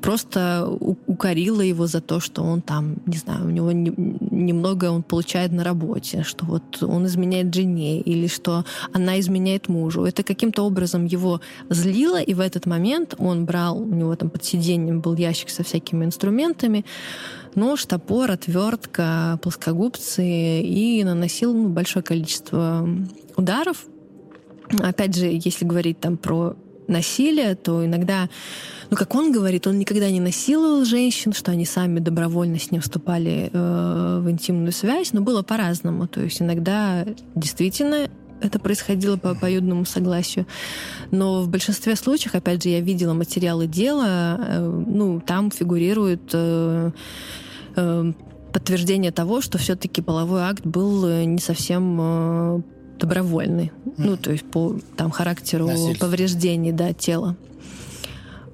просто 0.00 0.66
укорила 1.06 1.60
его 1.60 1.86
за 1.86 2.00
то, 2.00 2.20
что 2.20 2.42
он 2.42 2.62
там, 2.62 2.96
не 3.06 3.18
знаю, 3.18 3.46
у 3.46 3.50
него 3.50 3.72
не, 3.72 3.92
немного 4.30 4.90
он 4.90 5.02
получает 5.02 5.52
на 5.52 5.64
работе, 5.64 6.22
что 6.22 6.46
вот 6.46 6.82
он 6.82 7.06
изменяет 7.06 7.54
жене, 7.54 8.00
или 8.00 8.26
что 8.26 8.64
она 8.92 9.20
изменяет 9.20 9.68
мужу. 9.68 10.04
Это 10.04 10.22
каким-то 10.22 10.62
образом 10.62 11.04
его 11.04 11.40
злило, 11.68 12.20
и 12.20 12.34
в 12.34 12.40
этот 12.40 12.66
момент 12.66 13.14
он 13.18 13.44
брал, 13.44 13.78
у 13.78 13.94
него 13.94 14.16
там 14.16 14.30
под 14.30 14.44
сиденьем 14.44 15.00
был 15.00 15.14
ящик 15.16 15.50
со 15.50 15.62
всякими 15.62 16.04
инструментами, 16.04 16.84
нож, 17.54 17.84
топор, 17.84 18.30
отвертка, 18.30 19.38
плоскогубцы 19.42 20.60
и 20.62 21.02
наносил 21.04 21.54
ну, 21.54 21.68
большое 21.92 22.02
количество 22.02 22.88
ударов. 23.36 23.84
Опять 24.80 25.14
же, 25.14 25.26
если 25.26 25.66
говорить 25.66 26.00
там 26.00 26.16
про 26.16 26.56
насилие, 26.88 27.54
то 27.54 27.84
иногда, 27.84 28.28
ну, 28.90 28.96
как 28.96 29.14
он 29.14 29.30
говорит, 29.30 29.66
он 29.66 29.78
никогда 29.78 30.10
не 30.10 30.20
насиловал 30.20 30.84
женщин, 30.84 31.32
что 31.32 31.50
они 31.52 31.66
сами 31.66 31.98
добровольно 32.00 32.58
с 32.58 32.70
ним 32.70 32.80
вступали 32.80 33.50
э, 33.52 34.20
в 34.22 34.30
интимную 34.30 34.72
связь, 34.72 35.12
но 35.12 35.20
было 35.20 35.42
по-разному. 35.42 36.06
То 36.06 36.22
есть 36.22 36.40
иногда 36.40 37.04
действительно 37.34 38.08
это 38.40 38.58
происходило 38.58 39.16
по 39.18 39.30
обоюдному 39.30 39.84
согласию. 39.84 40.46
Но 41.10 41.42
в 41.42 41.48
большинстве 41.48 41.94
случаев, 41.96 42.34
опять 42.34 42.62
же, 42.62 42.70
я 42.70 42.80
видела 42.80 43.12
материалы 43.12 43.66
дела, 43.66 44.38
э, 44.38 44.84
ну, 44.86 45.20
там 45.20 45.50
фигурирует 45.50 46.30
э, 46.32 46.90
э, 47.76 48.12
подтверждение 48.52 49.12
того, 49.12 49.40
что 49.40 49.58
все-таки 49.58 50.02
половой 50.02 50.42
акт 50.42 50.64
был 50.64 51.06
э, 51.06 51.24
не 51.24 51.38
совсем 51.38 51.98
э, 52.00 52.62
добровольный. 52.98 53.72
Mm. 53.84 53.94
Ну, 53.98 54.16
то 54.16 54.32
есть 54.32 54.44
по 54.44 54.76
там, 54.96 55.10
характеру 55.10 55.68
повреждений 55.98 56.72
да, 56.72 56.92
тела. 56.92 57.36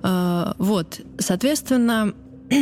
Э, 0.02 0.52
вот, 0.58 1.00
соответственно, 1.18 2.14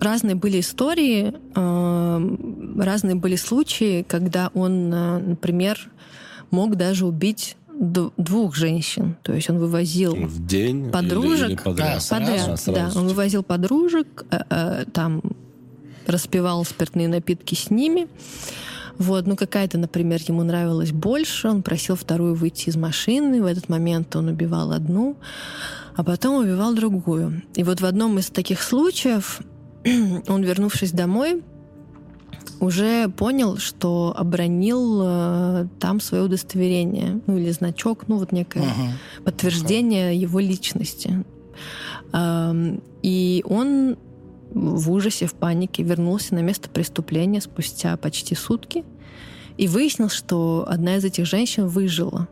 разные 0.00 0.36
были 0.36 0.60
истории, 0.60 1.34
э, 1.54 2.82
разные 2.82 3.16
были 3.16 3.36
случаи, 3.36 4.02
когда 4.08 4.50
он, 4.54 4.92
э, 4.92 5.18
например, 5.18 5.90
мог 6.50 6.76
даже 6.76 7.06
убить 7.06 7.56
двух 7.74 8.54
женщин. 8.54 9.16
То 9.22 9.32
есть 9.32 9.50
он 9.50 9.58
вывозил 9.58 10.14
в 10.14 10.46
день 10.46 10.90
подружек 10.90 11.48
или, 11.48 11.52
или 11.52 11.62
подряд. 11.62 12.06
А, 12.10 12.14
подряд, 12.14 12.62
а, 12.66 12.72
да. 12.72 12.90
Он 12.94 13.08
вывозил 13.08 13.42
подружек, 13.42 14.24
там 14.92 15.22
распивал 16.06 16.64
спиртные 16.64 17.08
напитки 17.08 17.54
с 17.54 17.70
ними. 17.70 18.08
Вот, 18.98 19.26
ну 19.26 19.36
какая-то, 19.36 19.76
например, 19.76 20.20
ему 20.28 20.44
нравилась 20.44 20.92
больше, 20.92 21.48
он 21.48 21.62
просил 21.62 21.96
вторую 21.96 22.34
выйти 22.34 22.68
из 22.68 22.76
машины, 22.76 23.42
в 23.42 23.46
этот 23.46 23.68
момент 23.68 24.14
он 24.14 24.28
убивал 24.28 24.70
одну, 24.70 25.16
а 25.96 26.04
потом 26.04 26.36
убивал 26.36 26.74
другую. 26.74 27.42
И 27.54 27.64
вот 27.64 27.80
в 27.80 27.86
одном 27.86 28.18
из 28.18 28.26
таких 28.26 28.62
случаев 28.62 29.40
он, 29.84 30.42
вернувшись 30.44 30.92
домой, 30.92 31.42
уже 32.64 33.08
понял, 33.08 33.56
что 33.58 34.14
обронил 34.16 35.00
э, 35.02 35.66
там 35.78 36.00
свое 36.00 36.24
удостоверение, 36.24 37.20
ну 37.26 37.36
или 37.36 37.50
значок, 37.50 38.08
ну 38.08 38.18
вот 38.18 38.32
некое 38.32 38.64
uh-huh. 38.64 39.24
подтверждение 39.24 40.12
uh-huh. 40.12 40.18
его 40.18 40.40
личности. 40.40 41.24
Э, 42.12 42.78
и 43.02 43.44
он 43.46 43.96
в 44.54 44.90
ужасе, 44.90 45.26
в 45.26 45.34
панике 45.34 45.82
вернулся 45.82 46.34
на 46.34 46.40
место 46.40 46.68
преступления 46.68 47.40
спустя 47.40 47.96
почти 47.96 48.34
сутки 48.34 48.84
и 49.56 49.68
выяснил, 49.68 50.08
что 50.08 50.64
одна 50.68 50.96
из 50.96 51.04
этих 51.04 51.26
женщин 51.26 51.66
выжила. 51.66 52.28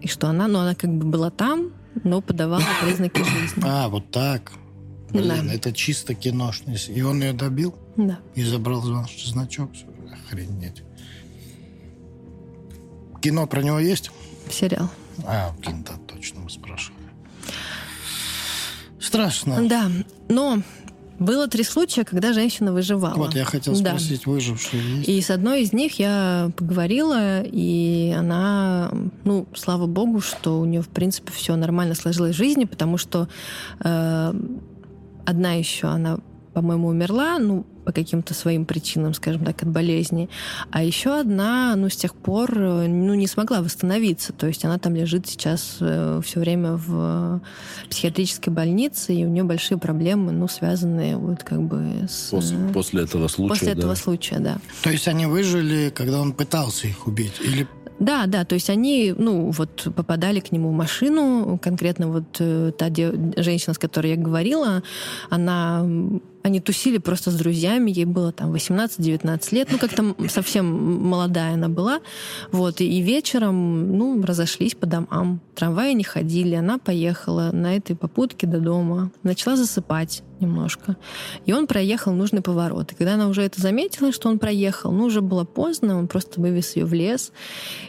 И 0.00 0.08
что 0.08 0.28
она, 0.28 0.48
ну 0.48 0.58
она 0.60 0.74
как 0.74 0.92
бы 0.92 1.06
была 1.06 1.30
там, 1.30 1.72
но 2.02 2.20
подавала 2.20 2.62
признаки 2.82 3.18
жизни. 3.40 3.62
А, 3.64 3.88
вот 3.88 4.10
так. 4.10 4.52
Блин, 5.14 5.46
да. 5.46 5.54
это 5.54 5.72
чисто 5.72 6.14
киношность. 6.14 6.88
И 6.88 7.02
он 7.02 7.22
ее 7.22 7.32
добил? 7.32 7.74
Да. 7.96 8.18
И 8.34 8.42
забрал 8.42 8.82
значок? 8.82 9.70
Охренеть. 10.12 10.82
Кино 13.22 13.46
про 13.46 13.62
него 13.62 13.78
есть? 13.78 14.10
Сериал. 14.50 14.90
А, 15.24 15.54
блин, 15.60 15.84
да, 15.84 15.94
точно 16.12 16.40
мы 16.40 16.50
спрашивали. 16.50 17.04
Страшно. 19.00 19.68
Да, 19.68 19.90
но 20.28 20.62
было 21.18 21.46
три 21.46 21.62
случая, 21.62 22.04
когда 22.04 22.32
женщина 22.32 22.72
выживала. 22.72 23.14
Вот, 23.14 23.34
я 23.34 23.44
хотел 23.44 23.76
спросить, 23.76 24.22
да. 24.24 24.32
выжившие 24.32 24.96
есть? 24.96 25.08
И 25.08 25.20
с 25.20 25.30
одной 25.30 25.62
из 25.62 25.72
них 25.72 25.98
я 26.00 26.50
поговорила, 26.56 27.42
и 27.42 28.12
она, 28.16 28.90
ну, 29.22 29.46
слава 29.54 29.86
богу, 29.86 30.20
что 30.20 30.60
у 30.60 30.64
нее, 30.64 30.82
в 30.82 30.88
принципе, 30.88 31.32
все 31.32 31.54
нормально 31.54 31.94
сложилось 31.94 32.34
в 32.34 32.38
жизни, 32.38 32.64
потому 32.64 32.98
что 32.98 33.28
э, 33.80 34.34
одна 35.26 35.52
еще, 35.52 35.88
она 35.88 36.18
по-моему, 36.54 36.88
умерла, 36.88 37.38
ну, 37.38 37.66
по 37.84 37.92
каким-то 37.92 38.32
своим 38.32 38.64
причинам, 38.64 39.12
скажем 39.12 39.44
так, 39.44 39.62
от 39.62 39.68
болезни. 39.68 40.30
А 40.70 40.82
еще 40.82 41.20
одна, 41.20 41.74
ну, 41.76 41.90
с 41.90 41.96
тех 41.96 42.14
пор, 42.14 42.56
ну, 42.56 43.14
не 43.14 43.26
смогла 43.26 43.60
восстановиться. 43.60 44.32
То 44.32 44.46
есть 44.46 44.64
она 44.64 44.78
там 44.78 44.94
лежит 44.94 45.26
сейчас 45.26 45.76
э, 45.80 46.20
все 46.24 46.40
время 46.40 46.76
в 46.76 47.42
психиатрической 47.90 48.52
больнице, 48.52 49.14
и 49.14 49.26
у 49.26 49.28
нее 49.28 49.44
большие 49.44 49.76
проблемы, 49.76 50.32
ну, 50.32 50.48
связанные 50.48 51.16
вот 51.16 51.42
как 51.42 51.60
бы 51.60 52.06
с... 52.08 52.30
После, 52.30 52.56
после 52.72 53.02
этого 53.02 53.28
случая, 53.28 53.50
После 53.50 53.74
да? 53.74 53.78
этого 53.80 53.94
случая, 53.96 54.38
да. 54.38 54.58
То 54.82 54.90
есть 54.90 55.08
они 55.08 55.26
выжили, 55.26 55.92
когда 55.94 56.20
он 56.20 56.32
пытался 56.32 56.86
их 56.86 57.06
убить? 57.06 57.34
Или 57.40 57.66
да, 57.98 58.26
да, 58.26 58.44
то 58.44 58.54
есть 58.54 58.70
они, 58.70 59.14
ну, 59.16 59.50
вот 59.50 59.88
попадали 59.96 60.40
к 60.40 60.52
нему 60.52 60.70
в 60.70 60.72
машину, 60.72 61.58
конкретно 61.62 62.08
вот 62.08 62.40
э, 62.40 62.72
та 62.76 62.88
де- 62.90 63.14
женщина, 63.36 63.74
с 63.74 63.78
которой 63.78 64.10
я 64.10 64.16
говорила, 64.16 64.82
она 65.30 65.86
они 66.44 66.60
тусили 66.60 66.98
просто 66.98 67.30
с 67.30 67.36
друзьями, 67.36 67.90
ей 67.90 68.04
было 68.04 68.30
там 68.30 68.54
18-19 68.54 69.54
лет, 69.54 69.68
ну, 69.72 69.78
как-то 69.78 70.14
совсем 70.28 70.66
молодая 71.02 71.54
она 71.54 71.70
была. 71.70 72.00
Вот, 72.52 72.82
и 72.82 73.00
вечером, 73.00 73.96
ну, 73.96 74.22
разошлись 74.22 74.74
по 74.74 74.84
домам. 74.84 75.40
Трамваи 75.54 75.94
не 75.94 76.04
ходили, 76.04 76.54
она 76.54 76.76
поехала 76.76 77.48
на 77.50 77.74
этой 77.74 77.96
попутке 77.96 78.46
до 78.46 78.60
дома, 78.60 79.10
начала 79.22 79.56
засыпать 79.56 80.22
немножко. 80.38 80.98
И 81.46 81.54
он 81.54 81.66
проехал 81.66 82.12
нужный 82.12 82.42
поворот. 82.42 82.92
И 82.92 82.94
когда 82.94 83.14
она 83.14 83.28
уже 83.28 83.40
это 83.40 83.58
заметила, 83.62 84.12
что 84.12 84.28
он 84.28 84.38
проехал, 84.38 84.92
ну, 84.92 85.06
уже 85.06 85.22
было 85.22 85.44
поздно, 85.44 85.96
он 85.96 86.08
просто 86.08 86.42
вывез 86.42 86.76
ее 86.76 86.84
в 86.84 86.92
лес 86.92 87.32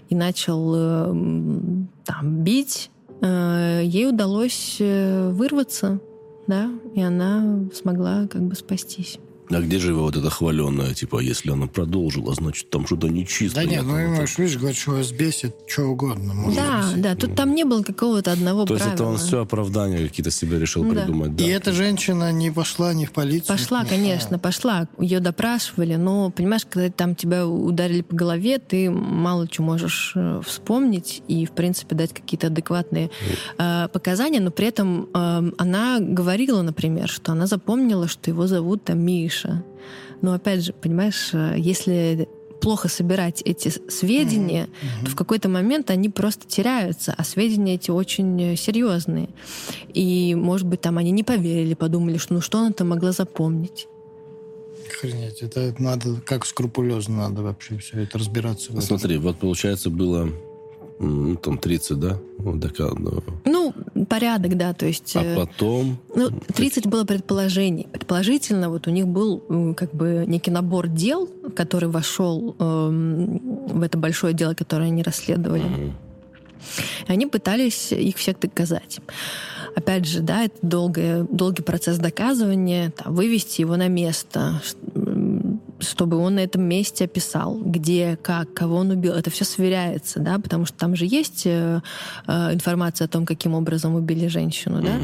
и 0.07 0.15
начал 0.15 0.73
э, 0.73 1.07
там 2.05 2.43
бить. 2.45 2.89
Э, 3.19 3.81
ей 3.83 4.07
удалось 4.07 4.77
э, 4.79 5.29
вырваться 5.31 5.99
да, 6.47 6.71
и 6.93 7.01
она 7.01 7.65
смогла 7.73 8.27
как 8.27 8.43
бы 8.43 8.55
спастись. 8.55 9.19
А 9.49 9.61
где 9.61 9.79
же 9.79 9.89
его 9.89 10.03
вот 10.03 10.15
это 10.15 10.29
хваленное, 10.29 10.93
типа, 10.93 11.19
если 11.19 11.51
она 11.51 11.67
продолжила, 11.67 12.33
значит, 12.33 12.69
там 12.69 12.85
что-то 12.85 13.07
нечисто. 13.07 13.61
Да 13.61 13.65
нет, 13.65 13.83
ну, 13.83 13.97
можешь, 14.15 14.37
видишь, 14.37 14.57
говорит, 14.57 14.77
что 14.77 14.91
вас 14.91 15.11
бесит, 15.11 15.55
что 15.67 15.83
угодно. 15.83 16.33
Можно 16.33 16.61
да, 16.61 16.81
бесить. 16.81 17.01
да, 17.01 17.15
тут 17.15 17.35
там 17.35 17.53
не 17.55 17.63
было 17.63 17.83
какого-то 17.83 18.31
одного 18.31 18.61
То 18.65 18.75
правила. 18.75 18.85
есть 18.85 18.95
это 18.95 19.03
он 19.05 19.17
все 19.17 19.41
оправдания 19.41 19.97
какие-то 20.07 20.31
себе 20.31 20.59
решил 20.59 20.83
Да. 20.83 20.89
придумать, 21.01 21.35
да. 21.35 21.43
И 21.43 21.47
эта 21.47 21.71
женщина 21.73 22.31
не 22.31 22.51
пошла 22.51 22.93
ни 22.93 23.05
в 23.05 23.11
полицию? 23.11 23.57
Пошла, 23.57 23.83
ни- 23.83 23.87
конечно, 23.87 24.39
пошла. 24.39 24.87
Ее 24.99 25.19
допрашивали, 25.19 25.95
но, 25.95 26.29
понимаешь, 26.31 26.65
когда 26.69 26.89
там 26.89 27.15
тебя 27.15 27.47
ударили 27.47 28.01
по 28.01 28.15
голове, 28.15 28.59
ты 28.59 28.89
мало 28.89 29.47
чего 29.47 29.67
можешь 29.67 30.13
э, 30.15 30.41
вспомнить 30.45 31.21
и, 31.27 31.45
в 31.45 31.51
принципе, 31.51 31.95
дать 31.95 32.13
какие-то 32.13 32.47
адекватные 32.47 33.09
э, 33.57 33.87
показания, 33.91 34.39
но 34.39 34.51
при 34.51 34.67
этом 34.67 35.07
э, 35.13 35.51
она 35.57 35.99
говорила, 35.99 36.61
например, 36.61 37.07
что 37.09 37.31
она 37.31 37.47
запомнила, 37.47 38.07
что 38.07 38.29
его 38.31 38.47
зовут 38.47 38.83
там 38.85 38.99
Миша. 39.35 39.63
Но, 40.21 40.33
опять 40.33 40.63
же, 40.63 40.73
понимаешь, 40.73 41.31
э, 41.33 41.55
если 41.57 42.27
плохо 42.61 42.87
собирать 42.87 43.41
эти 43.43 43.69
сведения, 43.89 44.69
то 45.03 45.11
в 45.11 45.15
какой-то 45.15 45.49
момент 45.49 45.91
они 45.91 46.09
просто 46.09 46.47
теряются, 46.47 47.13
а 47.15 47.23
сведения 47.23 47.75
эти 47.75 47.91
очень 47.91 48.41
э, 48.41 48.55
серьезные. 48.55 49.29
И, 49.93 50.33
может 50.35 50.65
быть, 50.65 50.81
там 50.81 50.97
они 50.97 51.11
не 51.11 51.23
поверили, 51.23 51.73
подумали, 51.73 52.17
что 52.17 52.33
ну 52.33 52.41
что 52.41 52.59
она 52.59 52.71
там 52.71 52.89
могла 52.89 53.11
запомнить. 53.11 53.87
Охренеть, 54.87 55.41
это 55.41 55.75
надо, 55.79 56.21
как 56.21 56.45
скрупулезно 56.45 57.17
надо 57.17 57.41
вообще 57.41 57.77
все 57.77 58.01
это 58.01 58.17
разбираться. 58.17 58.71
в 58.71 58.77
этом. 58.77 58.81
Смотри, 58.81 59.17
вот 59.17 59.37
получается 59.37 59.89
было 59.89 60.29
ну, 60.99 61.35
там 61.35 61.57
30, 61.57 61.99
да? 61.99 62.17
Такая, 62.61 62.91
ну. 63.45 63.73
Порядок, 64.07 64.55
да, 64.57 64.73
то 64.73 64.85
есть... 64.85 65.15
А 65.15 65.23
э, 65.23 65.35
потом... 65.35 65.97
Ну, 66.15 66.29
30 66.53 66.87
было 66.87 67.03
предположений. 67.03 67.87
Предположительно, 67.91 68.69
вот 68.69 68.87
у 68.87 68.91
них 68.91 69.07
был 69.07 69.73
как 69.75 69.93
бы 69.93 70.23
некий 70.27 70.51
набор 70.51 70.87
дел, 70.87 71.29
который 71.55 71.89
вошел 71.89 72.55
эм, 72.59 73.67
в 73.67 73.81
это 73.81 73.97
большое 73.97 74.33
дело, 74.33 74.53
которое 74.53 74.85
они 74.85 75.03
расследовали. 75.03 75.63
Мгм. 75.63 75.93
И 77.07 77.11
они 77.11 77.25
пытались 77.25 77.91
их 77.91 78.17
всех 78.17 78.39
доказать. 78.39 78.99
Опять 79.75 80.05
же, 80.05 80.21
да, 80.21 80.45
это 80.45 80.55
долгое, 80.61 81.27
долгий 81.29 81.61
процесс 81.61 81.97
доказывания, 81.97 82.91
там, 82.91 83.13
вывести 83.13 83.59
его 83.59 83.75
на 83.75 83.89
место, 83.89 84.61
чтобы 85.85 86.17
он 86.17 86.35
на 86.35 86.39
этом 86.39 86.63
месте 86.63 87.05
описал, 87.05 87.57
где, 87.57 88.17
как, 88.21 88.53
кого 88.53 88.77
он 88.77 88.91
убил. 88.91 89.13
Это 89.13 89.29
все 89.29 89.45
сверяется, 89.45 90.19
да, 90.19 90.39
потому 90.39 90.65
что 90.65 90.77
там 90.77 90.95
же 90.95 91.05
есть 91.05 91.45
э, 91.45 91.81
э, 92.27 92.53
информация 92.53 93.05
о 93.05 93.07
том, 93.07 93.25
каким 93.25 93.53
образом 93.53 93.95
убили 93.95 94.27
женщину, 94.27 94.81
да. 94.81 94.99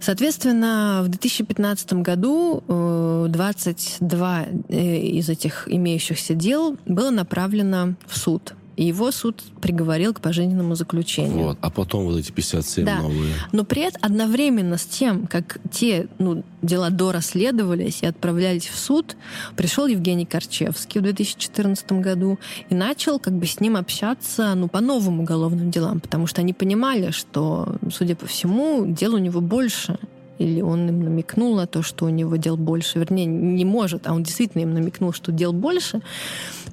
Соответственно, 0.00 1.00
в 1.04 1.08
2015 1.08 1.94
году 1.94 2.62
э, 2.68 3.26
22 3.28 4.44
э, 4.68 4.96
из 4.98 5.28
этих 5.28 5.66
имеющихся 5.66 6.34
дел 6.34 6.76
было 6.86 7.10
направлено 7.10 7.94
в 8.06 8.18
суд. 8.18 8.54
И 8.76 8.84
его 8.84 9.10
суд 9.10 9.42
приговорил 9.62 10.12
к 10.12 10.20
пожизненному 10.20 10.74
заключению. 10.74 11.44
Вот. 11.44 11.58
А 11.62 11.70
потом 11.70 12.04
вот 12.04 12.18
эти 12.18 12.30
57 12.30 12.84
Да. 12.84 13.00
новые. 13.00 13.32
Но 13.52 13.64
при 13.64 13.82
этом 13.82 14.00
одновременно 14.04 14.76
с 14.76 14.84
тем, 14.84 15.26
как 15.26 15.58
те 15.70 16.08
ну, 16.18 16.44
дела 16.60 16.90
дорасследовались 16.90 18.02
и 18.02 18.06
отправлялись 18.06 18.66
в 18.66 18.78
суд, 18.78 19.16
пришел 19.56 19.86
Евгений 19.86 20.26
Корчевский 20.26 21.00
в 21.00 21.04
2014 21.04 21.92
году 21.92 22.38
и 22.68 22.74
начал 22.74 23.18
как 23.18 23.32
бы 23.32 23.46
с 23.46 23.60
ним 23.60 23.76
общаться 23.76 24.54
ну, 24.54 24.68
по 24.68 24.80
новым 24.80 25.20
уголовным 25.20 25.70
делам, 25.70 26.00
потому 26.00 26.26
что 26.26 26.42
они 26.42 26.52
понимали, 26.52 27.12
что, 27.12 27.76
судя 27.90 28.14
по 28.14 28.26
всему, 28.26 28.84
дел 28.86 29.14
у 29.14 29.18
него 29.18 29.40
больше. 29.40 29.98
Или 30.38 30.60
он 30.60 30.86
им 30.88 31.02
намекнул 31.02 31.56
на 31.56 31.66
то, 31.66 31.82
что 31.82 32.04
у 32.04 32.08
него 32.10 32.36
дел 32.36 32.58
больше. 32.58 32.98
Вернее, 32.98 33.24
не 33.24 33.64
может, 33.64 34.06
а 34.06 34.12
он 34.12 34.22
действительно 34.22 34.62
им 34.62 34.74
намекнул, 34.74 35.14
что 35.14 35.32
дел 35.32 35.54
больше. 35.54 36.02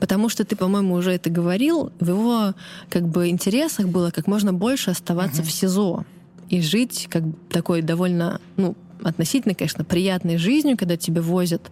Потому 0.03 0.27
что 0.27 0.43
ты, 0.43 0.57
по-моему, 0.57 0.95
уже 0.95 1.13
это 1.13 1.29
говорил. 1.29 1.93
В 2.01 2.09
его 2.09 2.55
как 2.89 3.07
бы 3.07 3.29
интересах 3.29 3.87
было 3.87 4.11
как 4.11 4.27
можно 4.27 4.51
больше 4.51 4.91
оставаться 4.91 5.41
в 5.43 5.49
СИЗО 5.49 6.03
и 6.49 6.59
жить 6.59 7.07
как 7.09 7.25
бы 7.25 7.37
такой 7.49 7.81
довольно, 7.81 8.41
ну, 8.57 8.75
относительно, 9.01 9.55
конечно, 9.55 9.85
приятной 9.85 10.35
жизнью, 10.35 10.75
когда 10.77 10.97
тебя 10.97 11.21
возят 11.21 11.71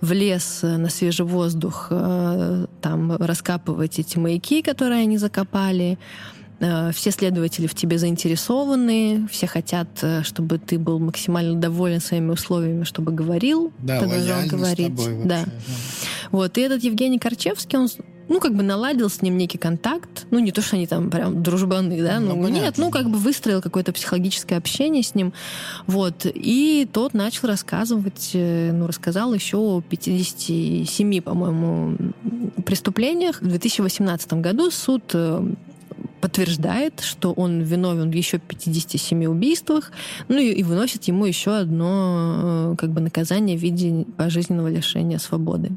в 0.00 0.10
лес 0.10 0.64
э, 0.64 0.78
на 0.78 0.88
свежий 0.88 1.24
воздух, 1.24 1.86
э, 1.90 2.66
там 2.80 3.16
раскапывать 3.16 4.00
эти 4.00 4.18
маяки, 4.18 4.62
которые 4.62 5.02
они 5.02 5.16
закопали. 5.16 5.96
Э, 6.60 6.90
Все 6.92 7.10
следователи 7.10 7.66
в 7.66 7.74
тебе 7.74 7.98
заинтересованы, 7.98 9.26
все 9.30 9.46
хотят, 9.46 9.88
э, 10.02 10.22
чтобы 10.22 10.58
ты 10.58 10.78
был 10.78 10.98
максимально 10.98 11.58
доволен 11.58 12.00
своими 12.00 12.30
условиями, 12.30 12.84
чтобы 12.84 13.12
говорил, 13.12 13.72
Да, 13.78 13.98
продолжал 14.00 14.20
лояльно 14.38 14.46
с 14.46 14.50
говорить. 14.50 14.86
тобой 14.88 15.14
вообще, 15.14 15.28
да. 15.28 15.44
Вот, 16.30 16.58
и 16.58 16.60
этот 16.60 16.84
Евгений 16.84 17.18
Корчевский, 17.18 17.78
он 17.78 17.88
ну, 18.28 18.38
как 18.38 18.54
бы 18.54 18.62
наладил 18.62 19.10
с 19.10 19.22
ним 19.22 19.36
некий 19.36 19.58
контакт. 19.58 20.26
Ну, 20.30 20.38
не 20.38 20.52
то, 20.52 20.62
что 20.62 20.76
они 20.76 20.86
там 20.86 21.10
прям 21.10 21.42
дружбаны, 21.42 22.00
да, 22.00 22.20
ну, 22.20 22.36
ну 22.36 22.46
нет, 22.46 22.74
ну, 22.78 22.90
как 22.92 23.10
бы 23.10 23.18
выстроил 23.18 23.60
какое-то 23.60 23.92
психологическое 23.92 24.54
общение 24.56 25.02
с 25.02 25.16
ним. 25.16 25.32
Вот. 25.88 26.26
И 26.26 26.88
тот 26.92 27.12
начал 27.12 27.48
рассказывать, 27.48 28.30
э, 28.34 28.70
ну, 28.72 28.86
рассказал 28.86 29.34
еще 29.34 29.56
о 29.56 29.80
57, 29.80 31.20
по-моему, 31.22 31.96
преступлениях. 32.64 33.40
В 33.42 33.48
2018 33.48 34.34
году 34.34 34.70
суд 34.70 35.12
подтверждает, 36.20 37.00
что 37.00 37.32
он 37.32 37.60
виновен 37.60 38.10
в 38.10 38.14
еще 38.14 38.38
57 38.38 39.24
убийствах, 39.26 39.92
ну 40.28 40.38
и, 40.38 40.52
и 40.52 40.62
выносит 40.62 41.04
ему 41.04 41.24
еще 41.24 41.56
одно 41.56 42.72
э, 42.72 42.76
как 42.78 42.90
бы 42.90 43.00
наказание 43.00 43.56
в 43.56 43.60
виде 43.60 44.04
пожизненного 44.16 44.68
лишения 44.68 45.18
свободы. 45.18 45.72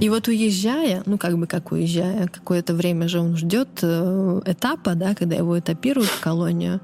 И 0.00 0.08
вот 0.08 0.28
уезжая, 0.28 1.02
ну 1.06 1.18
как 1.18 1.38
бы 1.38 1.46
как 1.46 1.72
уезжая, 1.72 2.28
какое-то 2.28 2.74
время 2.74 3.08
же 3.08 3.20
он 3.20 3.36
ждет 3.36 3.68
э, 3.82 4.40
этапа, 4.46 4.94
да, 4.94 5.14
когда 5.14 5.36
его 5.36 5.58
этапируют 5.58 6.08
в 6.08 6.20
колонию. 6.20 6.80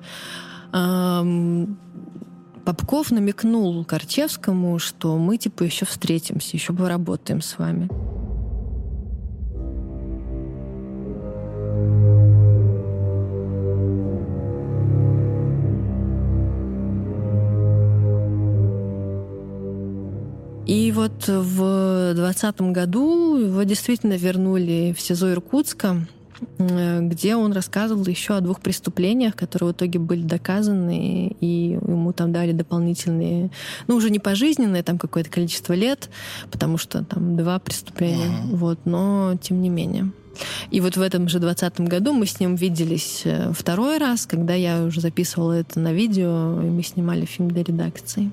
Попков 2.65 3.11
намекнул 3.11 3.85
Корчевскому, 3.85 4.79
что 4.79 5.19
мы 5.19 5.37
типа 5.37 5.65
еще 5.65 5.85
встретимся, 5.85 6.57
еще 6.57 6.73
поработаем 6.73 7.43
с 7.43 7.59
вами. 7.59 7.89
И 20.67 20.93
вот 20.93 21.29
в 21.29 22.15
2020 22.15 22.61
году 22.73 23.37
его 23.37 23.63
действительно 23.65 24.15
вернули 24.15 24.95
в 24.97 25.01
СИЗО 25.01 25.33
Иркутска, 25.33 26.07
э, 26.59 27.01
где 27.03 27.37
он 27.37 27.53
рассказывал 27.53 28.07
еще 28.07 28.37
о 28.37 28.41
двух 28.41 28.61
преступлениях, 28.61 29.37
которые 29.37 29.71
в 29.71 29.73
итоге 29.73 29.99
были 29.99 30.23
доказаны, 30.23 31.37
и 31.39 31.79
ему 31.87 32.15
там 32.15 32.33
дали 32.33 32.53
дополнительные, 32.53 33.51
ну, 33.89 33.97
уже 33.97 34.09
не 34.09 34.19
пожизненные, 34.19 34.83
там 34.83 34.99
какое-то 34.99 35.29
количество 35.29 35.75
лет, 35.75 36.09
потому 36.51 36.79
что 36.79 37.05
там 37.05 37.37
два 37.37 37.59
преступления, 37.59 38.25
uh-huh. 38.25 38.57
вот, 38.57 38.79
но 38.87 39.37
тем 39.43 39.61
не 39.61 39.69
менее. 39.69 40.13
И 40.71 40.81
вот 40.81 40.97
в 40.97 41.03
этом 41.03 41.29
же 41.29 41.41
двадцатом 41.41 41.85
году 41.85 42.13
мы 42.15 42.25
с 42.25 42.41
ним 42.41 42.55
виделись 42.55 43.23
э, 43.25 43.53
второй 43.53 43.99
раз, 43.99 44.25
когда 44.25 44.55
я 44.55 44.83
уже 44.83 45.03
записывала 45.03 45.53
это 45.53 45.79
на 45.79 45.93
видео, 45.93 46.63
и 46.63 46.71
мы 46.71 46.83
снимали 46.83 47.27
фильм 47.27 47.51
для 47.51 47.63
редакции. 47.63 48.33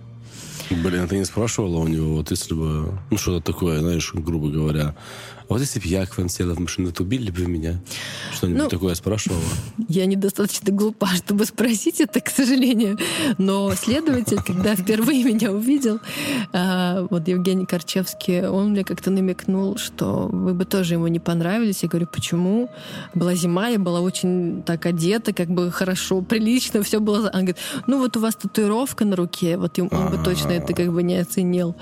Блин, 0.70 1.08
ты 1.08 1.18
не 1.18 1.26
спрашивала 1.26 1.78
у 1.78 1.88
него, 1.88 2.16
вот 2.16 2.32
если 2.32 2.54
бы, 2.54 2.98
ну, 3.10 3.18
что-то 3.18 3.52
такое, 3.52 3.80
знаешь, 3.80 4.12
грубо 4.14 4.50
говоря, 4.50 4.96
а 5.52 5.56
вот 5.56 5.60
если 5.60 5.82
бы 5.82 5.88
я 5.88 6.06
к 6.06 6.18
вам 6.18 6.30
села 6.30 6.56
в 6.56 6.60
машину, 6.60 6.94
то 6.94 7.04
убили 7.04 7.30
бы 7.30 7.46
меня? 7.46 7.82
Что-нибудь 8.34 8.62
ну, 8.64 8.70
такое 8.70 8.96
спрашивала? 8.96 9.42
Я 9.90 10.06
недостаточно 10.06 10.72
глупа, 10.72 11.08
чтобы 11.08 11.46
спросить 11.46 12.00
это, 12.00 12.22
к 12.22 12.30
сожалению. 12.30 12.98
Но 13.38 13.76
следователь, 13.76 14.42
когда 14.42 14.78
впервые 14.78 15.26
меня 15.26 15.52
увидел, 15.52 16.00
а, 16.54 17.06
вот 17.10 17.28
Евгений 17.28 17.66
Корчевский, 17.66 18.48
он 18.48 18.70
мне 18.70 18.86
как-то 18.86 19.12
намекнул, 19.12 19.76
что 19.78 20.30
вы 20.32 20.54
бы 20.54 20.64
тоже 20.64 20.94
ему 20.94 21.08
не 21.08 21.20
понравились. 21.20 21.84
Я 21.84 21.90
говорю, 21.90 22.08
почему? 22.08 22.70
Была 23.14 23.36
зима, 23.36 23.68
я 23.68 23.78
была 23.78 24.00
очень 24.00 24.64
так 24.64 24.86
одета, 24.86 25.34
как 25.34 25.50
бы 25.50 25.70
хорошо, 25.70 26.22
прилично, 26.22 26.82
все 26.82 27.02
было... 27.02 27.30
Он 27.34 27.42
говорит, 27.42 27.58
ну 27.88 27.98
вот 27.98 28.16
у 28.16 28.22
вас 28.22 28.36
татуировка 28.36 29.04
на 29.04 29.18
руке, 29.18 29.58
вот 29.58 29.78
он 29.78 29.90
бы 29.90 30.18
точно 30.24 30.52
это 30.52 30.74
как 30.74 30.94
бы 30.94 31.04
не 31.04 31.18
оценил. 31.18 31.76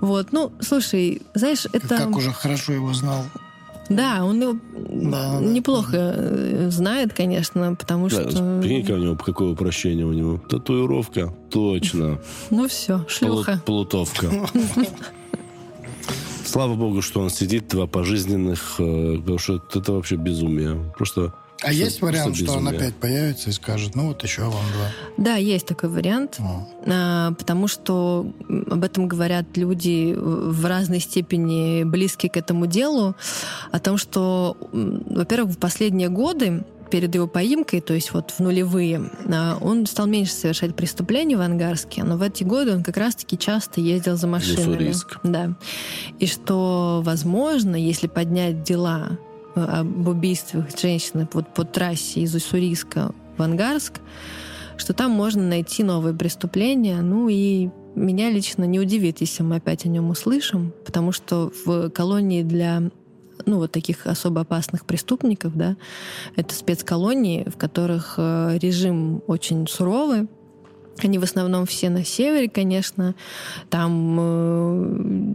Вот, 0.00 0.32
ну, 0.32 0.50
слушай, 0.60 1.20
знаешь, 1.34 1.66
это... 1.74 1.98
Как 1.98 2.16
уже 2.16 2.32
хорошо 2.32 2.72
его 2.72 2.94
знал. 3.02 3.24
Да, 3.88 4.24
он 4.24 4.40
его 4.40 4.56
да, 4.74 5.38
неплохо 5.40 6.14
да. 6.16 6.70
знает, 6.70 7.12
конечно, 7.12 7.74
потому 7.74 8.08
да, 8.08 8.30
что... 8.30 8.60
Прикинь, 8.62 8.94
у 8.94 8.98
него 8.98 9.16
какое 9.16 9.52
упрощение 9.52 10.06
у 10.06 10.12
него. 10.12 10.38
Татуировка, 10.48 11.34
точно. 11.50 12.18
Ну 12.50 12.68
все, 12.68 13.04
шлюха. 13.08 13.60
Плутовка. 13.66 14.30
Слава 16.44 16.74
богу, 16.74 17.02
что 17.02 17.20
он 17.20 17.30
сидит, 17.30 17.68
два 17.68 17.86
пожизненных, 17.86 18.76
э, 18.78 19.16
потому 19.18 19.38
что 19.38 19.62
это 19.74 19.92
вообще 19.92 20.16
безумие. 20.16 20.76
Просто 20.96 21.32
а 21.62 21.72
что, 21.72 21.84
есть 21.84 22.02
вариант, 22.02 22.36
что 22.36 22.52
он 22.52 22.68
опять 22.68 22.94
появится 22.94 23.50
и 23.50 23.52
скажет, 23.52 23.94
ну 23.94 24.08
вот 24.08 24.22
еще 24.22 24.42
вам 24.42 24.52
два? 24.52 24.90
Да, 25.16 25.36
есть 25.36 25.66
такой 25.66 25.88
вариант, 25.88 26.38
а, 26.86 27.32
потому 27.32 27.68
что 27.68 28.32
об 28.48 28.84
этом 28.84 29.08
говорят 29.08 29.56
люди 29.56 30.14
в 30.16 30.64
разной 30.66 31.00
степени 31.00 31.84
близкие 31.84 32.30
к 32.30 32.36
этому 32.36 32.66
делу, 32.66 33.14
о 33.70 33.78
том, 33.78 33.96
что, 33.96 34.56
во-первых, 34.72 35.54
в 35.54 35.58
последние 35.58 36.08
годы 36.08 36.64
перед 36.92 37.14
его 37.14 37.26
поимкой, 37.26 37.80
то 37.80 37.94
есть 37.94 38.12
вот 38.12 38.32
в 38.32 38.40
нулевые, 38.40 39.10
а, 39.32 39.56
он 39.60 39.86
стал 39.86 40.06
меньше 40.06 40.32
совершать 40.32 40.76
преступлений 40.76 41.36
в 41.36 41.40
Ангарске, 41.40 42.04
но 42.04 42.18
в 42.18 42.22
эти 42.22 42.44
годы 42.44 42.74
он 42.74 42.82
как 42.82 42.98
раз-таки 42.98 43.38
часто 43.38 43.80
ездил 43.80 44.16
за 44.16 44.26
машинами. 44.26 44.76
Риск. 44.76 45.18
Да. 45.22 45.54
И 46.18 46.26
что, 46.26 47.00
возможно, 47.02 47.76
если 47.76 48.08
поднять 48.08 48.62
дела 48.62 49.18
об 49.54 50.08
убийствах 50.08 50.66
женщины 50.78 51.28
вот 51.32 51.52
по 51.54 51.64
трассе 51.64 52.20
из 52.20 52.34
Уссурийска 52.34 53.12
в 53.36 53.42
Ангарск, 53.42 54.00
что 54.76 54.92
там 54.92 55.10
можно 55.10 55.42
найти 55.42 55.82
новые 55.82 56.14
преступления. 56.14 57.00
Ну 57.00 57.28
и 57.28 57.70
меня 57.94 58.30
лично 58.30 58.64
не 58.64 58.80
удивит, 58.80 59.20
если 59.20 59.42
мы 59.42 59.56
опять 59.56 59.84
о 59.84 59.88
нем 59.88 60.10
услышим, 60.10 60.72
потому 60.84 61.12
что 61.12 61.52
в 61.64 61.90
колонии 61.90 62.42
для 62.42 62.82
ну, 63.44 63.56
вот 63.56 63.72
таких 63.72 64.06
особо 64.06 64.42
опасных 64.42 64.84
преступников, 64.86 65.56
да, 65.56 65.76
это 66.36 66.54
спецколонии, 66.54 67.48
в 67.48 67.56
которых 67.56 68.14
э, 68.16 68.58
режим 68.60 69.22
очень 69.26 69.66
суровый, 69.66 70.28
они 71.02 71.18
в 71.18 71.24
основном 71.24 71.66
все 71.66 71.90
на 71.90 72.04
севере, 72.04 72.48
конечно. 72.48 73.14
Там 73.70 74.16
э, 74.20 75.34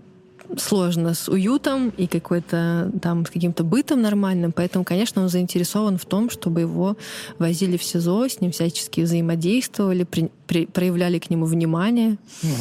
сложно 0.56 1.14
с 1.14 1.28
уютом 1.28 1.90
и 1.90 2.08
какой-то 2.08 2.92
там 3.02 3.26
с 3.26 3.30
каким-то 3.30 3.64
бытом 3.64 4.02
нормальным, 4.02 4.52
поэтому, 4.52 4.86
конечно, 4.86 5.22
он 5.22 5.30
заинтересован 5.30 5.98
в 5.98 6.06
том, 6.06 6.30
чтобы 6.30 6.62
его 6.62 6.98
возили 7.38 7.78
в 7.78 7.84
СИЗО, 7.84 8.28
с 8.30 8.40
ним 8.42 8.52
всячески 8.52 9.02
взаимодействовали, 9.02 10.04
при, 10.04 10.32
при, 10.48 10.66
проявляли 10.66 11.20
к 11.20 11.30
нему 11.30 11.46
внимание 11.46 12.18
угу. 12.44 12.52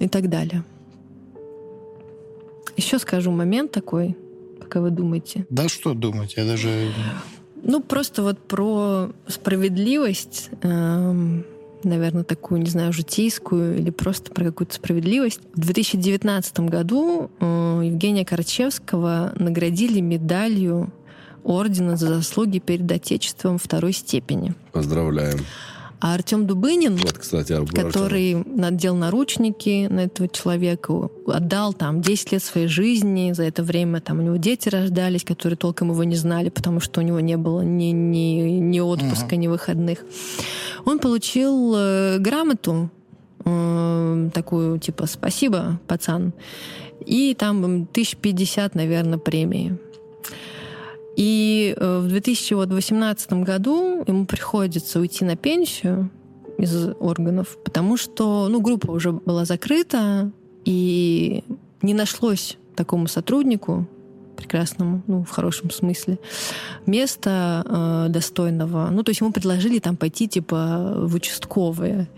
и 0.00 0.08
так 0.08 0.28
далее. 0.28 0.64
Еще 2.76 2.98
скажу 2.98 3.30
момент 3.30 3.72
такой, 3.72 4.16
пока 4.60 4.80
вы 4.80 4.90
думаете. 4.90 5.46
Да 5.50 5.68
что 5.68 5.94
думать, 5.94 6.34
я 6.36 6.44
даже... 6.44 6.92
Ну, 7.62 7.80
просто 7.80 8.22
вот 8.22 8.38
про 8.38 9.10
справедливость. 9.28 10.50
Эм, 10.62 11.44
наверное, 11.84 12.24
такую, 12.24 12.60
не 12.60 12.70
знаю, 12.70 12.92
житейскую 12.92 13.78
или 13.78 13.90
просто 13.90 14.32
про 14.32 14.44
какую-то 14.44 14.74
справедливость. 14.74 15.40
В 15.54 15.60
2019 15.60 16.60
году 16.60 17.30
э, 17.40 17.82
Евгения 17.84 18.24
Корчевского 18.24 19.32
наградили 19.36 20.00
медалью 20.00 20.92
ордена 21.44 21.96
за 21.96 22.08
заслуги 22.14 22.58
перед 22.58 22.90
Отечеством 22.90 23.58
второй 23.58 23.92
степени. 23.92 24.54
Поздравляем. 24.72 25.40
А 26.02 26.14
Артем 26.14 26.48
Дубынин, 26.48 26.96
вот, 26.96 27.16
кстати, 27.16 27.64
который 27.66 28.34
надел 28.44 28.96
наручники 28.96 29.86
на 29.88 30.00
этого 30.00 30.28
человека, 30.28 31.10
отдал 31.28 31.72
там 31.72 32.00
10 32.00 32.32
лет 32.32 32.42
своей 32.42 32.66
жизни, 32.66 33.30
за 33.32 33.44
это 33.44 33.62
время 33.62 34.00
там 34.00 34.18
у 34.18 34.22
него 34.22 34.34
дети 34.34 34.68
рождались, 34.68 35.22
которые 35.22 35.56
толком 35.56 35.92
его 35.92 36.02
не 36.02 36.16
знали, 36.16 36.48
потому 36.48 36.80
что 36.80 37.00
у 37.00 37.04
него 37.04 37.20
не 37.20 37.36
было 37.36 37.60
ни, 37.60 37.92
ни, 37.92 38.58
ни 38.58 38.80
отпуска, 38.80 39.36
uh-huh. 39.36 39.36
ни 39.36 39.46
выходных. 39.46 40.04
Он 40.84 40.98
получил 40.98 41.72
э, 41.76 42.18
грамоту 42.18 42.90
э, 43.44 44.30
такую, 44.34 44.80
типа, 44.80 45.06
спасибо, 45.06 45.78
пацан. 45.86 46.32
И 47.06 47.32
там 47.38 47.64
1050, 47.64 48.74
наверное, 48.74 49.18
премии. 49.18 49.78
И 51.16 51.74
э, 51.76 51.98
в 51.98 52.08
2018 52.08 53.32
году 53.34 54.02
ему 54.06 54.26
приходится 54.26 55.00
уйти 55.00 55.24
на 55.24 55.36
пенсию 55.36 56.10
из 56.58 56.88
органов, 57.00 57.58
потому 57.64 57.96
что 57.96 58.48
ну, 58.48 58.60
группа 58.60 58.90
уже 58.90 59.12
была 59.12 59.44
закрыта, 59.44 60.30
и 60.64 61.44
не 61.82 61.94
нашлось 61.94 62.56
такому 62.76 63.08
сотруднику, 63.08 63.86
прекрасному, 64.42 65.02
ну, 65.06 65.24
в 65.24 65.30
хорошем 65.30 65.70
смысле, 65.70 66.18
места 66.86 67.64
э, 67.64 68.06
достойного. 68.10 68.88
Ну, 68.90 69.02
то 69.02 69.10
есть 69.10 69.20
ему 69.20 69.32
предложили 69.32 69.78
там 69.78 69.96
пойти, 69.96 70.28
типа, 70.28 70.94
в 70.96 71.14
участковые. 71.14 72.08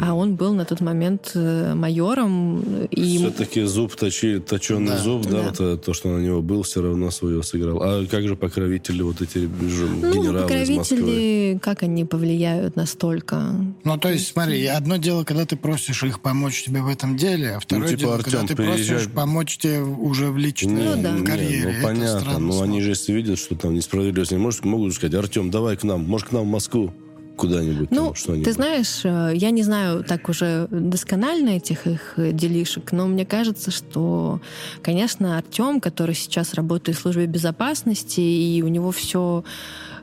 А 0.00 0.14
он 0.14 0.34
был 0.36 0.54
на 0.54 0.64
тот 0.64 0.80
момент 0.80 1.32
э, 1.34 1.74
майором. 1.74 2.60
И... 2.90 3.18
Все-таки 3.18 3.62
зуб 3.62 3.94
точи, 3.94 4.40
точенный 4.40 4.92
да, 4.92 4.98
зуб, 4.98 5.22
да, 5.24 5.30
да. 5.30 5.42
Вот, 5.42 5.60
э, 5.60 5.76
то, 5.76 5.92
что 5.94 6.08
на 6.08 6.18
него 6.18 6.42
был, 6.42 6.62
все 6.62 6.82
равно 6.82 7.10
свое 7.10 7.42
сыграл. 7.42 7.82
А 7.82 8.06
как 8.06 8.26
же 8.26 8.36
покровители, 8.36 9.02
вот 9.02 9.22
эти 9.22 9.38
ну, 9.38 10.12
генералы 10.12 10.42
покровители, 10.42 10.74
из 10.74 10.78
Москвы? 10.78 11.60
как 11.62 11.82
они 11.82 12.04
повлияют 12.04 12.76
настолько? 12.76 13.54
Ну, 13.84 13.98
то 13.98 14.08
есть, 14.08 14.28
смотри, 14.28 14.66
одно 14.66 14.96
дело, 14.96 15.24
когда 15.24 15.46
ты 15.46 15.56
просишь 15.56 16.02
их 16.02 16.20
помочь 16.20 16.64
тебе 16.64 16.82
в 16.82 16.88
этом 16.88 17.16
деле, 17.16 17.56
а 17.56 17.60
второе 17.60 17.84
ну, 17.84 17.90
типа, 17.90 18.00
дело, 18.00 18.14
Артем, 18.14 18.30
когда 18.32 18.46
ты 18.46 18.56
приезжай... 18.56 18.96
просишь 18.96 19.10
помочь 19.10 19.58
тебе 19.58 19.80
уже 19.80 20.30
в 20.30 20.36
личной 20.36 20.96
ну, 20.96 21.02
да. 21.02 21.16
карьере 21.24 21.55
доверие. 21.62 21.80
Ну, 21.80 21.86
понятно. 21.86 22.38
Но 22.38 22.62
они 22.62 22.80
же, 22.80 22.90
если 22.90 23.12
видят, 23.12 23.38
что 23.38 23.54
там 23.54 23.74
несправедливость, 23.74 24.32
не 24.32 24.38
может, 24.38 24.64
могут 24.64 24.94
сказать, 24.94 25.14
Артем, 25.14 25.50
давай 25.50 25.76
к 25.76 25.84
нам, 25.84 26.04
может, 26.04 26.28
к 26.28 26.32
нам 26.32 26.44
в 26.44 26.50
Москву 26.50 26.92
куда-нибудь? 27.36 27.90
Ну, 27.90 28.14
там, 28.26 28.42
ты 28.42 28.52
знаешь, 28.52 29.04
э, 29.04 29.32
я 29.34 29.50
не 29.50 29.62
знаю 29.62 30.02
так 30.02 30.28
уже 30.28 30.66
досконально 30.70 31.50
этих 31.50 31.86
их 31.86 32.14
делишек, 32.16 32.92
но 32.92 33.06
мне 33.06 33.26
кажется, 33.26 33.70
что, 33.70 34.40
конечно, 34.82 35.36
Артем, 35.36 35.80
который 35.80 36.14
сейчас 36.14 36.54
работает 36.54 36.98
в 36.98 37.00
службе 37.02 37.26
безопасности, 37.26 38.20
и 38.20 38.62
у 38.62 38.68
него 38.68 38.90
все 38.90 39.44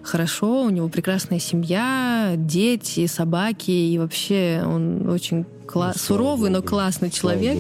хорошо, 0.04 0.64
у 0.64 0.70
него 0.70 0.90
прекрасная 0.90 1.40
семья, 1.40 2.34
дети, 2.38 3.08
собаки, 3.08 3.72
и 3.72 3.98
вообще 3.98 4.64
он 4.66 5.10
очень 5.10 5.46
кла- 5.74 5.94
ну, 5.94 6.00
суровый, 6.00 6.50
Богу. 6.50 6.62
но 6.62 6.68
классный 6.68 7.10
человек. 7.10 7.58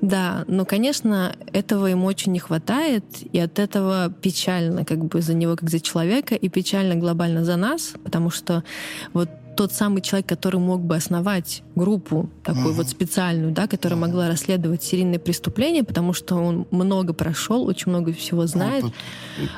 Да, 0.00 0.44
но, 0.48 0.64
конечно, 0.64 1.34
этого 1.52 1.86
ему 1.86 2.06
очень 2.06 2.32
не 2.32 2.38
хватает, 2.38 3.04
и 3.32 3.38
от 3.38 3.58
этого 3.58 4.12
печально 4.20 4.84
как 4.84 5.04
бы 5.04 5.22
за 5.22 5.34
него, 5.34 5.56
как 5.56 5.70
за 5.70 5.80
человека, 5.80 6.34
и 6.34 6.48
печально 6.48 6.94
глобально 6.94 7.44
за 7.44 7.56
нас, 7.56 7.94
потому 8.02 8.30
что 8.30 8.64
вот 9.12 9.28
тот 9.56 9.72
самый 9.72 10.02
человек, 10.02 10.28
который 10.28 10.58
мог 10.58 10.82
бы 10.82 10.96
основать 10.96 11.62
группу 11.76 12.28
такую 12.42 12.70
uh-huh. 12.70 12.72
вот 12.72 12.88
специальную, 12.88 13.52
да, 13.52 13.66
которая 13.68 13.96
uh-huh. 13.96 14.02
могла 14.02 14.28
расследовать 14.28 14.82
серийные 14.82 15.20
преступления, 15.20 15.84
потому 15.84 16.12
что 16.12 16.34
он 16.36 16.66
много 16.72 17.12
прошел, 17.12 17.64
очень 17.64 17.90
много 17.90 18.12
всего 18.12 18.46
знает, 18.46 18.84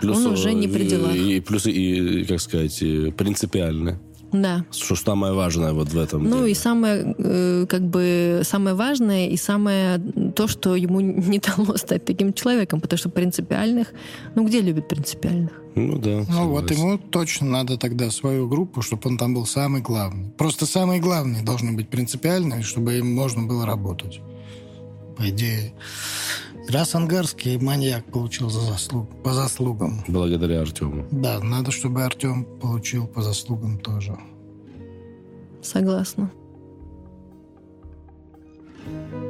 плюс, 0.00 0.18
он 0.18 0.32
уже 0.32 0.52
не 0.52 0.68
при 0.68 0.84
делах. 0.84 1.14
И, 1.14 1.36
и 1.36 1.40
плюс, 1.40 1.66
и, 1.66 2.24
как 2.28 2.40
сказать, 2.40 2.78
принципиально. 3.16 3.98
Да. 4.42 4.64
Что 4.70 4.96
самое 4.96 5.32
важное 5.32 5.72
вот 5.72 5.88
в 5.88 5.98
этом? 5.98 6.24
Ну 6.24 6.38
деле? 6.38 6.52
и 6.52 6.54
самое, 6.54 7.14
э, 7.18 7.66
как 7.68 7.82
бы, 7.82 8.40
самое 8.44 8.74
важное 8.74 9.28
и 9.28 9.36
самое 9.36 9.98
то, 10.34 10.48
что 10.48 10.76
ему 10.76 11.00
не 11.30 11.38
дало 11.38 11.76
стать 11.76 12.04
таким 12.04 12.32
человеком, 12.32 12.80
потому 12.80 12.98
что 12.98 13.08
принципиальных, 13.08 13.92
ну 14.34 14.46
где 14.46 14.60
любят 14.60 14.88
принципиальных? 14.88 15.52
Ну 15.74 15.98
да. 15.98 16.24
Ну 16.28 16.48
вот 16.48 16.70
ему 16.70 16.98
точно 16.98 17.46
надо 17.46 17.76
тогда 17.76 18.10
свою 18.10 18.48
группу, 18.48 18.80
чтобы 18.80 19.02
он 19.10 19.18
там 19.18 19.34
был 19.34 19.46
самый 19.46 19.82
главный. 19.82 20.30
Просто 20.30 20.64
самые 20.66 21.00
главные 21.00 21.42
должны 21.42 21.72
быть 21.72 21.88
принципиальные, 21.88 22.62
чтобы 22.62 22.98
им 22.98 23.14
можно 23.14 23.42
было 23.42 23.66
работать. 23.66 24.20
По 25.18 25.28
идее. 25.28 25.74
Красангарский 26.66 27.58
маньяк 27.58 28.04
получил 28.06 28.50
за 28.50 28.60
заслуг, 28.60 29.08
по 29.22 29.32
заслугам. 29.32 30.02
Благодаря 30.08 30.62
Артему. 30.62 31.06
Да, 31.12 31.40
надо, 31.40 31.70
чтобы 31.70 32.02
Артем 32.04 32.44
получил 32.60 33.06
по 33.06 33.22
заслугам 33.22 33.78
тоже. 33.78 34.16
Согласна. 35.62 36.30
thank 38.88 39.12
you 39.14 39.25